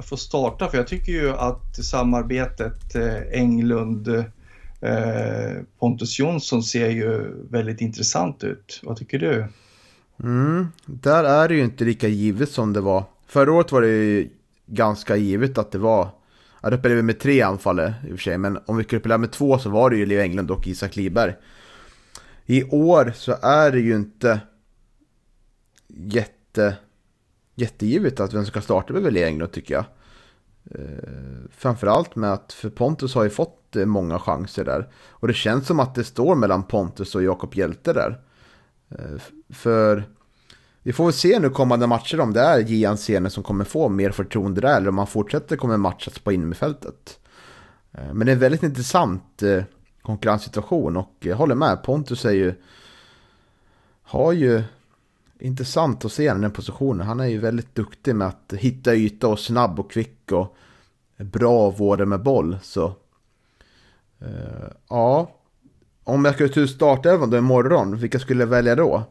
jag 0.00 0.08
får 0.08 0.16
starta? 0.16 0.68
För 0.68 0.76
jag 0.76 0.86
tycker 0.86 1.12
ju 1.12 1.30
att 1.30 1.84
samarbetet 1.84 2.94
eh, 2.94 3.40
Englund 3.40 4.08
eh, 4.80 5.62
Pontus 5.78 6.18
Jonsson 6.18 6.62
ser 6.62 6.88
ju 6.88 7.34
väldigt 7.50 7.80
intressant 7.80 8.44
ut. 8.44 8.80
Vad 8.82 8.96
tycker 8.96 9.18
du? 9.18 9.46
Mm, 10.22 10.68
där 10.86 11.24
är 11.24 11.48
det 11.48 11.54
ju 11.54 11.64
inte 11.64 11.84
lika 11.84 12.08
givet 12.08 12.50
som 12.50 12.72
det 12.72 12.80
var. 12.80 13.04
Förra 13.26 13.52
året 13.52 13.72
var 13.72 13.80
det 13.80 13.88
ju 13.88 14.28
ganska 14.66 15.16
givet 15.16 15.58
att 15.58 15.72
det 15.72 15.78
var 15.78 16.08
Ja, 16.62 16.70
då 16.70 16.78
spelade 16.78 16.96
vi 16.96 17.02
med 17.02 17.20
tre 17.20 17.42
anfallare 17.42 17.94
i 18.04 18.06
och 18.06 18.10
för 18.10 18.22
sig, 18.22 18.38
men 18.38 18.58
om 18.66 18.76
vi 18.76 18.84
skulle 18.84 19.00
spela 19.00 19.18
med 19.18 19.32
två 19.32 19.58
så 19.58 19.70
var 19.70 19.90
det 19.90 19.96
ju 19.96 20.06
Leo 20.06 20.20
Englund 20.20 20.50
och 20.50 20.66
Isak 20.66 20.96
Liberg. 20.96 21.34
I 22.46 22.64
år 22.64 23.12
så 23.16 23.36
är 23.42 23.70
det 23.70 23.80
ju 23.80 23.96
inte 23.96 24.40
jätte, 25.88 26.76
jättegivet 27.60 28.20
att 28.20 28.34
vem 28.34 28.44
som 28.44 28.52
kan 28.52 28.62
starta 28.62 28.92
med 28.92 29.12
Leo 29.12 29.26
Englund 29.26 29.52
tycker 29.52 29.74
jag. 29.74 29.84
Eh, 30.64 31.50
framförallt 31.56 32.16
med 32.16 32.32
att 32.32 32.52
för 32.52 32.70
Pontus 32.70 33.14
har 33.14 33.24
ju 33.24 33.30
fått 33.30 33.76
eh, 33.76 33.86
många 33.86 34.18
chanser 34.18 34.64
där. 34.64 34.88
Och 35.10 35.28
det 35.28 35.34
känns 35.34 35.66
som 35.66 35.80
att 35.80 35.94
det 35.94 36.04
står 36.04 36.34
mellan 36.34 36.62
Pontus 36.62 37.14
och 37.14 37.22
Jakob 37.22 37.54
Hjälte 37.54 37.92
där. 37.92 38.20
Eh, 38.90 39.22
för 39.48 40.04
vi 40.82 40.92
får 40.92 41.04
väl 41.04 41.12
se 41.12 41.38
nu 41.38 41.50
kommande 41.50 41.86
matcher 41.86 42.20
om 42.20 42.32
det 42.32 42.40
är 42.40 42.58
Gian 42.58 42.98
Sene 42.98 43.30
som 43.30 43.42
kommer 43.42 43.64
få 43.64 43.88
mer 43.88 44.10
förtroende 44.10 44.60
där 44.60 44.76
eller 44.76 44.88
om 44.88 44.98
han 44.98 45.06
fortsätter 45.06 45.56
kommer 45.56 45.76
matchas 45.76 46.18
på 46.18 46.32
innerfältet. 46.32 47.20
Eh, 47.92 48.14
men 48.14 48.26
det 48.26 48.32
är 48.32 48.34
en 48.34 48.40
väldigt 48.40 48.62
intressant 48.62 49.42
eh, 49.42 49.62
konkurrenssituation 50.02 50.96
och 50.96 51.16
jag 51.20 51.36
håller 51.36 51.54
med. 51.54 51.82
Pontus 51.82 52.24
är 52.24 52.30
ju... 52.30 52.54
Har 54.02 54.32
ju... 54.32 54.62
Intressant 55.40 56.04
att 56.04 56.12
se 56.12 56.28
honom 56.28 56.42
i 56.42 56.44
den 56.44 56.52
positionen. 56.52 57.06
Han 57.06 57.20
är 57.20 57.26
ju 57.26 57.38
väldigt 57.38 57.74
duktig 57.74 58.14
med 58.14 58.28
att 58.28 58.52
hitta 58.52 58.94
yta 58.94 59.28
och 59.28 59.38
snabb 59.38 59.80
och 59.80 59.90
kvick 59.90 60.32
och 60.32 60.56
bra 61.16 61.70
vård 61.70 62.08
med 62.08 62.22
boll. 62.22 62.58
Så... 62.62 62.86
Uh, 64.22 64.70
ja. 64.88 65.30
Om 66.04 66.24
jag 66.24 66.50
skulle 66.50 66.68
starta 66.68 67.10
även 67.10 67.30
då 67.30 67.38
imorgon, 67.38 67.96
vilka 67.96 68.18
skulle 68.18 68.42
jag 68.42 68.48
välja 68.48 68.74
då? 68.74 69.04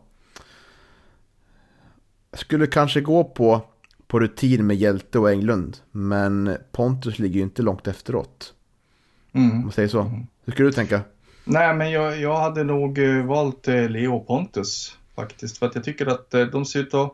skulle 2.34 2.68
kanske 2.68 3.02
gå 3.02 3.24
på, 3.24 3.62
på 4.08 4.20
rutin 4.20 4.68
med 4.68 4.78
Hjälte 4.78 5.20
och 5.20 5.32
Englund. 5.32 5.78
Men 5.92 6.58
Pontus 6.72 7.20
ligger 7.20 7.36
ju 7.36 7.44
inte 7.44 7.62
långt 7.62 7.88
efteråt. 7.88 8.54
Mm. 9.34 9.52
Om 9.52 9.62
man 9.62 9.72
säger 9.72 9.90
så. 9.90 10.12
Hur 10.46 10.54
skulle 10.54 10.68
du 10.68 10.74
tänka? 10.74 11.02
Nej, 11.44 11.76
men 11.76 11.92
jag, 11.92 12.20
jag 12.20 12.40
hade 12.40 12.64
nog 12.64 13.00
eh, 13.00 13.26
valt 13.26 13.68
eh, 13.68 13.90
Leo 13.90 14.20
Pontus 14.20 14.98
faktiskt. 15.20 15.58
För 15.58 15.66
att 15.66 15.76
jag 15.76 15.84
tycker 15.84 16.06
att 16.06 16.34
eh, 16.34 16.46
de 16.46 16.66
ser 16.66 16.80
ut 16.80 16.94
att 16.94 17.14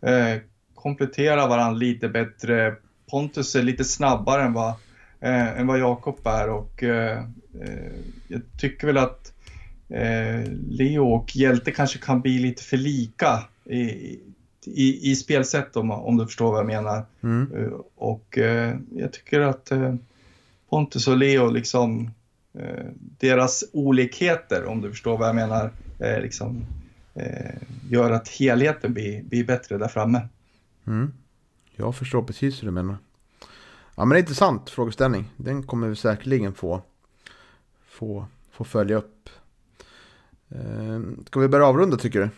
eh, 0.00 0.40
komplettera 0.74 1.46
varandra 1.46 1.78
lite 1.78 2.08
bättre. 2.08 2.74
Pontus 3.10 3.54
är 3.54 3.62
lite 3.62 3.84
snabbare 3.84 4.42
än 4.42 4.52
vad, 4.52 4.70
eh, 5.20 5.60
än 5.60 5.66
vad 5.66 5.78
Jakob 5.78 6.26
är 6.26 6.48
och 6.50 6.82
eh, 6.82 7.24
jag 8.28 8.42
tycker 8.60 8.86
väl 8.86 8.98
att 8.98 9.32
Leo 10.68 11.14
och 11.14 11.36
Hjälte 11.36 11.70
kanske 11.70 11.98
kan 11.98 12.20
bli 12.20 12.38
lite 12.38 12.62
för 12.62 12.76
lika 12.76 13.44
i, 13.64 13.80
i, 14.64 15.10
i 15.10 15.16
spelsätt 15.16 15.76
om, 15.76 15.90
om 15.90 16.16
du 16.16 16.26
förstår 16.26 16.50
vad 16.50 16.58
jag 16.58 16.66
menar. 16.66 17.04
Mm. 17.22 17.72
Och 17.94 18.38
jag 18.90 19.12
tycker 19.12 19.40
att 19.40 19.72
Pontus 20.70 21.08
och 21.08 21.16
Leo, 21.16 21.50
liksom, 21.50 22.10
deras 23.18 23.64
olikheter, 23.72 24.64
om 24.64 24.80
du 24.80 24.90
förstår 24.90 25.18
vad 25.18 25.28
jag 25.28 25.34
menar, 25.34 25.70
liksom, 25.98 26.66
gör 27.90 28.10
att 28.10 28.28
helheten 28.28 28.92
blir, 28.92 29.22
blir 29.22 29.44
bättre 29.44 29.78
där 29.78 29.88
framme. 29.88 30.28
Mm. 30.86 31.12
Jag 31.76 31.96
förstår 31.96 32.22
precis 32.22 32.62
hur 32.62 32.66
du 32.66 32.72
menar. 32.72 32.96
Ja 33.96 34.04
men 34.04 34.08
det 34.08 34.16
är 34.16 34.20
intressant 34.20 34.70
frågeställning. 34.70 35.24
Den 35.36 35.62
kommer 35.62 35.88
vi 35.88 35.96
säkerligen 35.96 36.54
få, 36.54 36.82
få, 37.88 38.26
få 38.50 38.64
följa 38.64 38.96
upp. 38.96 39.28
Ska 41.26 41.40
vi 41.40 41.48
börja 41.48 41.66
avrunda 41.66 41.96
tycker 41.96 42.20
du? 42.20 42.28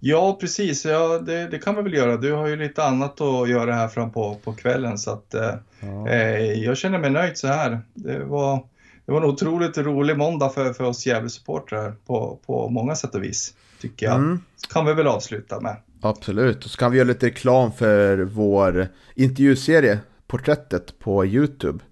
Ja, 0.00 0.38
precis. 0.40 0.84
Ja, 0.84 1.18
det, 1.18 1.48
det, 1.48 1.58
kan 1.58 1.76
vi 1.76 1.82
väl 1.82 1.94
göra. 1.94 2.16
Du 2.16 2.32
har 2.32 2.46
ju 2.46 2.56
lite 2.56 2.84
annat 2.84 3.20
att 3.20 3.48
göra 3.48 3.74
här 3.74 3.88
fram 3.88 4.10
på, 4.10 4.34
på 4.44 4.52
kvällen 4.52 4.98
så 4.98 5.10
att 5.10 5.34
eh, 5.34 5.54
ja. 5.80 6.08
eh, 6.08 6.52
jag 6.52 6.76
känner 6.76 6.98
mig 6.98 7.10
nöjd 7.10 7.38
så 7.38 7.48
här. 7.48 7.80
Det 7.94 8.24
var, 8.24 8.66
det 9.06 9.12
var 9.12 9.20
en 9.20 9.28
otroligt 9.28 9.78
rolig 9.78 10.18
måndag 10.18 10.48
för, 10.48 10.72
för 10.72 10.84
oss 10.84 11.06
Gävle-supportrar 11.06 11.94
på, 12.06 12.38
på 12.46 12.68
många 12.68 12.94
sätt 12.94 13.14
och 13.14 13.24
vis, 13.24 13.54
tycker 13.80 14.06
jag. 14.06 14.16
Mm. 14.16 14.40
Så 14.56 14.72
kan 14.72 14.86
vi 14.86 14.94
väl 14.94 15.06
avsluta 15.06 15.60
med. 15.60 15.76
Absolut, 16.00 16.64
och 16.64 16.70
så 16.70 16.78
kan 16.78 16.92
vi 16.92 16.98
göra 16.98 17.08
lite 17.08 17.26
reklam 17.26 17.72
för 17.72 18.18
vår 18.18 18.88
intervjuserie 19.14 19.98
Porträttet 20.26 20.98
på 20.98 21.26
YouTube. 21.26 21.84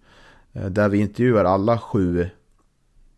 Eh, 0.53 0.66
där 0.66 0.89
vi 0.89 0.99
intervjuar 0.99 1.45
alla 1.45 1.78
sju, 1.78 2.28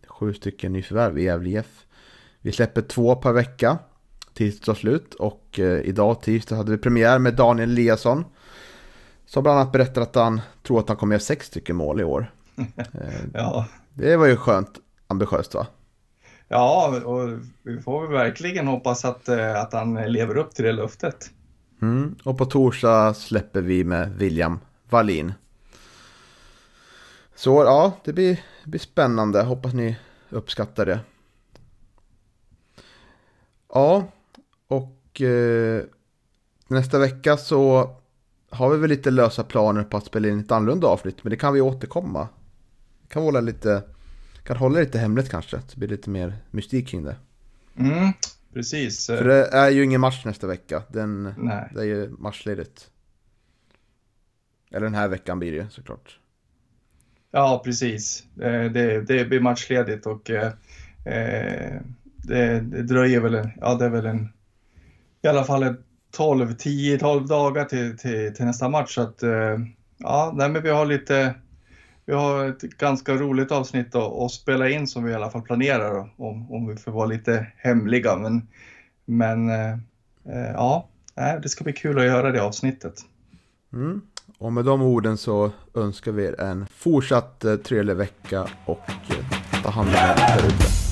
sju 0.07 0.35
stycken 0.35 0.73
nyförvärv 0.73 1.19
i 1.19 1.23
Gävle 1.23 1.51
IF. 1.51 1.87
Vi 2.41 2.53
släpper 2.53 2.83
två 2.83 3.17
per 3.17 3.33
vecka 3.33 3.79
tisdag 4.35 4.75
slut 4.75 5.15
och 5.15 5.59
eh, 5.59 5.81
idag 5.81 6.23
tisdag 6.23 6.57
hade 6.57 6.71
vi 6.71 6.79
premiär 6.79 7.19
med 7.19 7.35
Daniel 7.35 7.71
Eliasson. 7.71 8.25
Som 9.27 9.43
bland 9.43 9.59
annat 9.59 9.73
berättar 9.73 10.03
att 10.03 10.15
han 10.15 10.41
tror 10.63 10.81
att 10.81 10.89
han 10.89 10.97
kommer 10.97 11.15
göra 11.15 11.21
sex 11.21 11.47
stycken 11.47 11.77
mål 11.77 12.01
i 12.01 12.05
år. 12.05 12.33
Eh, 12.77 13.25
ja. 13.35 13.67
Det 13.95 14.17
var 14.17 14.27
ju 14.27 14.37
skönt 14.37 14.81
ambitiöst 15.07 15.55
va? 15.55 15.67
Ja, 16.49 17.01
och 17.05 17.39
vi 17.63 17.83
får 17.83 18.03
väl 18.03 18.13
verkligen 18.13 18.67
hoppas 18.67 19.05
att, 19.05 19.29
eh, 19.29 19.61
att 19.61 19.73
han 19.73 19.95
lever 19.95 20.37
upp 20.37 20.55
till 20.55 20.65
det 20.65 20.73
löftet. 20.73 21.31
Mm. 21.83 22.17
Och 22.25 22.39
på 22.39 22.45
torsdag 22.45 23.15
släpper 23.15 23.61
vi 23.61 23.85
med 23.85 24.13
William 24.17 24.59
Wallin. 24.91 25.35
Så 27.35 27.65
ja, 27.65 27.93
det 28.05 28.13
blir, 28.13 28.41
det 28.65 28.71
blir 28.71 28.81
spännande. 28.81 29.43
Hoppas 29.43 29.75
ni 29.75 29.97
uppskattar 30.31 30.87
det. 30.87 31.01
Ja, 33.73 34.05
och 34.69 35.21
eh, 35.21 35.83
nästa 36.69 36.99
vecka 36.99 37.37
så 37.37 37.91
har 38.51 38.71
vi 38.71 38.79
väl 38.79 38.91
lite 38.91 39.11
lösa 39.11 39.45
planer 39.45 39.85
på 39.85 39.97
att 39.97 40.07
spela 40.07 40.29
in 40.29 40.41
ett 40.41 40.53
annorlunda 40.53 40.87
avsnitt. 40.87 41.25
Men 41.25 41.31
det 41.31 41.37
kan 41.37 41.55
vi 41.55 41.61
återkomma. 41.61 42.29
Det 43.03 43.09
kan 43.09 43.23
hålla 43.23 43.41
lite, 43.41 43.83
kan 44.47 44.57
hålla 44.57 44.81
lite 44.81 44.99
hemligt 44.99 45.31
kanske. 45.31 45.61
Så 45.67 45.79
blir 45.79 45.89
det 45.89 45.95
lite 45.95 46.11
mer 46.11 46.37
mystik 46.51 46.89
kring 46.89 47.03
det. 47.03 47.17
Mm, 47.79 48.13
precis. 48.55 49.07
För 49.07 49.25
det 49.25 49.47
är 49.47 49.71
ju 49.71 49.85
ingen 49.85 50.01
match 50.01 50.25
nästa 50.25 50.47
vecka. 50.47 50.83
Den, 50.89 51.35
Nej. 51.39 51.71
Det 51.75 51.81
är 51.81 51.85
ju 51.85 52.11
matchledigt. 52.19 52.91
Eller 54.71 54.87
den 54.87 54.95
här 54.95 55.09
veckan 55.09 55.39
blir 55.39 55.53
det 55.53 55.59
ju 55.59 55.67
såklart. 55.71 56.19
Ja, 57.31 57.63
precis. 57.65 58.25
Det, 58.35 59.01
det 59.01 59.25
blir 59.25 59.41
matchledigt 59.41 60.07
och 60.07 60.31
eh, 60.31 60.53
eh, 61.05 61.81
det, 62.17 62.61
det 62.61 62.83
dröjer 62.83 63.21
väl 63.21 63.35
en, 63.35 63.51
ja 63.61 63.75
det 63.75 63.85
är 63.85 63.91
väl 63.91 64.07
en 64.07 64.29
i 65.23 65.29
alla 65.29 65.45
fall 65.45 65.77
12, 66.11 66.55
10, 66.55 66.99
12 66.99 67.27
dagar 67.27 67.65
till, 67.65 67.99
till, 67.99 68.35
till 68.35 68.45
nästa 68.45 68.69
match. 68.69 68.95
Så 68.95 69.03
att, 69.03 69.23
eh, 69.23 69.59
ja, 69.99 70.33
nej, 70.37 70.49
men 70.49 70.63
vi 70.63 70.71
har 70.71 70.87
lite, 70.87 71.35
vi 72.07 72.13
har 72.13 72.49
ett 72.49 72.63
ganska 72.63 73.15
roligt 73.15 73.53
avsnitt 73.53 73.95
att, 73.95 74.13
att 74.13 74.31
spela 74.31 74.69
in 74.69 74.87
som 74.87 75.05
vi 75.05 75.11
i 75.11 75.15
alla 75.15 75.31
fall 75.31 75.43
planerar 75.43 76.11
om, 76.17 76.53
om 76.53 76.67
vi 76.67 76.77
får 76.77 76.93
vara 76.93 77.07
lite 77.07 77.47
hemliga. 77.57 78.17
Men, 78.17 78.49
men 79.05 79.51
eh, 79.51 79.73
eh 80.25 80.53
ja, 80.55 80.89
det 81.43 81.49
ska 81.49 81.65
bli 81.65 81.73
kul 81.73 81.99
att 81.99 82.05
göra 82.05 82.33
det 82.33 82.43
avsnittet. 82.43 82.95
Mm. 83.73 84.01
Och 84.39 84.53
med 84.53 84.65
de 84.65 84.83
orden 84.83 85.17
så 85.17 85.51
önskar 85.75 86.13
vi 86.13 86.25
er 86.25 86.41
en 86.41 86.67
fortsatt 86.67 87.45
eh, 87.45 87.57
trevlig 87.57 87.97
vecka 87.97 88.47
och 88.65 88.91
eh, 89.09 89.63
ta 89.63 89.71
hand 89.71 89.89
om 89.89 89.95
er 89.95 90.17
där 90.17 90.47
ute. 90.47 90.86